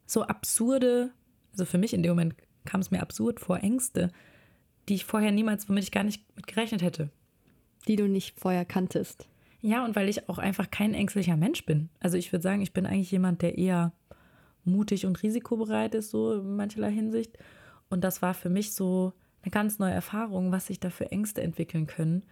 so 0.06 0.24
absurde, 0.24 1.12
also 1.54 1.66
für 1.66 1.78
mich 1.78 1.94
in 1.94 2.04
dem 2.04 2.12
Moment 2.12 2.36
kam 2.66 2.82
es 2.82 2.92
mir 2.92 3.02
absurd 3.02 3.40
vor, 3.40 3.64
Ängste, 3.64 4.12
die 4.90 4.96
ich 4.96 5.06
vorher 5.06 5.32
niemals, 5.32 5.68
womit 5.70 5.84
ich 5.84 5.92
gar 5.92 6.04
nicht 6.04 6.24
mit 6.36 6.48
gerechnet 6.48 6.82
hätte. 6.82 7.10
Die 7.88 7.96
du 7.96 8.08
nicht 8.08 8.40
vorher 8.40 8.66
kanntest. 8.66 9.28
Ja, 9.62 9.86
und 9.86 9.96
weil 9.96 10.10
ich 10.10 10.28
auch 10.30 10.38
einfach 10.38 10.70
kein 10.70 10.94
ängstlicher 10.94 11.38
Mensch 11.38 11.66
bin. 11.66 11.90
Also 12.00 12.18
ich 12.18 12.32
würde 12.32 12.44
sagen, 12.44 12.62
ich 12.62 12.74
bin 12.74 12.86
eigentlich 12.86 13.12
jemand, 13.12 13.42
der 13.42 13.58
eher 13.58 13.94
mutig 14.64 15.06
und 15.06 15.22
risikobereit 15.24 15.96
ist, 15.96 16.12
so 16.12 16.34
in 16.34 16.56
mancherlei 16.56 16.92
Hinsicht. 16.92 17.38
Und 17.90 18.04
das 18.04 18.22
war 18.22 18.34
für 18.34 18.50
mich 18.50 18.74
so 18.74 19.14
eine 19.44 19.52
ganz 19.52 19.80
neue 19.80 19.94
Erfahrung, 19.94 20.52
was 20.52 20.68
sich 20.68 20.80
da 20.80 20.90
für 20.90 21.12
Ängste 21.12 21.42
entwickeln 21.42 21.88
können. 21.88 22.24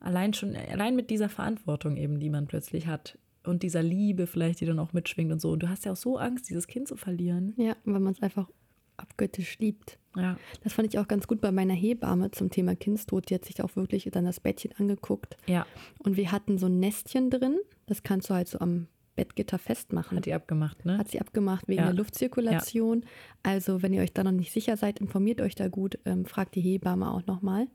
Allein 0.00 0.34
schon, 0.34 0.54
allein 0.56 0.96
mit 0.96 1.10
dieser 1.10 1.28
Verantwortung 1.28 1.96
eben, 1.96 2.20
die 2.20 2.30
man 2.30 2.46
plötzlich 2.46 2.86
hat 2.86 3.18
und 3.44 3.62
dieser 3.62 3.82
Liebe 3.82 4.26
vielleicht, 4.26 4.60
die 4.60 4.66
dann 4.66 4.78
auch 4.78 4.92
mitschwingt 4.92 5.32
und 5.32 5.40
so. 5.40 5.52
Und 5.52 5.62
du 5.62 5.68
hast 5.68 5.84
ja 5.84 5.92
auch 5.92 5.96
so 5.96 6.18
Angst, 6.18 6.48
dieses 6.48 6.66
Kind 6.66 6.88
zu 6.88 6.96
verlieren. 6.96 7.54
Ja, 7.56 7.76
weil 7.84 8.00
man 8.00 8.12
es 8.12 8.22
einfach 8.22 8.48
abgöttisch 8.96 9.58
liebt. 9.58 9.98
Ja. 10.16 10.36
Das 10.62 10.72
fand 10.72 10.92
ich 10.92 10.98
auch 10.98 11.08
ganz 11.08 11.26
gut 11.26 11.40
bei 11.40 11.50
meiner 11.50 11.74
Hebamme 11.74 12.30
zum 12.30 12.50
Thema 12.50 12.76
Kindstod. 12.76 13.28
Die 13.28 13.34
hat 13.34 13.44
sich 13.44 13.62
auch 13.62 13.74
wirklich 13.76 14.08
dann 14.12 14.24
das 14.24 14.40
Bettchen 14.40 14.72
angeguckt. 14.78 15.36
Ja. 15.46 15.66
Und 15.98 16.16
wir 16.16 16.30
hatten 16.30 16.58
so 16.58 16.66
ein 16.66 16.78
Nestchen 16.78 17.30
drin. 17.30 17.58
Das 17.86 18.02
kannst 18.02 18.30
du 18.30 18.34
halt 18.34 18.48
so 18.48 18.60
am 18.60 18.86
Bettgitter 19.16 19.58
festmachen. 19.58 20.18
Hat 20.18 20.26
die 20.26 20.34
abgemacht, 20.34 20.84
ne? 20.84 20.98
Hat 20.98 21.08
sie 21.08 21.20
abgemacht 21.20 21.68
wegen 21.68 21.80
ja. 21.80 21.86
der 21.86 21.94
Luftzirkulation. 21.94 23.02
Ja. 23.02 23.08
Also, 23.42 23.82
wenn 23.82 23.92
ihr 23.92 24.02
euch 24.02 24.12
da 24.12 24.24
noch 24.24 24.32
nicht 24.32 24.52
sicher 24.52 24.76
seid, 24.76 25.00
informiert 25.00 25.40
euch 25.40 25.54
da 25.54 25.68
gut. 25.68 25.98
Ähm, 26.04 26.24
fragt 26.24 26.54
die 26.54 26.60
Hebamme 26.60 27.10
auch 27.10 27.26
nochmal. 27.26 27.68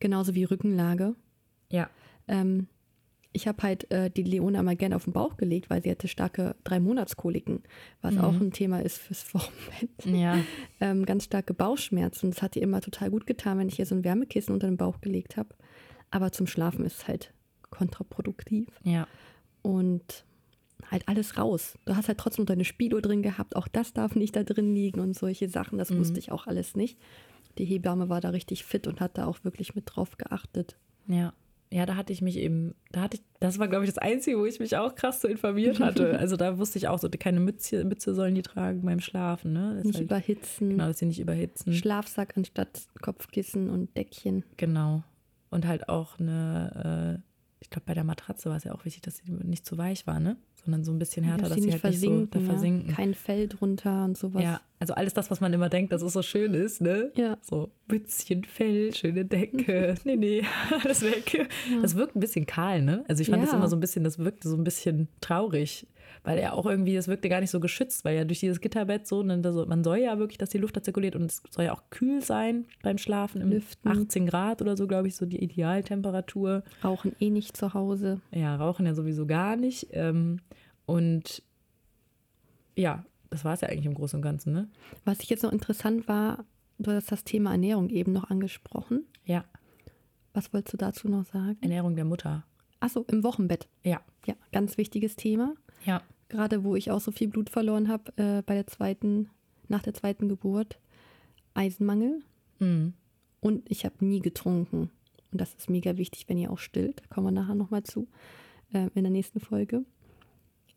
Genauso 0.00 0.34
wie 0.34 0.44
Rückenlage. 0.44 1.14
Ja. 1.70 1.90
Ähm, 2.28 2.68
ich 3.36 3.46
habe 3.46 3.62
halt 3.62 3.90
äh, 3.90 4.10
die 4.10 4.22
Leona 4.22 4.62
mal 4.62 4.76
gerne 4.76 4.96
auf 4.96 5.04
den 5.04 5.12
Bauch 5.12 5.36
gelegt, 5.36 5.68
weil 5.68 5.82
sie 5.82 5.90
hatte 5.90 6.08
starke 6.08 6.56
Drei-Monats-Koliken, 6.64 7.62
was 8.00 8.14
mhm. 8.14 8.20
auch 8.22 8.32
ein 8.32 8.50
Thema 8.50 8.80
ist 8.80 8.96
fürs 8.96 9.32
Wochenbett. 9.34 10.06
Ja. 10.06 10.38
ähm, 10.80 11.04
ganz 11.04 11.24
starke 11.24 11.52
Bauchschmerzen. 11.52 12.30
Das 12.30 12.40
hat 12.40 12.56
ihr 12.56 12.62
immer 12.62 12.80
total 12.80 13.10
gut 13.10 13.26
getan, 13.26 13.58
wenn 13.58 13.68
ich 13.68 13.78
ihr 13.78 13.84
so 13.84 13.94
ein 13.94 14.04
Wärmekissen 14.04 14.54
unter 14.54 14.66
den 14.68 14.78
Bauch 14.78 15.02
gelegt 15.02 15.36
habe. 15.36 15.50
Aber 16.10 16.32
zum 16.32 16.46
Schlafen 16.46 16.86
ist 16.86 17.00
es 17.00 17.08
halt 17.08 17.34
kontraproduktiv. 17.68 18.68
Ja. 18.84 19.06
Und 19.60 20.24
halt 20.90 21.06
alles 21.06 21.36
raus. 21.36 21.78
Du 21.84 21.94
hast 21.94 22.08
halt 22.08 22.18
trotzdem 22.18 22.46
deine 22.46 22.64
Spilo 22.64 23.00
drin 23.02 23.20
gehabt. 23.20 23.54
Auch 23.54 23.68
das 23.68 23.92
darf 23.92 24.14
nicht 24.14 24.34
da 24.34 24.44
drin 24.44 24.74
liegen 24.74 25.00
und 25.00 25.14
solche 25.14 25.50
Sachen. 25.50 25.76
Das 25.76 25.90
mhm. 25.90 25.98
wusste 25.98 26.18
ich 26.18 26.32
auch 26.32 26.46
alles 26.46 26.74
nicht. 26.74 26.98
Die 27.58 27.66
Hebamme 27.66 28.08
war 28.08 28.22
da 28.22 28.30
richtig 28.30 28.64
fit 28.64 28.86
und 28.86 29.00
hat 29.00 29.18
da 29.18 29.26
auch 29.26 29.44
wirklich 29.44 29.74
mit 29.74 29.84
drauf 29.86 30.16
geachtet. 30.16 30.78
Ja 31.06 31.34
ja, 31.72 31.84
da 31.84 31.96
hatte 31.96 32.12
ich 32.12 32.22
mich 32.22 32.36
eben, 32.38 32.74
da 32.92 33.02
hatte 33.02 33.16
ich, 33.16 33.22
das 33.40 33.58
war, 33.58 33.68
glaube 33.68 33.84
ich, 33.84 33.90
das 33.90 33.98
Einzige, 33.98 34.38
wo 34.38 34.44
ich 34.44 34.60
mich 34.60 34.76
auch 34.76 34.94
krass 34.94 35.20
so 35.20 35.28
informiert 35.28 35.80
hatte. 35.80 36.16
Also 36.26 36.36
da 36.36 36.58
wusste 36.58 36.78
ich 36.78 36.88
auch 36.88 36.98
so, 36.98 37.08
keine 37.08 37.40
Mütze, 37.40 37.84
Mütze 37.84 38.14
sollen 38.14 38.34
die 38.34 38.42
tragen 38.42 38.82
beim 38.82 39.00
Schlafen, 39.00 39.52
ne? 39.52 39.80
nicht 39.84 39.96
halt, 39.96 40.04
überhitzen. 40.04 40.70
Genau, 40.70 40.86
dass 40.86 40.98
sie 40.98 41.06
nicht 41.06 41.20
überhitzen. 41.20 41.74
Schlafsack 41.74 42.36
anstatt 42.36 42.86
Kopfkissen 43.02 43.68
und 43.68 43.96
Deckchen. 43.96 44.44
Genau. 44.56 45.02
Und 45.50 45.66
halt 45.66 45.88
auch 45.88 46.18
eine, 46.18 47.20
äh, 47.20 47.22
ich 47.60 47.70
glaube, 47.70 47.86
bei 47.86 47.94
der 47.94 48.04
Matratze 48.04 48.48
war 48.48 48.56
es 48.56 48.64
ja 48.64 48.72
auch 48.72 48.84
wichtig, 48.84 49.02
dass 49.02 49.16
sie 49.16 49.30
nicht 49.30 49.66
zu 49.66 49.76
weich 49.78 50.06
war, 50.06 50.20
ne? 50.20 50.36
Sondern 50.66 50.84
so 50.84 50.92
ein 50.92 50.98
bisschen 50.98 51.24
härter, 51.24 51.48
dass, 51.48 51.54
dass 51.54 51.62
sie 51.62 51.72
halt 51.72 51.84
nicht 51.84 52.00
so 52.00 52.08
versinken, 52.08 52.30
da 52.30 52.38
ja. 52.40 52.44
versinken. 52.44 52.94
kein 52.94 53.14
Fell 53.14 53.48
drunter 53.48 54.04
und 54.04 54.18
sowas. 54.18 54.42
Ja, 54.42 54.60
also 54.78 54.92
alles 54.94 55.14
das, 55.14 55.30
was 55.30 55.40
man 55.40 55.52
immer 55.52 55.68
denkt, 55.70 55.92
dass 55.92 56.02
es 56.02 56.12
so 56.12 56.22
schön 56.22 56.52
ist, 56.54 56.80
ne? 56.82 57.10
Ja. 57.16 57.38
So 57.40 57.70
Mützchen, 57.88 58.44
Fell, 58.44 58.94
schöne 58.94 59.24
Decke. 59.24 59.94
nee, 60.04 60.16
nee, 60.16 60.42
alles 60.84 61.02
weg. 61.02 61.48
Das 61.80 61.96
wirkt 61.96 62.14
ein 62.16 62.20
bisschen 62.20 62.44
kahl, 62.46 62.82
ne? 62.82 63.04
Also 63.08 63.22
ich 63.22 63.30
fand 63.30 63.42
das 63.42 63.52
Ja. 63.52 63.56
immer 63.58 63.68
so 63.68 63.76
ein 63.76 63.80
bisschen, 63.80 64.04
das 64.04 64.18
wirkte 64.18 64.48
so 64.48 64.56
ein 64.56 64.64
bisschen 64.64 65.08
traurig, 65.20 65.86
weil 66.24 66.38
er 66.38 66.54
auch 66.54 66.66
irgendwie, 66.66 66.94
das 66.94 67.08
wirkte 67.08 67.28
gar 67.28 67.40
nicht 67.40 67.50
so 67.50 67.60
geschützt, 67.60 68.04
weil 68.04 68.16
ja 68.16 68.24
durch 68.24 68.40
dieses 68.40 68.60
Gitterbett 68.60 69.06
so, 69.06 69.22
ne, 69.22 69.40
so 69.52 69.64
man 69.66 69.84
soll 69.84 69.98
ja 69.98 70.18
wirklich, 70.18 70.38
dass 70.38 70.50
die 70.50 70.58
Luft 70.58 70.76
da 70.76 70.82
zirkuliert 70.82 71.14
und 71.14 71.26
es 71.30 71.42
soll 71.50 71.66
ja 71.66 71.72
auch 71.72 71.84
kühl 71.90 72.20
sein 72.20 72.66
beim 72.82 72.98
Schlafen 72.98 73.40
im 73.40 73.50
Lüften. 73.50 73.88
18 73.88 74.26
Grad 74.26 74.60
oder 74.60 74.76
so, 74.76 74.86
glaube 74.88 75.06
ich, 75.08 75.14
so 75.16 75.24
die 75.24 75.42
Idealtemperatur. 75.42 76.64
Rauchen 76.82 77.14
eh 77.20 77.30
nicht 77.30 77.56
zu 77.56 77.74
Hause. 77.74 78.20
Ja, 78.32 78.56
rauchen 78.56 78.86
ja 78.86 78.94
sowieso 78.94 79.26
gar 79.26 79.56
nicht. 79.56 79.88
Ähm, 79.92 80.40
und 80.86 81.42
ja, 82.76 83.04
das 83.30 83.44
war 83.44 83.54
es 83.54 83.60
ja 83.60 83.68
eigentlich 83.68 83.86
im 83.86 83.94
Großen 83.94 84.16
und 84.18 84.22
Ganzen, 84.22 84.52
ne? 84.52 84.68
Was 85.04 85.20
ich 85.20 85.28
jetzt 85.30 85.42
noch 85.42 85.52
interessant 85.52 86.08
war, 86.08 86.44
du 86.78 86.90
hast 86.92 87.10
das 87.10 87.24
Thema 87.24 87.52
Ernährung 87.52 87.88
eben 87.90 88.12
noch 88.12 88.30
angesprochen. 88.30 89.04
Ja, 89.24 89.44
Was 90.34 90.52
wolltest 90.52 90.74
du 90.74 90.76
dazu 90.76 91.08
noch 91.08 91.24
sagen? 91.24 91.56
Ernährung 91.62 91.96
der 91.96 92.04
Mutter. 92.04 92.44
Achso, 92.80 93.04
im 93.08 93.24
Wochenbett. 93.24 93.68
Ja, 93.84 94.00
Ja, 94.26 94.34
ganz 94.52 94.76
wichtiges 94.78 95.16
Thema. 95.16 95.54
ja. 95.84 96.02
Gerade 96.28 96.64
wo 96.64 96.74
ich 96.74 96.90
auch 96.90 97.00
so 97.00 97.12
viel 97.12 97.28
Blut 97.28 97.50
verloren 97.50 97.88
habe 97.88 98.12
äh, 98.16 98.42
bei 98.42 98.54
der 98.54 98.66
zweiten, 98.66 99.30
nach 99.68 99.82
der 99.82 99.94
zweiten 99.94 100.28
Geburt. 100.28 100.76
Eisenmangel. 101.54 102.20
Mhm. 102.58 102.94
Und 103.40 103.70
ich 103.70 103.84
habe 103.84 104.04
nie 104.04 104.18
getrunken. 104.20 104.90
Und 105.30 105.40
das 105.40 105.54
ist 105.54 105.70
mega 105.70 105.96
wichtig, 105.96 106.28
wenn 106.28 106.36
ihr 106.36 106.50
auch 106.50 106.58
stillt. 106.58 107.00
Da 107.00 107.06
kommen 107.14 107.28
wir 107.28 107.30
nachher 107.30 107.54
nochmal 107.54 107.84
zu. 107.84 108.08
Äh, 108.72 108.88
in 108.96 109.04
der 109.04 109.10
nächsten 109.12 109.38
Folge. 109.38 109.84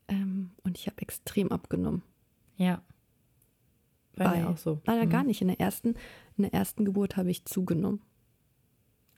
Ähm, 0.10 0.52
und 0.64 0.78
ich 0.78 0.88
habe 0.88 1.02
extrem 1.02 1.52
abgenommen. 1.52 2.02
Ja. 2.58 2.82
Bei 4.16 4.38
mir 4.38 4.50
auch 4.50 4.58
so. 4.58 4.82
Leider 4.86 5.06
Mhm. 5.06 5.10
gar 5.10 5.24
nicht. 5.24 5.42
In 5.42 5.48
der 5.48 5.60
ersten, 5.62 5.90
in 6.38 6.44
der 6.44 6.54
ersten 6.54 6.84
Geburt 6.84 7.16
habe 7.16 7.32
ich 7.32 7.46
zugenommen. 7.46 8.02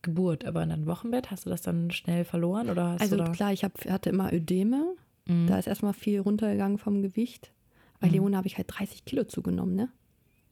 Geburt, 0.03 0.45
aber 0.45 0.63
in 0.63 0.71
einem 0.71 0.85
Wochenbett 0.87 1.29
hast 1.31 1.45
du 1.45 1.49
das 1.49 1.61
dann 1.61 1.91
schnell 1.91 2.25
verloren 2.25 2.69
oder 2.69 2.91
hast 2.93 3.01
Also 3.01 3.17
da? 3.17 3.31
klar, 3.31 3.53
ich 3.53 3.63
hab, 3.63 3.83
hatte 3.85 4.09
immer 4.09 4.33
Ödeme. 4.33 4.95
Mhm. 5.27 5.47
Da 5.47 5.57
ist 5.59 5.67
erstmal 5.67 5.93
viel 5.93 6.19
runtergegangen 6.19 6.77
vom 6.79 7.01
Gewicht. 7.01 7.51
Bei 7.99 8.07
Mhm. 8.07 8.13
Leona 8.13 8.37
habe 8.37 8.47
ich 8.47 8.57
halt 8.57 8.67
30 8.69 9.05
Kilo 9.05 9.23
zugenommen, 9.25 9.75
ne? 9.75 9.89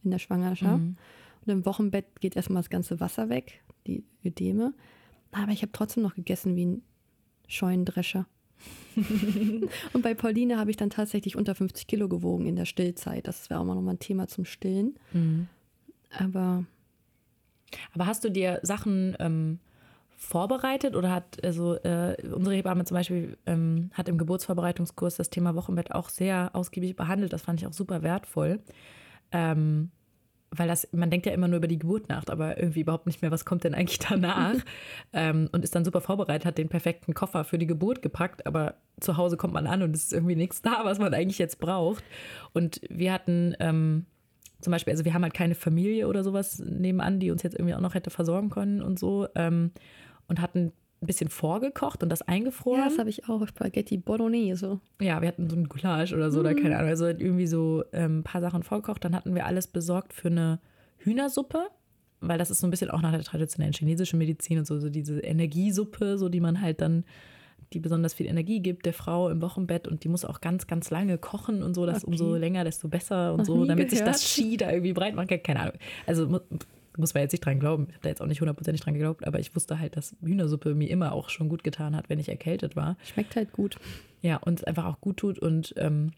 In 0.04 0.10
der 0.12 0.18
Schwangerschaft. 0.18 0.80
Mhm. 0.82 0.96
Und 1.44 1.52
im 1.52 1.66
Wochenbett 1.66 2.20
geht 2.20 2.36
erstmal 2.36 2.62
das 2.62 2.70
ganze 2.70 3.00
Wasser 3.00 3.28
weg, 3.28 3.62
die 3.86 4.04
Ödeme. 4.24 4.72
Aber 5.32 5.52
ich 5.52 5.62
habe 5.62 5.72
trotzdem 5.72 6.02
noch 6.02 6.14
gegessen 6.14 6.54
wie 6.56 6.66
ein 6.66 6.82
Scheunendrescher. 7.48 8.26
und 9.92 10.02
bei 10.02 10.14
Pauline 10.14 10.58
habe 10.58 10.70
ich 10.70 10.76
dann 10.76 10.90
tatsächlich 10.90 11.36
unter 11.36 11.54
50 11.54 11.86
Kilo 11.86 12.08
gewogen 12.08 12.46
in 12.46 12.56
der 12.56 12.64
Stillzeit. 12.64 13.26
Das 13.26 13.50
wäre 13.50 13.60
auch 13.60 13.64
mal 13.64 13.74
nochmal 13.74 13.94
ein 13.94 14.00
Thema 14.00 14.26
zum 14.26 14.44
Stillen. 14.44 14.98
Mhm. 15.12 15.48
Aber 16.18 16.64
Aber 17.94 18.06
hast 18.06 18.24
du 18.24 18.30
dir 18.30 18.60
Sachen 18.62 19.16
ähm, 19.20 19.58
vorbereitet 20.16 20.96
oder 20.96 21.10
hat 21.12 21.42
also 21.44 21.76
äh, 21.76 22.16
unsere 22.32 22.56
Hebamme 22.56 22.84
zum 22.84 22.96
Beispiel 22.96 23.38
ähm, 23.46 23.90
hat 23.94 24.08
im 24.08 24.18
Geburtsvorbereitungskurs 24.18 25.16
das 25.16 25.30
Thema 25.30 25.54
Wochenbett 25.54 25.92
auch 25.92 26.08
sehr 26.08 26.50
ausgiebig 26.52 26.96
behandelt. 26.96 27.32
Das 27.32 27.42
fand 27.42 27.60
ich 27.60 27.66
auch 27.66 27.72
super 27.72 28.02
wertvoll. 28.02 28.60
Ähm, 29.32 29.90
weil 30.50 30.66
das, 30.68 30.88
man 30.92 31.10
denkt 31.10 31.26
ja 31.26 31.32
immer 31.32 31.48
nur 31.48 31.58
über 31.58 31.68
die 31.68 31.78
Geburt 31.78 32.08
nach, 32.08 32.24
aber 32.26 32.58
irgendwie 32.58 32.80
überhaupt 32.80 33.06
nicht 33.06 33.22
mehr, 33.22 33.30
was 33.30 33.44
kommt 33.44 33.64
denn 33.64 33.74
eigentlich 33.74 34.00
danach? 34.00 34.54
ähm, 35.12 35.48
und 35.52 35.62
ist 35.62 35.74
dann 35.74 35.84
super 35.84 36.00
vorbereitet, 36.00 36.44
hat 36.44 36.58
den 36.58 36.68
perfekten 36.68 37.14
Koffer 37.14 37.44
für 37.44 37.58
die 37.58 37.66
Geburt 37.66 38.02
gepackt, 38.02 38.46
aber 38.46 38.74
zu 38.98 39.16
Hause 39.16 39.36
kommt 39.36 39.54
man 39.54 39.66
an 39.66 39.82
und 39.82 39.94
es 39.94 40.04
ist 40.04 40.12
irgendwie 40.12 40.36
nichts 40.36 40.60
da, 40.62 40.84
was 40.84 40.98
man 40.98 41.14
eigentlich 41.14 41.38
jetzt 41.38 41.60
braucht. 41.60 42.02
Und 42.52 42.80
wir 42.88 43.12
hatten 43.12 43.54
ähm, 43.60 44.06
zum 44.60 44.72
Beispiel, 44.72 44.92
also 44.92 45.04
wir 45.04 45.14
haben 45.14 45.22
halt 45.22 45.34
keine 45.34 45.54
Familie 45.54 46.08
oder 46.08 46.24
sowas 46.24 46.58
nebenan, 46.58 47.20
die 47.20 47.30
uns 47.30 47.42
jetzt 47.42 47.54
irgendwie 47.54 47.74
auch 47.74 47.80
noch 47.80 47.94
hätte 47.94 48.10
versorgen 48.10 48.50
können 48.50 48.82
und 48.82 48.98
so. 48.98 49.28
Ähm, 49.34 49.70
und 50.26 50.40
hatten 50.40 50.72
ein 51.02 51.06
bisschen 51.06 51.30
vorgekocht 51.30 52.02
und 52.02 52.10
das 52.10 52.20
eingefroren. 52.22 52.80
ja, 52.80 52.88
das 52.88 52.98
habe 52.98 53.08
ich 53.08 53.28
auch. 53.28 53.46
Spaghetti 53.48 53.96
Bolognese. 53.96 54.80
Ja, 55.00 55.20
wir 55.22 55.28
hatten 55.28 55.48
so 55.48 55.56
ein 55.56 55.68
Gulasch 55.68 56.12
oder 56.12 56.30
so, 56.30 56.40
oder 56.40 56.54
keine 56.54 56.76
Ahnung. 56.76 56.90
Also 56.90 57.06
irgendwie 57.06 57.46
so 57.46 57.84
ähm, 57.92 58.18
ein 58.18 58.22
paar 58.22 58.40
Sachen 58.42 58.62
vorgekocht. 58.62 59.02
Dann 59.04 59.14
hatten 59.16 59.34
wir 59.34 59.46
alles 59.46 59.66
besorgt 59.66 60.12
für 60.12 60.28
eine 60.28 60.58
Hühnersuppe, 60.98 61.68
weil 62.20 62.36
das 62.36 62.50
ist 62.50 62.60
so 62.60 62.66
ein 62.66 62.70
bisschen 62.70 62.90
auch 62.90 63.00
nach 63.00 63.12
der 63.12 63.22
traditionellen 63.22 63.72
chinesischen 63.72 64.18
Medizin 64.18 64.58
und 64.58 64.66
so, 64.66 64.78
so 64.78 64.90
diese 64.90 65.20
Energiesuppe, 65.20 66.18
so 66.18 66.28
die 66.28 66.40
man 66.40 66.60
halt 66.60 66.82
dann, 66.82 67.04
die 67.72 67.78
besonders 67.80 68.12
viel 68.12 68.26
Energie 68.26 68.60
gibt, 68.60 68.84
der 68.84 68.92
Frau 68.92 69.30
im 69.30 69.40
Wochenbett 69.40 69.88
und 69.88 70.04
die 70.04 70.08
muss 70.08 70.26
auch 70.26 70.42
ganz, 70.42 70.66
ganz 70.66 70.90
lange 70.90 71.16
kochen 71.16 71.62
und 71.62 71.72
so, 71.72 71.86
dass 71.86 71.98
Okay. 72.04 72.10
umso 72.10 72.34
länger, 72.34 72.64
desto 72.64 72.88
besser 72.88 73.32
und 73.32 73.38
Noch 73.38 73.46
so, 73.46 73.64
damit 73.64 73.88
sich 73.88 74.00
gehört. 74.00 74.16
das 74.16 74.28
Ski 74.30 74.58
da 74.58 74.70
irgendwie 74.70 74.92
breit 74.92 75.14
machen 75.14 75.28
kann. 75.28 75.42
Keine 75.42 75.60
Ahnung. 75.60 75.74
Also 76.06 76.40
muss 76.96 77.14
man 77.14 77.22
jetzt 77.22 77.32
nicht 77.32 77.44
dran 77.44 77.60
glauben. 77.60 77.86
Ich 77.88 77.94
habe 77.94 78.02
da 78.02 78.08
jetzt 78.08 78.22
auch 78.22 78.26
nicht 78.26 78.40
hundertprozentig 78.40 78.82
dran 78.82 78.94
geglaubt, 78.94 79.26
aber 79.26 79.38
ich 79.38 79.54
wusste 79.54 79.78
halt, 79.78 79.96
dass 79.96 80.16
Hühnersuppe 80.22 80.74
mir 80.74 80.90
immer 80.90 81.12
auch 81.12 81.28
schon 81.28 81.48
gut 81.48 81.64
getan 81.64 81.96
hat, 81.96 82.08
wenn 82.08 82.18
ich 82.18 82.28
erkältet 82.28 82.76
war. 82.76 82.96
Schmeckt 83.04 83.36
halt 83.36 83.52
gut. 83.52 83.76
Ja, 84.22 84.36
und 84.36 84.66
einfach 84.66 84.84
auch 84.86 85.00
gut 85.00 85.18
tut. 85.18 85.38
Und 85.38 85.74
ähm, 85.76 86.12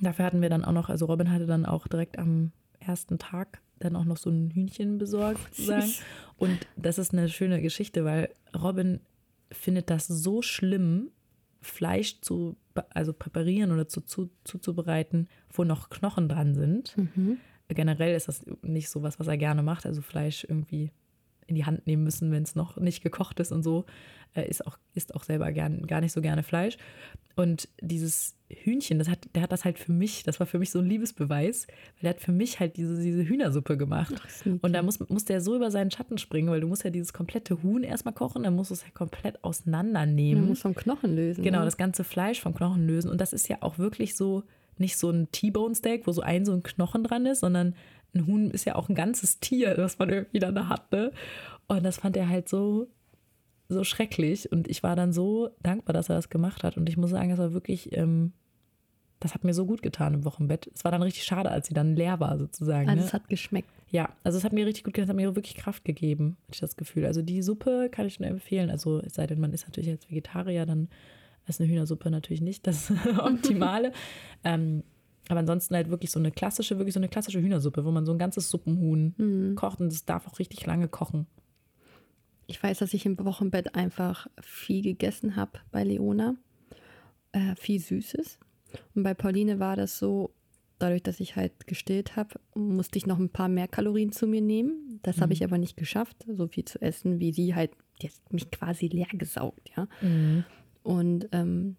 dafür 0.00 0.24
hatten 0.24 0.42
wir 0.42 0.50
dann 0.50 0.64
auch 0.64 0.72
noch, 0.72 0.88
also 0.88 1.06
Robin 1.06 1.30
hatte 1.30 1.46
dann 1.46 1.66
auch 1.66 1.86
direkt 1.88 2.18
am 2.18 2.52
ersten 2.78 3.18
Tag 3.18 3.60
dann 3.78 3.96
auch 3.96 4.04
noch 4.04 4.16
so 4.16 4.30
ein 4.30 4.50
Hühnchen 4.50 4.98
besorgt, 4.98 5.40
sozusagen. 5.54 5.92
Und 6.36 6.58
das 6.76 6.98
ist 6.98 7.12
eine 7.12 7.28
schöne 7.28 7.60
Geschichte, 7.60 8.04
weil 8.04 8.30
Robin 8.54 9.00
findet 9.50 9.90
das 9.90 10.06
so 10.06 10.42
schlimm, 10.42 11.10
Fleisch 11.62 12.20
zu, 12.20 12.56
also 12.90 13.12
präparieren 13.12 13.70
oder 13.72 13.86
zu, 13.86 14.00
zu, 14.00 14.30
zuzubereiten, 14.44 15.28
wo 15.52 15.64
noch 15.64 15.90
Knochen 15.90 16.28
dran 16.28 16.54
sind. 16.54 16.96
Mhm. 16.96 17.38
Generell 17.74 18.14
ist 18.14 18.28
das 18.28 18.44
nicht 18.62 18.90
so 18.90 19.02
was, 19.02 19.18
was 19.18 19.26
er 19.26 19.36
gerne 19.36 19.62
macht. 19.62 19.86
Also 19.86 20.02
Fleisch 20.02 20.44
irgendwie 20.44 20.90
in 21.50 21.56
die 21.56 21.66
Hand 21.66 21.86
nehmen 21.86 22.04
müssen, 22.04 22.30
wenn 22.30 22.44
es 22.44 22.54
noch 22.54 22.76
nicht 22.76 23.02
gekocht 23.02 23.40
ist 23.40 23.52
und 23.52 23.62
so. 23.62 23.84
Er 24.32 24.48
ist 24.48 24.64
auch, 24.66 24.78
isst 24.94 25.14
auch 25.14 25.24
selber 25.24 25.50
gern, 25.50 25.86
gar 25.86 26.00
nicht 26.00 26.12
so 26.12 26.20
gerne 26.20 26.44
Fleisch. 26.44 26.78
Und 27.34 27.68
dieses 27.80 28.36
Hühnchen, 28.48 28.98
das 28.98 29.08
hat, 29.08 29.28
der 29.34 29.42
hat 29.42 29.50
das 29.50 29.64
halt 29.64 29.78
für 29.78 29.92
mich, 29.92 30.22
das 30.22 30.38
war 30.38 30.46
für 30.46 30.58
mich 30.58 30.70
so 30.70 30.78
ein 30.78 30.86
Liebesbeweis, 30.86 31.66
weil 31.66 32.02
der 32.02 32.10
hat 32.10 32.20
für 32.20 32.32
mich 32.32 32.60
halt 32.60 32.76
diese, 32.76 33.00
diese 33.02 33.24
Hühnersuppe 33.24 33.76
gemacht. 33.76 34.14
Ach. 34.16 34.46
Und 34.62 34.72
da 34.72 34.82
muss, 34.82 35.00
muss 35.08 35.24
der 35.24 35.40
so 35.40 35.56
über 35.56 35.70
seinen 35.70 35.90
Schatten 35.90 36.18
springen, 36.18 36.50
weil 36.50 36.60
du 36.60 36.68
musst 36.68 36.84
ja 36.84 36.90
dieses 36.90 37.12
komplette 37.12 37.62
Huhn 37.62 37.82
erstmal 37.82 38.14
kochen, 38.14 38.44
dann 38.44 38.54
musst 38.54 38.70
du 38.70 38.74
es 38.74 38.82
ja 38.82 38.90
komplett 38.92 39.42
auseinandernehmen. 39.42 40.42
Man 40.42 40.50
muss 40.50 40.62
vom 40.62 40.74
Knochen 40.74 41.16
lösen. 41.16 41.42
Genau, 41.42 41.60
ne? 41.60 41.64
das 41.64 41.76
ganze 41.76 42.04
Fleisch 42.04 42.40
vom 42.40 42.54
Knochen 42.54 42.86
lösen. 42.86 43.10
Und 43.10 43.20
das 43.20 43.32
ist 43.32 43.48
ja 43.48 43.58
auch 43.60 43.78
wirklich 43.78 44.16
so, 44.16 44.44
nicht 44.80 44.96
so 44.96 45.10
ein 45.10 45.30
T-Bone-Steak, 45.30 46.06
wo 46.06 46.12
so 46.12 46.22
ein 46.22 46.44
so 46.44 46.52
ein 46.52 46.62
Knochen 46.62 47.04
dran 47.04 47.26
ist, 47.26 47.40
sondern 47.40 47.74
ein 48.14 48.26
Huhn 48.26 48.50
ist 48.50 48.64
ja 48.64 48.74
auch 48.74 48.88
ein 48.88 48.94
ganzes 48.94 49.40
Tier, 49.40 49.74
was 49.78 49.98
man 49.98 50.10
irgendwie 50.10 50.40
dann 50.40 50.54
da 50.54 50.68
hat. 50.68 50.90
Ne? 50.92 51.12
Und 51.68 51.84
das 51.84 51.98
fand 51.98 52.16
er 52.16 52.28
halt 52.28 52.48
so, 52.48 52.88
so 53.68 53.84
schrecklich. 53.84 54.50
Und 54.50 54.68
ich 54.68 54.82
war 54.82 54.96
dann 54.96 55.12
so 55.12 55.50
dankbar, 55.62 55.92
dass 55.92 56.08
er 56.08 56.16
das 56.16 56.28
gemacht 56.28 56.64
hat. 56.64 56.76
Und 56.76 56.88
ich 56.88 56.96
muss 56.96 57.10
sagen, 57.10 57.30
das 57.30 57.38
war 57.38 57.52
wirklich, 57.52 57.96
ähm, 57.96 58.32
das 59.20 59.34
hat 59.34 59.44
mir 59.44 59.54
so 59.54 59.66
gut 59.66 59.82
getan 59.82 60.14
im 60.14 60.24
Wochenbett. 60.24 60.70
Es 60.74 60.82
war 60.84 60.90
dann 60.90 61.02
richtig 61.02 61.24
schade, 61.24 61.50
als 61.50 61.68
sie 61.68 61.74
dann 61.74 61.94
leer 61.94 62.18
war, 62.20 62.38
sozusagen. 62.38 62.88
Also 62.88 63.00
ne? 63.00 63.06
es 63.06 63.12
hat 63.12 63.28
geschmeckt. 63.28 63.68
Ja, 63.90 64.08
also 64.24 64.38
es 64.38 64.44
hat 64.44 64.52
mir 64.52 64.66
richtig 64.66 64.84
gut 64.84 64.94
getan, 64.94 65.04
es 65.04 65.10
hat 65.10 65.16
mir 65.16 65.34
wirklich 65.34 65.56
Kraft 65.56 65.84
gegeben, 65.84 66.36
hatte 66.44 66.54
ich 66.54 66.60
das 66.60 66.76
Gefühl. 66.76 67.06
Also 67.06 67.22
die 67.22 67.42
Suppe 67.42 67.88
kann 67.90 68.06
ich 68.06 68.18
nur 68.18 68.28
empfehlen. 68.28 68.70
Also 68.70 69.00
es 69.00 69.14
sei 69.14 69.26
denn, 69.26 69.40
man 69.40 69.52
ist 69.52 69.66
natürlich 69.66 69.90
als 69.90 70.08
Vegetarier, 70.08 70.64
dann 70.64 70.88
ist 71.46 71.60
eine 71.60 71.68
Hühnersuppe 71.70 72.10
natürlich 72.10 72.40
nicht 72.40 72.66
das 72.66 72.90
Optimale. 73.18 73.92
ähm, 74.44 74.82
aber 75.28 75.40
ansonsten 75.40 75.74
halt 75.76 75.90
wirklich 75.90 76.10
so 76.10 76.18
eine 76.18 76.32
klassische, 76.32 76.78
wirklich 76.78 76.94
so 76.94 76.98
eine 77.00 77.08
klassische 77.08 77.40
Hühnersuppe, 77.40 77.84
wo 77.84 77.90
man 77.92 78.04
so 78.04 78.10
ein 78.12 78.18
ganzes 78.18 78.50
Suppenhuhn 78.50 79.14
Mhm. 79.16 79.54
kocht 79.54 79.80
und 79.80 79.86
es 79.92 80.04
darf 80.04 80.26
auch 80.26 80.38
richtig 80.40 80.66
lange 80.66 80.88
kochen. 80.88 81.26
Ich 82.48 82.60
weiß, 82.60 82.78
dass 82.78 82.94
ich 82.94 83.06
im 83.06 83.16
Wochenbett 83.24 83.76
einfach 83.76 84.26
viel 84.40 84.82
gegessen 84.82 85.36
habe 85.36 85.60
bei 85.70 85.84
Leona. 85.84 86.34
Äh, 87.30 87.54
viel 87.54 87.78
Süßes. 87.78 88.40
Und 88.96 89.04
bei 89.04 89.14
Pauline 89.14 89.60
war 89.60 89.76
das 89.76 89.98
so, 90.00 90.34
dadurch, 90.80 91.02
dass 91.04 91.20
ich 91.20 91.36
halt 91.36 91.68
gestillt 91.68 92.16
habe, 92.16 92.40
musste 92.56 92.98
ich 92.98 93.06
noch 93.06 93.20
ein 93.20 93.28
paar 93.30 93.48
mehr 93.48 93.68
Kalorien 93.68 94.10
zu 94.10 94.26
mir 94.26 94.40
nehmen. 94.40 94.98
Das 95.02 95.20
habe 95.20 95.32
ich 95.32 95.44
aber 95.44 95.58
nicht 95.58 95.76
geschafft, 95.76 96.26
so 96.26 96.48
viel 96.48 96.64
zu 96.64 96.82
essen, 96.82 97.20
wie 97.20 97.32
sie 97.32 97.54
halt, 97.54 97.70
hat 98.02 98.32
mich 98.32 98.50
quasi 98.50 98.88
leer 98.88 99.06
gesaugt, 99.12 99.70
ja. 99.76 99.86
Und 100.82 101.28
ähm, 101.32 101.76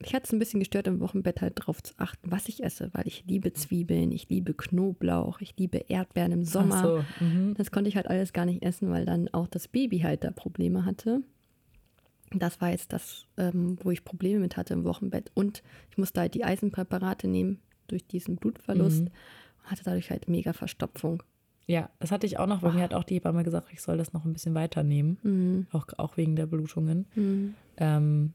mich 0.00 0.14
hat 0.14 0.24
es 0.24 0.32
ein 0.32 0.38
bisschen 0.38 0.60
gestört, 0.60 0.86
im 0.86 1.00
Wochenbett 1.00 1.40
halt 1.40 1.58
darauf 1.58 1.82
zu 1.82 1.94
achten, 1.96 2.30
was 2.30 2.48
ich 2.48 2.62
esse, 2.62 2.90
weil 2.92 3.06
ich 3.06 3.24
liebe 3.26 3.52
Zwiebeln, 3.52 4.12
ich 4.12 4.28
liebe 4.28 4.54
Knoblauch, 4.54 5.40
ich 5.40 5.56
liebe 5.56 5.78
Erdbeeren 5.88 6.32
im 6.32 6.44
Sommer. 6.44 6.82
So, 6.82 7.24
mhm. 7.24 7.54
Das 7.54 7.70
konnte 7.70 7.88
ich 7.88 7.96
halt 7.96 8.06
alles 8.06 8.32
gar 8.32 8.44
nicht 8.44 8.62
essen, 8.62 8.90
weil 8.90 9.04
dann 9.04 9.28
auch 9.32 9.48
das 9.48 9.66
Baby 9.66 10.00
halt 10.00 10.24
da 10.24 10.30
Probleme 10.30 10.84
hatte. 10.84 11.22
Das 12.30 12.60
war 12.60 12.70
jetzt 12.70 12.92
das, 12.92 13.26
ähm, 13.38 13.76
wo 13.82 13.90
ich 13.90 14.04
Probleme 14.04 14.40
mit 14.40 14.56
hatte 14.56 14.74
im 14.74 14.84
Wochenbett. 14.84 15.30
Und 15.34 15.62
ich 15.90 15.98
musste 15.98 16.20
halt 16.20 16.34
die 16.34 16.44
Eisenpräparate 16.44 17.26
nehmen 17.26 17.58
durch 17.88 18.06
diesen 18.06 18.36
Blutverlust. 18.36 19.00
Mhm. 19.00 19.06
Und 19.06 19.70
hatte 19.70 19.84
dadurch 19.84 20.10
halt 20.10 20.28
mega 20.28 20.52
Verstopfung. 20.52 21.22
Ja, 21.68 21.90
das 21.98 22.10
hatte 22.10 22.26
ich 22.26 22.38
auch 22.38 22.46
noch, 22.46 22.62
weil 22.62 22.72
mir 22.72 22.80
hat 22.80 22.94
auch 22.94 23.04
die 23.04 23.16
Hebamme 23.16 23.44
gesagt, 23.44 23.68
ich 23.72 23.82
soll 23.82 23.98
das 23.98 24.14
noch 24.14 24.24
ein 24.24 24.32
bisschen 24.32 24.54
weiternehmen. 24.54 25.18
Mhm. 25.22 25.66
Auch, 25.70 25.86
auch 25.98 26.16
wegen 26.16 26.34
der 26.34 26.46
Blutungen. 26.46 27.06
Mhm. 27.14 27.54
Ähm, 27.76 28.32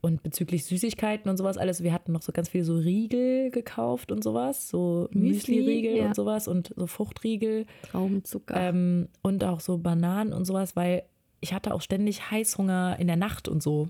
und 0.00 0.22
bezüglich 0.22 0.64
Süßigkeiten 0.64 1.28
und 1.30 1.36
sowas 1.36 1.58
alles, 1.58 1.82
wir 1.82 1.92
hatten 1.92 2.12
noch 2.12 2.22
so 2.22 2.32
ganz 2.32 2.48
viel 2.48 2.64
so 2.64 2.76
Riegel 2.76 3.50
gekauft 3.50 4.10
und 4.10 4.24
sowas, 4.24 4.70
so 4.70 5.08
Müsli-Riegel 5.12 5.96
ja. 5.98 6.06
und 6.06 6.16
sowas 6.16 6.48
und 6.48 6.72
so 6.74 6.86
Fruchtriegel. 6.86 7.66
Traubenzucker. 7.90 8.54
Ähm, 8.56 9.08
und 9.20 9.44
auch 9.44 9.60
so 9.60 9.76
Bananen 9.76 10.32
und 10.32 10.46
sowas, 10.46 10.74
weil 10.74 11.02
ich 11.40 11.52
hatte 11.52 11.74
auch 11.74 11.82
ständig 11.82 12.30
Heißhunger 12.30 12.96
in 12.98 13.08
der 13.08 13.16
Nacht 13.16 13.46
und 13.46 13.62
so. 13.62 13.88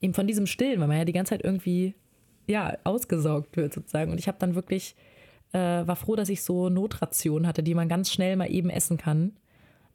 Eben 0.00 0.14
von 0.14 0.26
diesem 0.26 0.46
Stillen, 0.46 0.80
weil 0.80 0.88
man 0.88 0.98
ja 0.98 1.04
die 1.04 1.12
ganze 1.12 1.30
Zeit 1.30 1.44
irgendwie, 1.44 1.94
ja, 2.48 2.76
ausgesaugt 2.82 3.56
wird 3.56 3.72
sozusagen. 3.72 4.10
Und 4.10 4.18
ich 4.18 4.26
habe 4.26 4.38
dann 4.40 4.56
wirklich, 4.56 4.96
äh, 5.52 5.86
war 5.86 5.96
froh, 5.96 6.16
dass 6.16 6.28
ich 6.28 6.42
so 6.42 6.68
Notration 6.68 7.46
hatte, 7.46 7.62
die 7.62 7.74
man 7.74 7.88
ganz 7.88 8.10
schnell 8.10 8.36
mal 8.36 8.50
eben 8.50 8.70
essen 8.70 8.96
kann. 8.96 9.32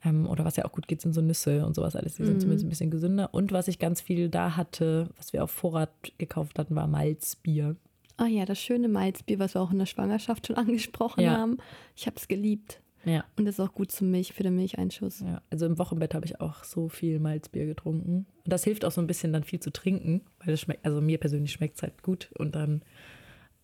Ähm, 0.03 0.27
oder 0.27 0.45
was 0.45 0.55
ja 0.55 0.65
auch 0.65 0.71
gut 0.71 0.87
geht, 0.87 1.01
sind 1.01 1.13
so 1.13 1.21
Nüsse 1.21 1.65
und 1.65 1.75
sowas 1.75 1.95
alles. 1.95 2.15
Die 2.15 2.25
sind 2.25 2.35
mhm. 2.35 2.39
zumindest 2.39 2.65
ein 2.65 2.69
bisschen 2.69 2.91
gesünder. 2.91 3.33
Und 3.33 3.51
was 3.51 3.67
ich 3.67 3.79
ganz 3.79 4.01
viel 4.01 4.29
da 4.29 4.55
hatte, 4.57 5.09
was 5.17 5.33
wir 5.33 5.43
auf 5.43 5.51
Vorrat 5.51 5.91
gekauft 6.17 6.57
hatten, 6.57 6.75
war 6.75 6.87
Malzbier. 6.87 7.75
Ah 8.17 8.27
ja, 8.27 8.45
das 8.45 8.59
schöne 8.59 8.87
Malzbier, 8.87 9.39
was 9.39 9.53
wir 9.53 9.61
auch 9.61 9.71
in 9.71 9.79
der 9.79 9.85
Schwangerschaft 9.85 10.47
schon 10.47 10.55
angesprochen 10.57 11.21
ja. 11.21 11.37
haben. 11.37 11.57
Ich 11.95 12.07
habe 12.07 12.17
es 12.17 12.27
geliebt. 12.27 12.81
Ja. 13.03 13.25
Und 13.35 13.45
das 13.45 13.55
ist 13.55 13.59
auch 13.59 13.73
gut 13.73 13.91
zum 13.91 14.11
Milch, 14.11 14.33
für 14.33 14.43
den 14.43 14.55
Milcheinschuss. 14.55 15.21
Ja, 15.21 15.41
also 15.49 15.65
im 15.65 15.79
Wochenbett 15.79 16.13
habe 16.13 16.25
ich 16.25 16.39
auch 16.39 16.63
so 16.63 16.87
viel 16.87 17.19
Malzbier 17.19 17.65
getrunken. 17.65 18.27
Und 18.43 18.53
das 18.53 18.63
hilft 18.63 18.85
auch 18.85 18.91
so 18.91 19.01
ein 19.01 19.07
bisschen 19.07 19.33
dann 19.33 19.43
viel 19.43 19.59
zu 19.59 19.71
trinken, 19.71 20.21
weil 20.39 20.53
es 20.53 20.61
schmeckt, 20.61 20.85
also 20.85 21.01
mir 21.01 21.17
persönlich 21.17 21.51
schmeckt 21.51 21.77
es 21.77 21.83
halt 21.83 22.03
gut. 22.03 22.31
Und 22.37 22.53
dann 22.53 22.83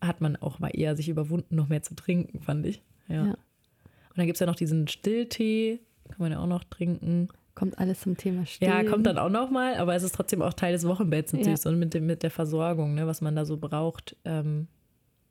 hat 0.00 0.20
man 0.20 0.36
auch 0.36 0.58
mal 0.58 0.68
eher 0.68 0.96
sich 0.96 1.08
überwunden, 1.08 1.56
noch 1.56 1.68
mehr 1.68 1.82
zu 1.82 1.94
trinken, 1.94 2.40
fand 2.40 2.66
ich. 2.66 2.82
Ja. 3.08 3.26
ja. 3.26 3.32
Und 3.32 4.16
dann 4.16 4.26
gibt 4.26 4.36
es 4.36 4.40
ja 4.40 4.46
noch 4.46 4.54
diesen 4.54 4.88
Stilltee, 4.88 5.80
kann 6.08 6.16
man 6.18 6.32
ja 6.32 6.38
auch 6.38 6.46
noch 6.46 6.64
trinken. 6.64 7.28
Kommt 7.54 7.78
alles 7.78 8.00
zum 8.00 8.16
Thema 8.16 8.46
Stillen. 8.46 8.72
Ja, 8.72 8.84
kommt 8.84 9.06
dann 9.06 9.18
auch 9.18 9.30
noch 9.30 9.50
mal, 9.50 9.76
aber 9.76 9.94
es 9.94 10.02
ist 10.02 10.14
trotzdem 10.14 10.42
auch 10.42 10.52
Teil 10.52 10.72
des 10.72 10.86
Wochenbetts 10.86 11.32
natürlich, 11.32 11.64
ja. 11.64 11.70
so 11.70 11.72
mit, 11.72 11.92
dem, 11.92 12.06
mit 12.06 12.22
der 12.22 12.30
Versorgung, 12.30 12.94
ne, 12.94 13.06
was 13.06 13.20
man 13.20 13.34
da 13.34 13.44
so 13.44 13.56
braucht. 13.56 14.16
Ähm, 14.24 14.68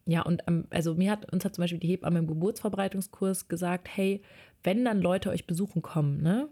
ja, 0.05 0.22
und 0.22 0.43
also 0.70 0.95
mir 0.95 1.11
hat, 1.11 1.32
uns 1.32 1.45
hat 1.45 1.55
zum 1.55 1.63
Beispiel 1.63 1.80
die 1.80 1.88
Hebamme 1.88 2.20
im 2.20 2.28
Geburtsverbreitungskurs 2.28 3.47
gesagt, 3.47 3.89
hey, 3.91 4.22
wenn 4.63 4.84
dann 4.84 5.01
Leute 5.01 5.30
euch 5.30 5.47
besuchen 5.47 5.82
kommen, 5.82 6.22
ne, 6.22 6.49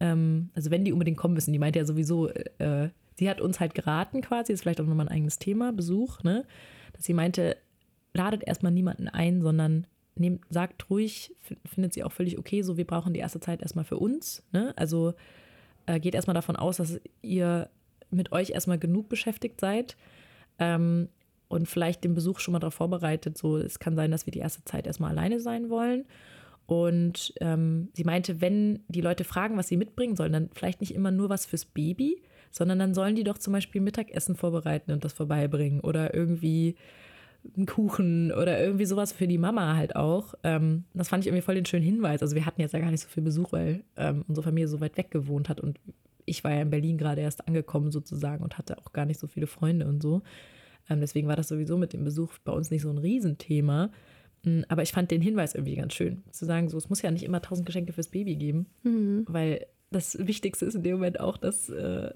ähm, 0.00 0.50
also 0.54 0.70
wenn 0.70 0.84
die 0.84 0.92
unbedingt 0.92 1.18
kommen 1.18 1.34
müssen, 1.34 1.52
die 1.52 1.58
meinte 1.58 1.78
ja 1.78 1.84
sowieso, 1.84 2.28
äh, 2.28 2.88
sie 3.14 3.28
hat 3.28 3.40
uns 3.40 3.60
halt 3.60 3.74
geraten 3.74 4.22
quasi, 4.22 4.52
ist 4.52 4.62
vielleicht 4.62 4.80
auch 4.80 4.86
nochmal 4.86 5.06
ein 5.06 5.12
eigenes 5.12 5.38
Thema, 5.38 5.72
Besuch, 5.72 6.22
ne, 6.22 6.44
sie 7.00 7.14
meinte, 7.14 7.56
ladet 8.14 8.44
erstmal 8.44 8.72
niemanden 8.72 9.08
ein, 9.08 9.42
sondern 9.42 9.86
nehmt, 10.14 10.42
sagt 10.50 10.90
ruhig, 10.90 11.34
findet 11.64 11.94
sie 11.94 12.04
auch 12.04 12.12
völlig 12.12 12.38
okay, 12.38 12.62
so 12.62 12.76
wir 12.76 12.86
brauchen 12.86 13.14
die 13.14 13.20
erste 13.20 13.40
Zeit 13.40 13.62
erstmal 13.62 13.84
für 13.84 13.98
uns. 13.98 14.42
Ne? 14.52 14.72
Also 14.76 15.14
äh, 15.86 15.98
geht 16.00 16.14
erstmal 16.14 16.34
davon 16.34 16.56
aus, 16.56 16.76
dass 16.76 17.00
ihr 17.22 17.70
mit 18.10 18.32
euch 18.32 18.50
erstmal 18.50 18.78
genug 18.78 19.08
beschäftigt 19.08 19.60
seid 19.60 19.96
ähm, 20.58 21.08
und 21.48 21.66
vielleicht 21.66 22.04
den 22.04 22.14
Besuch 22.14 22.40
schon 22.40 22.52
mal 22.52 22.58
darauf 22.58 22.74
vorbereitet. 22.74 23.38
So, 23.38 23.56
es 23.56 23.78
kann 23.78 23.96
sein, 23.96 24.10
dass 24.10 24.26
wir 24.26 24.32
die 24.32 24.40
erste 24.40 24.64
Zeit 24.64 24.86
erstmal 24.86 25.10
alleine 25.10 25.40
sein 25.40 25.70
wollen. 25.70 26.04
Und 26.66 27.34
ähm, 27.40 27.88
sie 27.94 28.04
meinte, 28.04 28.40
wenn 28.40 28.84
die 28.88 29.00
Leute 29.00 29.24
fragen, 29.24 29.56
was 29.56 29.68
sie 29.68 29.76
mitbringen 29.76 30.14
sollen, 30.14 30.32
dann 30.32 30.50
vielleicht 30.54 30.80
nicht 30.80 30.94
immer 30.94 31.10
nur 31.10 31.28
was 31.28 31.46
fürs 31.46 31.64
Baby, 31.64 32.22
sondern 32.50 32.78
dann 32.78 32.94
sollen 32.94 33.16
die 33.16 33.24
doch 33.24 33.38
zum 33.38 33.52
Beispiel 33.52 33.80
Mittagessen 33.80 34.36
vorbereiten 34.36 34.92
und 34.92 35.04
das 35.04 35.12
vorbeibringen 35.12 35.80
oder 35.80 36.14
irgendwie 36.14 36.76
einen 37.56 37.66
Kuchen 37.66 38.32
oder 38.32 38.60
irgendwie 38.60 38.84
sowas 38.84 39.12
für 39.12 39.26
die 39.26 39.38
Mama 39.38 39.76
halt 39.76 39.96
auch. 39.96 40.34
Ähm, 40.42 40.84
das 40.92 41.08
fand 41.08 41.24
ich 41.24 41.28
irgendwie 41.28 41.42
voll 41.42 41.54
den 41.54 41.66
schönen 41.66 41.84
Hinweis. 41.84 42.22
Also 42.22 42.34
wir 42.34 42.44
hatten 42.44 42.60
jetzt 42.60 42.72
ja 42.72 42.80
gar 42.80 42.90
nicht 42.90 43.00
so 43.00 43.08
viel 43.08 43.22
Besuch, 43.22 43.52
weil 43.52 43.82
ähm, 43.96 44.24
unsere 44.28 44.44
Familie 44.44 44.68
so 44.68 44.80
weit 44.80 44.96
weg 44.96 45.10
gewohnt 45.10 45.48
hat 45.48 45.60
und 45.60 45.78
ich 46.26 46.44
war 46.44 46.52
ja 46.52 46.62
in 46.62 46.70
Berlin 46.70 46.98
gerade 46.98 47.22
erst 47.22 47.48
angekommen 47.48 47.90
sozusagen 47.90 48.44
und 48.44 48.58
hatte 48.58 48.78
auch 48.78 48.92
gar 48.92 49.06
nicht 49.06 49.18
so 49.18 49.26
viele 49.26 49.46
Freunde 49.46 49.86
und 49.86 50.02
so. 50.02 50.22
Ähm, 50.88 51.00
deswegen 51.00 51.28
war 51.28 51.36
das 51.36 51.48
sowieso 51.48 51.76
mit 51.76 51.92
dem 51.92 52.04
Besuch 52.04 52.32
bei 52.44 52.52
uns 52.52 52.70
nicht 52.70 52.82
so 52.82 52.90
ein 52.90 52.98
Riesenthema. 52.98 53.90
Mm, 54.44 54.60
aber 54.68 54.82
ich 54.82 54.92
fand 54.92 55.10
den 55.10 55.22
Hinweis 55.22 55.54
irgendwie 55.54 55.76
ganz 55.76 55.94
schön, 55.94 56.22
zu 56.30 56.44
sagen, 56.44 56.68
so 56.68 56.76
es 56.78 56.88
muss 56.88 57.02
ja 57.02 57.10
nicht 57.10 57.24
immer 57.24 57.42
tausend 57.42 57.66
Geschenke 57.66 57.92
fürs 57.92 58.08
Baby 58.08 58.36
geben, 58.36 58.66
mhm. 58.82 59.24
weil 59.28 59.66
das 59.90 60.24
Wichtigste 60.24 60.66
ist 60.66 60.74
in 60.74 60.82
dem 60.82 60.94
Moment 60.94 61.20
auch, 61.20 61.36
dass 61.36 61.68
äh, 61.68 62.12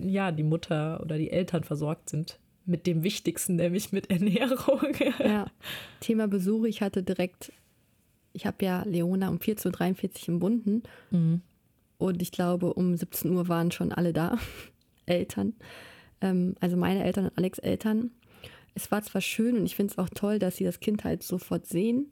ja 0.00 0.32
die 0.32 0.42
Mutter 0.42 1.00
oder 1.02 1.18
die 1.18 1.30
Eltern 1.30 1.64
versorgt 1.64 2.10
sind 2.10 2.38
mit 2.66 2.86
dem 2.86 3.02
Wichtigsten, 3.02 3.56
nämlich 3.56 3.92
mit 3.92 4.10
Ernährung. 4.10 4.80
ja, 5.18 5.46
Thema 6.00 6.28
Besuch. 6.28 6.64
Ich 6.64 6.80
hatte 6.82 7.02
direkt, 7.02 7.52
ich 8.32 8.46
habe 8.46 8.64
ja 8.64 8.82
Leona 8.84 9.28
um 9.28 9.38
14.43 9.38 10.22
Uhr 10.22 10.28
im 10.28 10.38
Bunden. 10.38 10.82
Mhm. 11.10 11.42
Und 11.98 12.22
ich 12.22 12.32
glaube, 12.32 12.72
um 12.74 12.96
17 12.96 13.30
Uhr 13.30 13.48
waren 13.48 13.70
schon 13.70 13.92
alle 13.92 14.12
da, 14.12 14.38
Eltern. 15.06 15.54
Ähm, 16.20 16.54
also 16.60 16.76
meine 16.76 17.04
Eltern 17.04 17.26
und 17.26 17.38
Alex 17.38 17.58
Eltern. 17.58 18.10
Es 18.74 18.90
war 18.90 19.02
zwar 19.02 19.20
schön 19.20 19.56
und 19.56 19.66
ich 19.66 19.76
finde 19.76 19.92
es 19.92 19.98
auch 19.98 20.08
toll, 20.08 20.38
dass 20.38 20.56
sie 20.56 20.64
das 20.64 20.80
Kind 20.80 21.04
halt 21.04 21.22
sofort 21.22 21.66
sehen, 21.66 22.10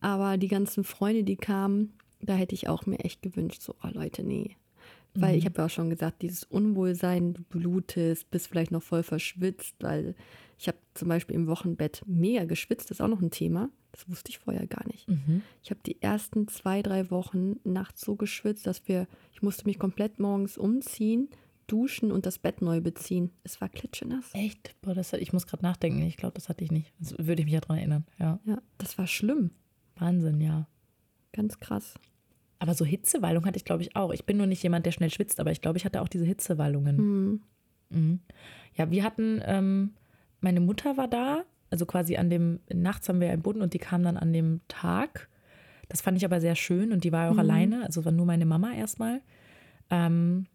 aber 0.00 0.36
die 0.36 0.48
ganzen 0.48 0.84
Freunde, 0.84 1.24
die 1.24 1.36
kamen, 1.36 1.94
da 2.20 2.34
hätte 2.34 2.54
ich 2.54 2.68
auch 2.68 2.84
mir 2.84 2.98
echt 2.98 3.22
gewünscht, 3.22 3.62
so, 3.62 3.74
oh 3.82 3.88
Leute, 3.90 4.22
nee, 4.22 4.56
weil 5.14 5.32
mhm. 5.32 5.38
ich 5.38 5.44
habe 5.44 5.58
ja 5.58 5.66
auch 5.66 5.70
schon 5.70 5.90
gesagt, 5.90 6.22
dieses 6.22 6.44
Unwohlsein, 6.44 7.34
du 7.34 7.42
blutest, 7.42 8.30
bist 8.30 8.48
vielleicht 8.48 8.70
noch 8.70 8.82
voll 8.82 9.02
verschwitzt, 9.02 9.76
weil 9.80 10.14
ich 10.58 10.68
habe 10.68 10.78
zum 10.94 11.08
Beispiel 11.08 11.36
im 11.36 11.46
Wochenbett 11.46 12.02
mega 12.06 12.44
geschwitzt, 12.44 12.90
das 12.90 12.98
ist 12.98 13.00
auch 13.00 13.08
noch 13.08 13.20
ein 13.20 13.30
Thema. 13.30 13.68
Das 13.90 14.08
wusste 14.08 14.30
ich 14.30 14.38
vorher 14.38 14.66
gar 14.66 14.86
nicht. 14.86 15.06
Mhm. 15.08 15.42
Ich 15.62 15.70
habe 15.70 15.80
die 15.84 16.00
ersten 16.00 16.48
zwei, 16.48 16.82
drei 16.82 17.10
Wochen 17.10 17.56
nachts 17.62 18.00
so 18.00 18.16
geschwitzt, 18.16 18.66
dass 18.66 18.88
wir, 18.88 19.06
ich 19.32 19.42
musste 19.42 19.66
mich 19.66 19.78
komplett 19.78 20.18
morgens 20.18 20.56
umziehen, 20.56 21.28
duschen 21.66 22.10
und 22.10 22.24
das 22.24 22.38
Bett 22.38 22.62
neu 22.62 22.80
beziehen. 22.80 23.30
Es 23.44 23.60
war 23.60 23.68
klitschenass. 23.68 24.30
Echt? 24.32 24.74
Boah, 24.80 24.94
das, 24.94 25.12
ich 25.12 25.32
muss 25.32 25.46
gerade 25.46 25.62
nachdenken. 25.62 26.02
Ich 26.02 26.16
glaube, 26.16 26.34
das 26.34 26.48
hatte 26.48 26.64
ich 26.64 26.70
nicht. 26.70 26.92
Das 27.00 27.18
würde 27.18 27.40
ich 27.40 27.44
mich 27.44 27.54
ja 27.54 27.60
dran 27.60 27.76
erinnern. 27.76 28.06
Ja. 28.18 28.40
ja, 28.44 28.62
das 28.78 28.96
war 28.96 29.06
schlimm. 29.06 29.50
Wahnsinn, 29.96 30.40
ja. 30.40 30.66
Ganz 31.32 31.60
krass. 31.60 31.94
Aber 32.62 32.74
so 32.74 32.84
Hitzewallung 32.84 33.44
hatte 33.44 33.56
ich, 33.56 33.64
glaube 33.64 33.82
ich, 33.82 33.96
auch. 33.96 34.12
Ich 34.12 34.24
bin 34.24 34.36
nur 34.36 34.46
nicht 34.46 34.62
jemand, 34.62 34.86
der 34.86 34.92
schnell 34.92 35.10
schwitzt, 35.10 35.40
aber 35.40 35.50
ich 35.50 35.60
glaube, 35.60 35.78
ich 35.78 35.84
hatte 35.84 36.00
auch 36.00 36.06
diese 36.06 36.24
Hitzewallungen. 36.24 36.96
Mhm. 36.96 37.40
Mhm. 37.90 38.20
Ja, 38.76 38.88
wir 38.88 39.02
hatten, 39.02 39.42
ähm, 39.44 39.94
meine 40.40 40.60
Mutter 40.60 40.96
war 40.96 41.08
da, 41.08 41.42
also 41.70 41.86
quasi 41.86 42.18
an 42.18 42.30
dem, 42.30 42.60
nachts 42.72 43.08
haben 43.08 43.20
wir 43.20 43.32
einen 43.32 43.42
Boden 43.42 43.62
und 43.62 43.74
die 43.74 43.80
kam 43.80 44.04
dann 44.04 44.16
an 44.16 44.32
dem 44.32 44.60
Tag. 44.68 45.28
Das 45.88 46.02
fand 46.02 46.16
ich 46.18 46.24
aber 46.24 46.40
sehr 46.40 46.54
schön 46.54 46.92
und 46.92 47.02
die 47.02 47.10
war 47.10 47.30
auch 47.30 47.34
mhm. 47.34 47.40
alleine, 47.40 47.82
also 47.84 48.04
war 48.04 48.12
nur 48.12 48.26
meine 48.26 48.46
Mama 48.46 48.72
erstmal. 48.72 49.22
Ähm, 49.90 50.46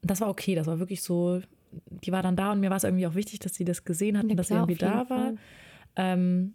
das 0.00 0.20
war 0.20 0.28
okay, 0.28 0.54
das 0.54 0.68
war 0.68 0.78
wirklich 0.78 1.02
so, 1.02 1.40
die 1.72 2.12
war 2.12 2.22
dann 2.22 2.36
da 2.36 2.52
und 2.52 2.60
mir 2.60 2.70
war 2.70 2.76
es 2.76 2.84
irgendwie 2.84 3.08
auch 3.08 3.16
wichtig, 3.16 3.40
dass 3.40 3.56
sie 3.56 3.64
das 3.64 3.84
gesehen 3.84 4.16
hat 4.16 4.26
ja, 4.26 4.30
und 4.30 4.36
dass 4.36 4.46
sie 4.46 4.54
irgendwie 4.54 4.76
da 4.76 5.10
war. 5.10 5.32
Ähm, 5.96 6.54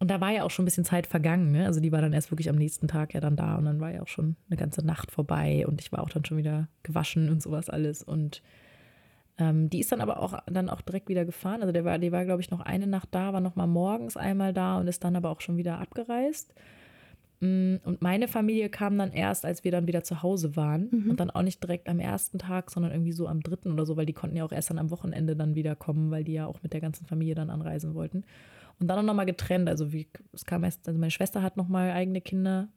und 0.00 0.10
da 0.10 0.20
war 0.20 0.30
ja 0.30 0.44
auch 0.44 0.50
schon 0.50 0.62
ein 0.62 0.64
bisschen 0.64 0.86
Zeit 0.86 1.06
vergangen. 1.06 1.52
Ne? 1.52 1.66
Also 1.66 1.78
die 1.78 1.92
war 1.92 2.00
dann 2.00 2.14
erst 2.14 2.32
wirklich 2.32 2.48
am 2.48 2.56
nächsten 2.56 2.88
Tag 2.88 3.12
ja 3.12 3.20
dann 3.20 3.36
da 3.36 3.56
und 3.56 3.66
dann 3.66 3.80
war 3.80 3.92
ja 3.92 4.00
auch 4.00 4.08
schon 4.08 4.34
eine 4.48 4.56
ganze 4.56 4.84
Nacht 4.84 5.10
vorbei 5.10 5.66
und 5.68 5.80
ich 5.80 5.92
war 5.92 6.02
auch 6.02 6.08
dann 6.08 6.24
schon 6.24 6.38
wieder 6.38 6.68
gewaschen 6.82 7.28
und 7.28 7.42
sowas 7.42 7.68
alles. 7.68 8.02
Und 8.02 8.42
ähm, 9.36 9.68
die 9.68 9.78
ist 9.78 9.92
dann 9.92 10.00
aber 10.00 10.22
auch 10.22 10.38
dann 10.46 10.70
auch 10.70 10.80
direkt 10.80 11.10
wieder 11.10 11.26
gefahren. 11.26 11.60
Also 11.60 11.72
der 11.72 11.84
war, 11.84 11.98
die 11.98 12.12
war, 12.12 12.24
glaube 12.24 12.40
ich, 12.40 12.50
noch 12.50 12.60
eine 12.60 12.86
Nacht 12.86 13.10
da, 13.10 13.34
war 13.34 13.40
noch 13.42 13.56
mal 13.56 13.66
morgens 13.66 14.16
einmal 14.16 14.54
da 14.54 14.78
und 14.78 14.88
ist 14.88 15.04
dann 15.04 15.16
aber 15.16 15.28
auch 15.28 15.42
schon 15.42 15.58
wieder 15.58 15.78
abgereist. 15.78 16.54
Mm, 17.40 17.76
und 17.84 18.00
meine 18.00 18.26
Familie 18.26 18.70
kam 18.70 18.96
dann 18.96 19.12
erst, 19.12 19.44
als 19.44 19.64
wir 19.64 19.70
dann 19.70 19.86
wieder 19.86 20.02
zu 20.02 20.22
Hause 20.22 20.56
waren. 20.56 20.88
Mhm. 20.90 21.10
Und 21.10 21.20
dann 21.20 21.30
auch 21.30 21.42
nicht 21.42 21.62
direkt 21.62 21.90
am 21.90 22.00
ersten 22.00 22.38
Tag, 22.38 22.70
sondern 22.70 22.92
irgendwie 22.92 23.12
so 23.12 23.28
am 23.28 23.42
dritten 23.42 23.70
oder 23.70 23.84
so, 23.84 23.98
weil 23.98 24.06
die 24.06 24.14
konnten 24.14 24.36
ja 24.36 24.46
auch 24.46 24.52
erst 24.52 24.70
dann 24.70 24.78
am 24.78 24.90
Wochenende 24.90 25.36
dann 25.36 25.54
wieder 25.54 25.76
kommen, 25.76 26.10
weil 26.10 26.24
die 26.24 26.32
ja 26.32 26.46
auch 26.46 26.62
mit 26.62 26.72
der 26.72 26.80
ganzen 26.80 27.04
Familie 27.04 27.34
dann 27.34 27.50
anreisen 27.50 27.94
wollten. 27.94 28.24
Und 28.80 28.88
dann 28.88 28.98
auch 28.98 29.02
nochmal 29.02 29.26
getrennt. 29.26 29.68
Also 29.68 29.92
wie 29.92 30.08
es 30.32 30.44
kam 30.44 30.64
erst, 30.64 30.88
also 30.88 30.98
meine 30.98 31.10
Schwester 31.10 31.42
hat 31.42 31.56
nochmal 31.56 31.90
eigene 31.90 32.20
Kinder 32.20 32.68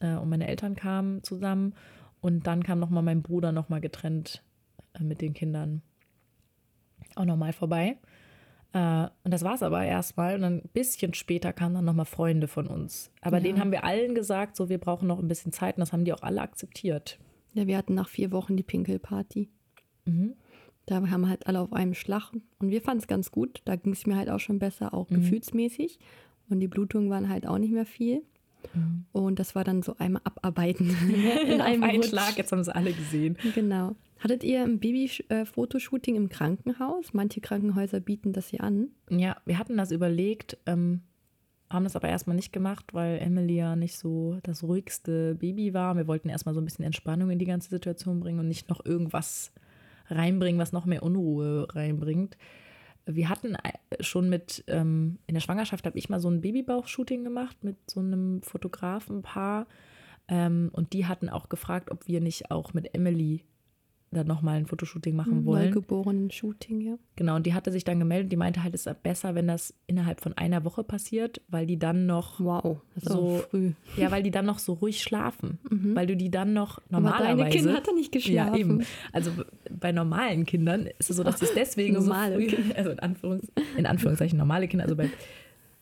äh, 0.00 0.16
und 0.16 0.28
meine 0.28 0.48
Eltern 0.48 0.74
kamen 0.74 1.22
zusammen. 1.22 1.74
Und 2.20 2.46
dann 2.46 2.62
kam 2.62 2.80
nochmal 2.80 3.02
mein 3.02 3.22
Bruder 3.22 3.52
nochmal 3.52 3.80
getrennt 3.80 4.42
äh, 4.94 5.02
mit 5.02 5.20
den 5.20 5.34
Kindern 5.34 5.82
auch 7.16 7.24
nochmal 7.24 7.52
vorbei. 7.52 7.96
Äh, 8.72 9.08
und 9.24 9.32
das 9.32 9.42
war 9.42 9.54
es 9.54 9.62
aber 9.62 9.84
erstmal. 9.84 10.34
Und 10.34 10.42
dann 10.42 10.58
ein 10.58 10.70
bisschen 10.72 11.14
später 11.14 11.52
kamen 11.52 11.74
dann 11.74 11.84
nochmal 11.84 12.06
Freunde 12.06 12.48
von 12.48 12.66
uns. 12.66 13.10
Aber 13.20 13.38
ja. 13.38 13.44
denen 13.44 13.60
haben 13.60 13.72
wir 13.72 13.84
allen 13.84 14.14
gesagt, 14.14 14.56
so 14.56 14.68
wir 14.68 14.78
brauchen 14.78 15.08
noch 15.08 15.18
ein 15.18 15.28
bisschen 15.28 15.52
Zeit. 15.52 15.76
Und 15.76 15.80
das 15.80 15.92
haben 15.92 16.04
die 16.04 16.12
auch 16.12 16.22
alle 16.22 16.40
akzeptiert. 16.40 17.18
Ja, 17.52 17.66
wir 17.66 17.76
hatten 17.76 17.94
nach 17.94 18.08
vier 18.08 18.30
Wochen 18.32 18.56
die 18.56 18.62
Pinkelparty. 18.62 19.50
Mhm. 20.04 20.34
Da 20.86 20.96
haben 20.96 21.20
wir 21.20 21.28
halt 21.28 21.46
alle 21.46 21.60
auf 21.60 21.72
einem 21.72 21.94
Schlag. 21.94 22.32
Und 22.58 22.70
wir 22.70 22.82
fanden 22.82 23.00
es 23.00 23.06
ganz 23.06 23.30
gut. 23.30 23.62
Da 23.64 23.76
ging 23.76 23.92
es 23.92 24.06
mir 24.06 24.16
halt 24.16 24.30
auch 24.30 24.40
schon 24.40 24.58
besser, 24.58 24.94
auch 24.94 25.08
mhm. 25.10 25.16
gefühlsmäßig. 25.16 25.98
Und 26.48 26.60
die 26.60 26.68
Blutungen 26.68 27.10
waren 27.10 27.28
halt 27.28 27.46
auch 27.46 27.58
nicht 27.58 27.72
mehr 27.72 27.86
viel. 27.86 28.22
Mhm. 28.74 29.04
Und 29.12 29.38
das 29.38 29.54
war 29.54 29.64
dann 29.64 29.82
so 29.82 29.96
einmal 29.98 30.22
abarbeiten. 30.24 30.90
In 31.46 31.60
einem 31.60 31.82
einen 31.82 32.02
Schlag, 32.02 32.36
jetzt 32.36 32.52
haben 32.52 32.64
sie 32.64 32.74
alle 32.74 32.92
gesehen. 32.92 33.36
Genau. 33.54 33.94
Hattet 34.18 34.44
ihr 34.44 34.62
ein 34.62 34.80
Baby-Fotoshooting 34.80 36.14
im 36.14 36.28
Krankenhaus? 36.28 37.14
Manche 37.14 37.40
Krankenhäuser 37.40 38.00
bieten 38.00 38.32
das 38.32 38.48
hier 38.48 38.62
an. 38.62 38.88
Ja, 39.08 39.36
wir 39.46 39.58
hatten 39.58 39.78
das 39.78 39.92
überlegt, 39.92 40.58
ähm, 40.66 41.00
haben 41.70 41.84
das 41.84 41.96
aber 41.96 42.08
erstmal 42.08 42.36
nicht 42.36 42.52
gemacht, 42.52 42.92
weil 42.92 43.18
Emily 43.18 43.56
ja 43.56 43.76
nicht 43.76 43.96
so 43.96 44.38
das 44.42 44.62
ruhigste 44.62 45.36
Baby 45.36 45.72
war. 45.72 45.96
Wir 45.96 46.06
wollten 46.06 46.28
erstmal 46.28 46.54
so 46.54 46.60
ein 46.60 46.64
bisschen 46.64 46.84
Entspannung 46.84 47.30
in 47.30 47.38
die 47.38 47.46
ganze 47.46 47.70
Situation 47.70 48.20
bringen 48.20 48.40
und 48.40 48.48
nicht 48.48 48.68
noch 48.68 48.84
irgendwas 48.84 49.52
reinbringen, 50.10 50.60
was 50.60 50.72
noch 50.72 50.86
mehr 50.86 51.02
Unruhe 51.02 51.66
reinbringt. 51.74 52.36
Wir 53.06 53.28
hatten 53.28 53.54
äh, 53.54 54.02
schon 54.02 54.28
mit, 54.28 54.64
ähm, 54.66 55.18
in 55.26 55.34
der 55.34 55.40
Schwangerschaft 55.40 55.86
habe 55.86 55.98
ich 55.98 56.08
mal 56.08 56.20
so 56.20 56.28
ein 56.28 56.40
Babybauch-Shooting 56.40 57.24
gemacht 57.24 57.64
mit 57.64 57.76
so 57.90 58.00
einem 58.00 58.42
Fotografenpaar. 58.42 59.66
Ähm, 60.28 60.70
und 60.72 60.92
die 60.92 61.06
hatten 61.06 61.28
auch 61.28 61.48
gefragt, 61.48 61.90
ob 61.90 62.06
wir 62.06 62.20
nicht 62.20 62.50
auch 62.50 62.74
mit 62.74 62.94
Emily 62.94 63.44
dann 64.12 64.26
nochmal 64.26 64.56
ein 64.56 64.66
Fotoshooting 64.66 65.14
machen 65.14 65.44
wollen. 65.44 65.66
Neugeborenen 65.66 66.30
Shooting, 66.30 66.80
ja. 66.80 66.98
Genau, 67.14 67.36
und 67.36 67.46
die 67.46 67.54
hatte 67.54 67.70
sich 67.70 67.84
dann 67.84 68.00
gemeldet, 68.00 68.32
die 68.32 68.36
meinte 68.36 68.62
halt, 68.62 68.74
es 68.74 68.86
ist 68.86 69.02
besser, 69.02 69.36
wenn 69.36 69.46
das 69.46 69.72
innerhalb 69.86 70.20
von 70.20 70.36
einer 70.36 70.64
Woche 70.64 70.82
passiert, 70.82 71.40
weil 71.48 71.64
die 71.64 71.78
dann 71.78 72.06
noch 72.06 72.40
wow, 72.40 72.80
so 72.96 73.44
früh. 73.50 73.72
Ja, 73.96 74.10
weil 74.10 74.24
die 74.24 74.32
dann 74.32 74.46
noch 74.46 74.58
so 74.58 74.72
ruhig 74.72 75.00
schlafen, 75.00 75.58
mhm. 75.70 75.94
weil 75.94 76.08
du 76.08 76.16
die 76.16 76.30
dann 76.30 76.52
noch 76.52 76.80
normalerweise. 76.88 77.30
Aber 77.30 77.42
deine 77.42 77.50
Kind 77.50 77.72
hat 77.72 77.86
er 77.86 77.94
nicht 77.94 78.10
geschlafen. 78.10 78.54
Ja, 78.54 78.58
eben. 78.58 78.82
Also 79.12 79.30
bei 79.70 79.92
normalen 79.92 80.44
Kindern 80.44 80.86
ist 80.98 81.10
es 81.10 81.16
so, 81.16 81.22
dass 81.22 81.40
es 81.40 81.54
deswegen 81.54 81.94
normale 81.94 82.40
so 82.40 82.56
früh, 82.56 82.62
also 82.76 82.90
in, 82.90 82.98
Anführungs, 82.98 83.52
in 83.76 83.86
Anführungszeichen 83.86 84.36
normale 84.36 84.66
Kinder, 84.66 84.84
also 84.84 84.96
bei 84.96 85.08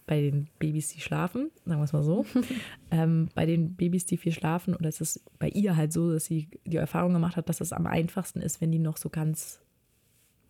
bei 0.09 0.23
den 0.23 0.49
Babys, 0.59 0.89
die 0.89 1.01
schlafen, 1.01 1.51
sagen 1.67 1.81
wir 1.81 1.85
es 1.85 1.93
mal 1.93 2.03
so. 2.03 2.25
ähm, 2.91 3.29
bei 3.35 3.47
den 3.47 3.77
Babys, 3.77 4.07
die 4.07 4.17
viel 4.17 4.33
schlafen, 4.33 4.75
oder 4.75 4.89
ist 4.89 5.03
es 5.03 5.23
bei 5.39 5.49
ihr 5.51 5.77
halt 5.77 5.93
so, 5.93 6.11
dass 6.11 6.25
sie 6.25 6.49
die 6.65 6.79
Erfahrung 6.79 7.13
gemacht 7.13 7.37
hat, 7.37 7.49
dass 7.49 7.61
es 7.61 7.73
am 7.73 7.87
einfachsten 7.87 8.41
ist, 8.41 8.61
wenn 8.61 8.73
die 8.73 8.79
noch 8.79 8.97
so 8.97 9.11
ganz 9.11 9.61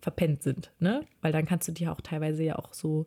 verpennt 0.00 0.44
sind, 0.44 0.72
ne? 0.78 1.04
Weil 1.20 1.32
dann 1.32 1.44
kannst 1.44 1.66
du 1.66 1.72
die 1.72 1.88
auch 1.88 2.00
teilweise 2.00 2.44
ja 2.44 2.56
auch 2.56 2.72
so 2.72 3.06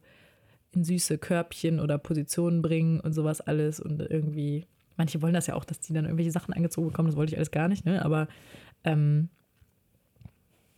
in 0.74 0.84
süße 0.84 1.18
Körbchen 1.18 1.80
oder 1.80 1.97
Positionen 1.97 2.62
bringen 2.62 2.99
und 2.99 3.14
sowas 3.14 3.39
alles 3.39 3.80
und 3.80 4.02
irgendwie, 4.02 4.68
manche 4.97 5.22
wollen 5.22 5.34
das 5.34 5.47
ja 5.47 5.56
auch, 5.56 5.64
dass 5.64 5.80
die 5.80 5.93
dann 5.93 6.04
irgendwelche 6.04 6.32
Sachen 6.32 6.54
angezogen 6.54 6.88
bekommen, 6.88 7.08
das 7.08 7.16
wollte 7.16 7.32
ich 7.32 7.38
alles 7.38 7.52
gar 7.52 7.70
nicht, 7.70 7.86
ne? 7.86 8.04
Aber 8.04 8.28
ähm, 8.84 9.30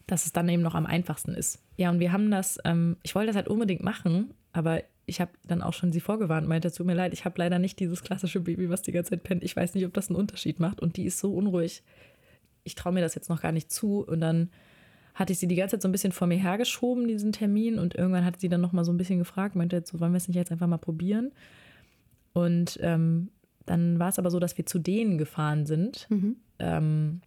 dass 0.06 0.28
es 0.28 0.34
dann 0.34 0.50
eben 0.50 0.62
noch 0.62 0.76
am 0.76 0.86
einfachsten 0.86 1.34
ist. 1.34 1.64
Ja, 1.78 1.90
und 1.90 2.00
wir 2.00 2.12
haben 2.12 2.30
das, 2.30 2.60
ähm, 2.64 2.98
ich 3.02 3.16
wollte 3.16 3.28
das 3.28 3.36
halt 3.36 3.48
unbedingt 3.48 3.82
machen, 3.82 4.36
aber 4.52 4.84
ich 5.06 5.20
habe 5.20 5.32
dann 5.46 5.62
auch 5.62 5.74
schon 5.74 5.92
sie 5.92 6.00
vorgewarnt, 6.00 6.48
meinte, 6.48 6.72
tut 6.72 6.86
mir 6.86 6.94
leid, 6.94 7.14
ich 7.14 7.26
habe 7.26 7.36
leider 7.38 7.60
nicht 7.60 7.80
dieses 7.80 8.04
klassische 8.04 8.40
Baby, 8.40 8.70
was 8.70 8.82
die 8.82 8.92
ganze 8.92 9.12
Zeit 9.12 9.24
pennt. 9.24 9.44
Ich 9.44 9.56
weiß 9.56 9.74
nicht, 9.74 9.86
ob 9.86 9.94
das 9.94 10.10
einen 10.10 10.16
Unterschied 10.16 10.60
macht. 10.60 10.80
Und 10.80 10.98
die 10.98 11.06
ist 11.06 11.20
so 11.20 11.34
unruhig. 11.34 11.84
Ich 12.64 12.76
traue 12.76 12.94
mir 12.94 13.02
das 13.02 13.16
jetzt 13.16 13.30
noch 13.30 13.42
gar 13.42 13.52
nicht 13.52 13.72
zu. 13.72 14.00
Und 14.00 14.22
dann 14.22 14.50
hatte 15.14 15.34
ich 15.34 15.40
sie 15.40 15.48
die 15.48 15.56
ganze 15.56 15.76
Zeit 15.76 15.82
so 15.82 15.88
ein 15.90 15.92
bisschen 15.92 16.14
vor 16.14 16.28
mir 16.28 16.38
hergeschoben, 16.38 17.08
diesen 17.08 17.34
Termin. 17.34 17.80
Und 17.80 17.96
irgendwann 17.96 18.24
hat 18.24 18.40
sie 18.40 18.50
dann 18.50 18.62
noch 18.62 18.72
mal 18.72 18.86
so 18.86 18.94
ein 18.94 18.98
bisschen 18.98 19.20
gefragt, 19.20 19.56
meinte, 19.56 19.84
so 19.86 20.00
wollen 20.00 20.14
wir 20.14 20.18
es 20.18 20.28
nicht 20.28 20.38
jetzt 20.38 20.52
einfach 20.52 20.68
mal 20.68 20.78
probieren? 20.78 21.32
Und 22.32 22.80
ähm, 22.82 23.30
dann 23.66 24.00
war 24.00 24.10
es 24.10 24.20
aber 24.20 24.32
so, 24.32 24.40
dass 24.40 24.58
wir 24.58 24.66
zu 24.66 24.80
denen 24.80 25.18
gefahren 25.18 25.66
sind. 25.66 26.08
Mhm. 26.10 26.38
Ähm, 26.60 27.22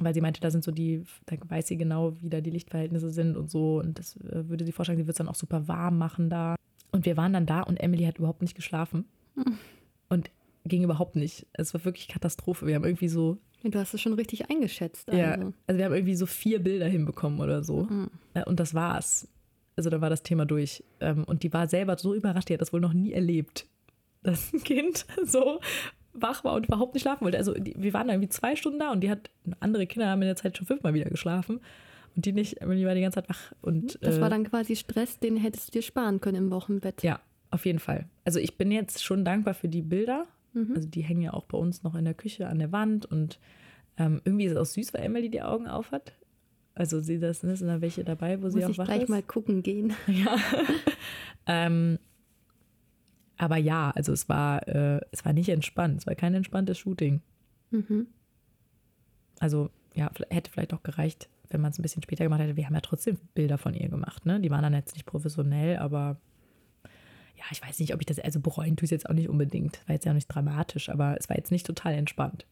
weil 0.00 0.14
sie 0.14 0.20
meinte, 0.20 0.40
da 0.40 0.50
sind 0.50 0.64
so 0.64 0.70
die, 0.70 1.04
da 1.26 1.36
weiß 1.48 1.68
sie 1.68 1.76
genau, 1.76 2.14
wie 2.20 2.30
da 2.30 2.40
die 2.40 2.50
Lichtverhältnisse 2.50 3.10
sind 3.10 3.36
und 3.36 3.50
so. 3.50 3.78
Und 3.78 3.98
das 3.98 4.16
äh, 4.16 4.48
würde 4.48 4.64
sie 4.64 4.72
vorschlagen, 4.72 4.98
sie 4.98 5.04
würde 5.04 5.12
es 5.12 5.18
dann 5.18 5.28
auch 5.28 5.34
super 5.34 5.68
warm 5.68 5.98
machen 5.98 6.30
da. 6.30 6.56
Und 6.92 7.06
wir 7.06 7.16
waren 7.16 7.32
dann 7.32 7.46
da 7.46 7.62
und 7.62 7.76
Emily 7.78 8.04
hat 8.04 8.18
überhaupt 8.18 8.42
nicht 8.42 8.54
geschlafen. 8.54 9.04
Mhm. 9.34 9.58
Und 10.08 10.30
ging 10.64 10.82
überhaupt 10.82 11.16
nicht. 11.16 11.46
Es 11.52 11.74
war 11.74 11.84
wirklich 11.84 12.08
Katastrophe. 12.08 12.66
Wir 12.66 12.74
haben 12.74 12.84
irgendwie 12.84 13.08
so. 13.08 13.38
Du 13.62 13.78
hast 13.78 13.94
es 13.94 14.00
schon 14.00 14.12
richtig 14.12 14.50
eingeschätzt. 14.50 15.08
Also. 15.08 15.20
Ja, 15.20 15.32
also 15.66 15.78
wir 15.78 15.84
haben 15.84 15.94
irgendwie 15.94 16.14
so 16.14 16.26
vier 16.26 16.60
Bilder 16.60 16.86
hinbekommen 16.86 17.40
oder 17.40 17.64
so. 17.64 17.84
Mhm. 17.84 18.10
Und 18.46 18.60
das 18.60 18.74
war's. 18.74 19.28
Also 19.76 19.90
da 19.90 20.00
war 20.00 20.10
das 20.10 20.22
Thema 20.22 20.46
durch. 20.46 20.84
Ähm, 21.00 21.24
und 21.24 21.42
die 21.42 21.52
war 21.52 21.68
selber 21.68 21.96
so 21.98 22.14
überrascht, 22.14 22.48
die 22.48 22.54
hat 22.54 22.60
das 22.60 22.72
wohl 22.72 22.80
noch 22.80 22.92
nie 22.92 23.12
erlebt 23.12 23.66
ein 24.26 24.36
Kind 24.64 25.06
so 25.24 25.60
wach 26.20 26.44
war 26.44 26.54
und 26.54 26.66
überhaupt 26.66 26.94
nicht 26.94 27.02
schlafen 27.02 27.24
wollte. 27.24 27.38
Also 27.38 27.54
die, 27.54 27.74
wir 27.76 27.92
waren 27.92 28.08
da 28.08 28.14
irgendwie 28.14 28.28
zwei 28.28 28.56
Stunden 28.56 28.78
da 28.78 28.92
und 28.92 29.00
die 29.00 29.10
hat, 29.10 29.30
andere 29.60 29.86
Kinder 29.86 30.08
haben 30.08 30.22
in 30.22 30.28
der 30.28 30.36
Zeit 30.36 30.56
schon 30.56 30.66
fünfmal 30.66 30.94
wieder 30.94 31.10
geschlafen. 31.10 31.60
Und 32.14 32.24
die 32.24 32.32
nicht, 32.32 32.60
die 32.60 32.86
war 32.86 32.94
die 32.94 33.02
ganze 33.02 33.16
Zeit 33.16 33.28
wach. 33.28 33.52
Und, 33.60 33.98
das 34.00 34.18
äh, 34.18 34.20
war 34.20 34.30
dann 34.30 34.44
quasi 34.44 34.74
Stress, 34.74 35.18
den 35.18 35.36
hättest 35.36 35.68
du 35.68 35.72
dir 35.72 35.82
sparen 35.82 36.20
können 36.20 36.36
im 36.36 36.50
Wochenbett. 36.50 37.02
Ja, 37.02 37.20
auf 37.50 37.66
jeden 37.66 37.78
Fall. 37.78 38.06
Also 38.24 38.38
ich 38.38 38.56
bin 38.56 38.70
jetzt 38.70 39.04
schon 39.04 39.24
dankbar 39.24 39.54
für 39.54 39.68
die 39.68 39.82
Bilder. 39.82 40.26
Mhm. 40.54 40.72
Also 40.74 40.88
die 40.88 41.02
hängen 41.02 41.22
ja 41.22 41.34
auch 41.34 41.44
bei 41.44 41.58
uns 41.58 41.82
noch 41.82 41.94
in 41.94 42.04
der 42.04 42.14
Küche 42.14 42.48
an 42.48 42.58
der 42.58 42.72
Wand. 42.72 43.06
Und 43.06 43.38
ähm, 43.98 44.22
irgendwie 44.24 44.46
ist 44.46 44.52
es 44.52 44.58
auch 44.58 44.66
süß, 44.66 44.94
weil 44.94 45.02
Emily 45.02 45.28
die 45.28 45.42
Augen 45.42 45.68
auf 45.68 45.92
hat. 45.92 46.12
Also 46.74 47.00
sie 47.00 47.18
das, 47.18 47.42
ne, 47.42 47.56
sind 47.56 47.68
da 47.68 47.80
welche 47.80 48.04
dabei, 48.04 48.38
wo 48.38 48.44
Muss 48.44 48.54
sie 48.54 48.64
auch 48.64 48.70
ich 48.70 48.78
wach 48.78 48.84
gleich 48.84 49.04
ist. 49.04 49.08
mal 49.08 49.22
gucken 49.22 49.62
gehen. 49.62 49.94
Ja. 50.06 50.36
ähm, 51.46 51.98
aber 53.36 53.56
ja, 53.56 53.90
also 53.90 54.12
es 54.12 54.28
war, 54.28 54.66
äh, 54.68 55.00
es 55.10 55.24
war 55.24 55.32
nicht 55.32 55.48
entspannt. 55.48 56.00
Es 56.00 56.06
war 56.06 56.14
kein 56.14 56.34
entspanntes 56.34 56.78
Shooting. 56.78 57.20
Mhm. 57.70 58.06
Also 59.38 59.70
ja, 59.94 60.10
hätte 60.30 60.50
vielleicht 60.50 60.74
auch 60.74 60.82
gereicht, 60.82 61.28
wenn 61.50 61.60
man 61.60 61.70
es 61.70 61.78
ein 61.78 61.82
bisschen 61.82 62.02
später 62.02 62.24
gemacht 62.24 62.40
hätte. 62.40 62.56
Wir 62.56 62.66
haben 62.66 62.74
ja 62.74 62.80
trotzdem 62.80 63.18
Bilder 63.34 63.58
von 63.58 63.74
ihr 63.74 63.88
gemacht. 63.88 64.26
Ne? 64.26 64.40
Die 64.40 64.50
waren 64.50 64.62
dann 64.62 64.74
jetzt 64.74 64.94
nicht 64.94 65.06
professionell, 65.06 65.76
aber 65.76 66.18
ja, 67.36 67.44
ich 67.50 67.62
weiß 67.62 67.78
nicht, 67.78 67.94
ob 67.94 68.00
ich 68.00 68.06
das, 68.06 68.18
also 68.18 68.40
bereuen 68.40 68.76
tue 68.76 68.84
ich 68.84 68.88
es 68.88 69.02
jetzt 69.02 69.08
auch 69.08 69.14
nicht 69.14 69.28
unbedingt. 69.28 69.80
War 69.86 69.94
jetzt 69.94 70.04
ja 70.04 70.12
auch 70.12 70.14
nicht 70.14 70.28
dramatisch, 70.28 70.88
aber 70.88 71.16
es 71.18 71.28
war 71.28 71.36
jetzt 71.36 71.50
nicht 71.50 71.66
total 71.66 71.94
entspannt. 71.94 72.46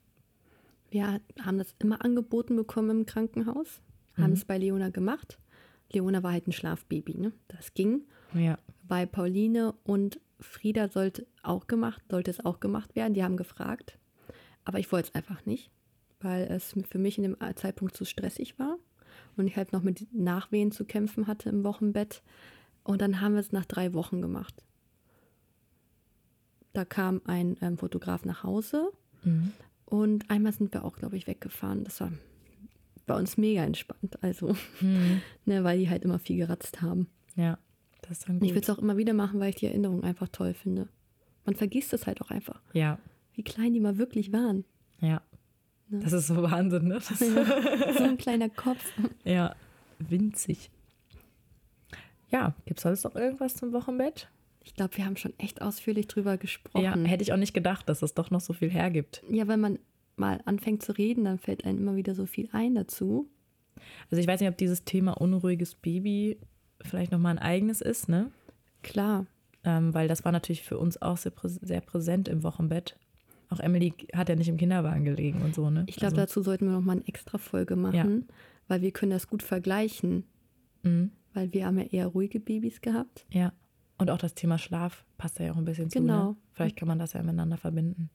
Wir 0.91 1.20
haben 1.43 1.59
das 1.59 1.74
immer 1.78 2.05
angeboten 2.05 2.55
bekommen 2.55 2.91
im 2.91 3.07
Krankenhaus, 3.07 3.80
haben 4.16 4.28
mhm. 4.28 4.35
es 4.35 4.45
bei 4.45 4.59
Leona 4.59 4.91
gemacht. 4.91 5.39
Leona 5.93 6.22
war 6.22 6.32
halt 6.32 6.47
ein 6.47 6.53
Schlafbaby, 6.53 7.18
ne? 7.18 7.32
Das 7.49 7.74
ging. 7.74 8.03
Ja. 8.35 8.59
Bei 8.87 9.07
Pauline 9.07 9.74
und 9.85 10.20
Frieda 10.45 10.88
sollte 10.88 11.26
auch 11.42 11.66
gemacht, 11.66 12.03
sollte 12.11 12.30
es 12.30 12.45
auch 12.45 12.61
gemacht 12.61 12.95
werden. 12.95 13.14
Die 13.14 13.24
haben 13.24 13.36
gefragt. 13.36 13.99
Aber 14.64 14.78
ich 14.78 14.90
wollte 14.92 15.09
es 15.09 15.14
einfach 15.14 15.45
nicht, 15.45 15.70
weil 16.20 16.45
es 16.45 16.74
für 16.88 16.99
mich 16.99 17.18
in 17.18 17.24
dem 17.24 17.36
Zeitpunkt 17.57 17.97
zu 17.97 18.05
stressig 18.05 18.59
war 18.59 18.78
und 19.36 19.47
ich 19.47 19.57
halt 19.57 19.72
noch 19.72 19.82
mit 19.82 20.07
Nachwehen 20.12 20.72
zu 20.72 20.84
kämpfen 20.84 21.26
hatte 21.26 21.49
im 21.49 21.64
Wochenbett. 21.64 22.22
Und 22.82 23.01
dann 23.01 23.20
haben 23.20 23.34
wir 23.34 23.40
es 23.40 23.53
nach 23.53 23.64
drei 23.64 23.95
Wochen 23.95 24.20
gemacht. 24.20 24.62
Da 26.72 26.84
kam 26.84 27.22
ein 27.24 27.57
ähm, 27.61 27.78
Fotograf 27.78 28.24
nach 28.24 28.42
Hause 28.42 28.90
mhm. 29.22 29.53
und 29.84 30.28
einmal 30.28 30.53
sind 30.53 30.74
wir 30.74 30.84
auch, 30.84 30.97
glaube 30.97 31.16
ich, 31.16 31.26
weggefahren. 31.26 31.84
Das 31.84 32.01
war 32.01 32.12
bei 33.07 33.16
uns 33.16 33.36
mega 33.36 33.62
entspannt, 33.62 34.22
also, 34.22 34.57
mhm. 34.80 35.20
ne, 35.45 35.62
weil 35.62 35.78
die 35.78 35.88
halt 35.88 36.05
immer 36.05 36.18
viel 36.18 36.36
geratzt 36.36 36.82
haben. 36.82 37.09
Ja. 37.36 37.59
Das 38.09 38.18
ist 38.18 38.28
dann 38.28 38.38
gut. 38.38 38.48
Ich 38.48 38.55
will 38.55 38.62
es 38.62 38.70
auch 38.70 38.78
immer 38.78 38.96
wieder 38.96 39.14
machen, 39.14 39.40
weil 39.40 39.50
ich 39.50 39.57
die 39.57 39.66
Erinnerung 39.66 40.02
einfach 40.05 40.28
toll 40.28 40.55
finde. 40.55 40.88
Man 41.44 41.55
vergisst 41.55 41.92
es 41.92 42.07
halt 42.07 42.20
auch 42.20 42.30
einfach. 42.30 42.61
Ja. 42.72 42.98
Wie 43.34 43.42
klein 43.42 43.72
die 43.74 43.80
mal 43.80 43.98
wirklich 43.98 44.32
waren. 44.32 44.64
Ja. 45.00 45.22
Ne? 45.88 46.00
Das 46.00 46.12
ist 46.12 46.28
so 46.28 46.42
Wahnsinn, 46.42 46.88
ne? 46.88 46.94
Ja, 47.20 47.92
so 47.92 48.05
ein 48.05 48.16
kleiner 48.16 48.48
Kopf. 48.48 48.84
Ja, 49.24 49.55
winzig. 49.98 50.70
Ja, 52.30 52.55
gibt 52.66 52.78
es 52.78 52.82
sonst 52.82 53.05
noch 53.05 53.14
irgendwas 53.14 53.55
zum 53.57 53.72
Wochenbett? 53.72 54.28
Ich 54.64 54.74
glaube, 54.74 54.96
wir 54.96 55.05
haben 55.05 55.16
schon 55.16 55.34
echt 55.38 55.62
ausführlich 55.62 56.09
drüber 56.09 56.36
gesprochen. 56.36 56.82
Ja, 56.82 56.96
hätte 56.96 57.22
ich 57.22 57.32
auch 57.32 57.38
nicht 57.38 57.55
gedacht, 57.55 57.88
dass 57.88 58.02
es 58.02 58.14
doch 58.14 58.30
noch 58.30 58.40
so 58.40 58.55
viel 58.55 58.70
hergibt. 58.70 59.22
Ja, 59.30 59.46
wenn 59.46 59.61
man 59.61 59.78
mal 60.16 60.40
anfängt 60.46 60.82
zu 60.82 60.92
reden, 60.92 61.24
dann 61.24 61.38
fällt 61.38 61.64
einem 61.64 61.78
immer 61.78 61.96
wieder 61.96 62.14
so 62.14 62.26
viel 62.26 62.48
ein 62.52 62.74
dazu. 62.74 63.28
Also 64.11 64.20
ich 64.20 64.26
weiß 64.26 64.40
nicht, 64.40 64.48
ob 64.48 64.57
dieses 64.57 64.84
Thema 64.84 65.12
unruhiges 65.12 65.74
Baby 65.74 66.38
vielleicht 66.85 67.12
nochmal 67.12 67.32
ein 67.32 67.39
eigenes 67.39 67.80
ist, 67.80 68.09
ne? 68.09 68.30
Klar. 68.82 69.26
Ähm, 69.64 69.95
weil 69.95 70.09
das 70.09 70.24
war 70.24 70.32
natürlich 70.32 70.62
für 70.62 70.78
uns 70.78 71.01
auch 71.01 71.16
sehr, 71.16 71.32
prä 71.32 71.49
sehr 71.49 71.80
präsent 71.80 72.28
im 72.28 72.43
Wochenbett. 72.43 72.97
Auch 73.49 73.61
Emily 73.61 73.95
hat 74.12 74.28
ja 74.28 74.37
nicht 74.37 74.49
im 74.49 74.57
Kinderwagen 74.57 75.05
gelegen 75.05 75.43
und 75.43 75.55
so, 75.55 75.70
ne? 75.70 75.85
Ich 75.87 75.97
glaube, 75.97 76.14
also. 76.14 76.22
dazu 76.22 76.43
sollten 76.43 76.66
wir 76.66 76.72
nochmal 76.72 76.97
eine 76.97 77.09
extra 77.09 77.39
Folge 77.39 77.76
machen, 77.76 78.26
ja. 78.28 78.35
weil 78.68 78.82
wir 78.82 78.91
können 78.91 79.11
das 79.11 79.28
gut 79.28 79.43
vergleichen. 79.43 80.24
Mhm. 80.82 81.12
Weil 81.32 81.53
wir 81.53 81.66
haben 81.66 81.78
ja 81.78 81.85
eher 81.85 82.07
ruhige 82.07 82.41
Babys 82.41 82.80
gehabt. 82.80 83.26
Ja. 83.30 83.53
Und 83.99 84.11
auch 84.11 84.18
das 84.18 84.35
Thema 84.35 84.59
Schlaf 84.59 85.05
passt 85.18 85.39
ja 85.39 85.53
auch 85.53 85.57
ein 85.57 85.64
bisschen 85.64 85.89
genau. 85.89 85.91
zu. 85.91 86.03
Genau. 86.03 86.30
Ne? 86.30 86.37
Vielleicht 86.53 86.76
kann 86.76 86.89
man 86.89 86.99
das 86.99 87.12
ja 87.12 87.22
miteinander 87.22 87.57
verbinden. 87.57 88.11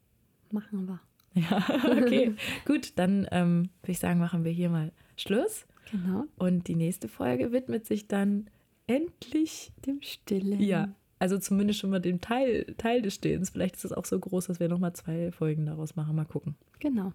Machen 0.52 0.88
wir. 0.88 1.00
Ja, 1.34 1.64
okay. 1.92 2.36
Gut, 2.66 2.98
dann 2.98 3.28
ähm, 3.32 3.70
würde 3.82 3.92
ich 3.92 4.00
sagen, 4.00 4.20
machen 4.20 4.44
wir 4.44 4.52
hier 4.52 4.70
mal 4.70 4.92
Schluss. 5.16 5.66
Genau. 5.92 6.26
Und 6.38 6.68
die 6.68 6.76
nächste 6.76 7.08
Folge 7.08 7.52
widmet 7.52 7.86
sich 7.86 8.08
dann 8.08 8.50
endlich 8.90 9.72
dem 9.86 10.02
Stillen. 10.02 10.60
Ja, 10.60 10.96
also 11.20 11.38
zumindest 11.38 11.80
schon 11.80 11.92
mal 11.92 12.00
dem 12.00 12.22
Teil, 12.22 12.74
Teil 12.78 13.02
des 13.02 13.16
Stillens. 13.16 13.52
Vielleicht 13.52 13.76
ist 13.76 13.86
es 13.86 13.94
auch 13.94 14.06
so 14.06 14.20
groß, 14.20 14.48
dass 14.48 14.60
wir 14.60 14.68
nochmal 14.68 14.94
zwei 14.94 15.32
Folgen 15.32 15.66
daraus 15.68 15.96
machen. 15.96 16.16
Mal 16.16 16.26
gucken. 16.26 16.56
Genau. 16.80 17.14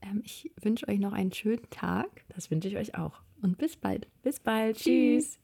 Ähm, 0.00 0.22
ich 0.24 0.50
wünsche 0.60 0.88
euch 0.88 0.98
noch 0.98 1.12
einen 1.12 1.32
schönen 1.32 1.68
Tag. 1.70 2.24
Das 2.34 2.50
wünsche 2.50 2.68
ich 2.68 2.76
euch 2.76 2.96
auch. 2.96 3.20
Und 3.40 3.58
bis 3.58 3.76
bald. 3.76 4.08
Bis 4.22 4.40
bald. 4.40 4.76
Tschüss. 4.76 5.24
Tschüss. 5.24 5.38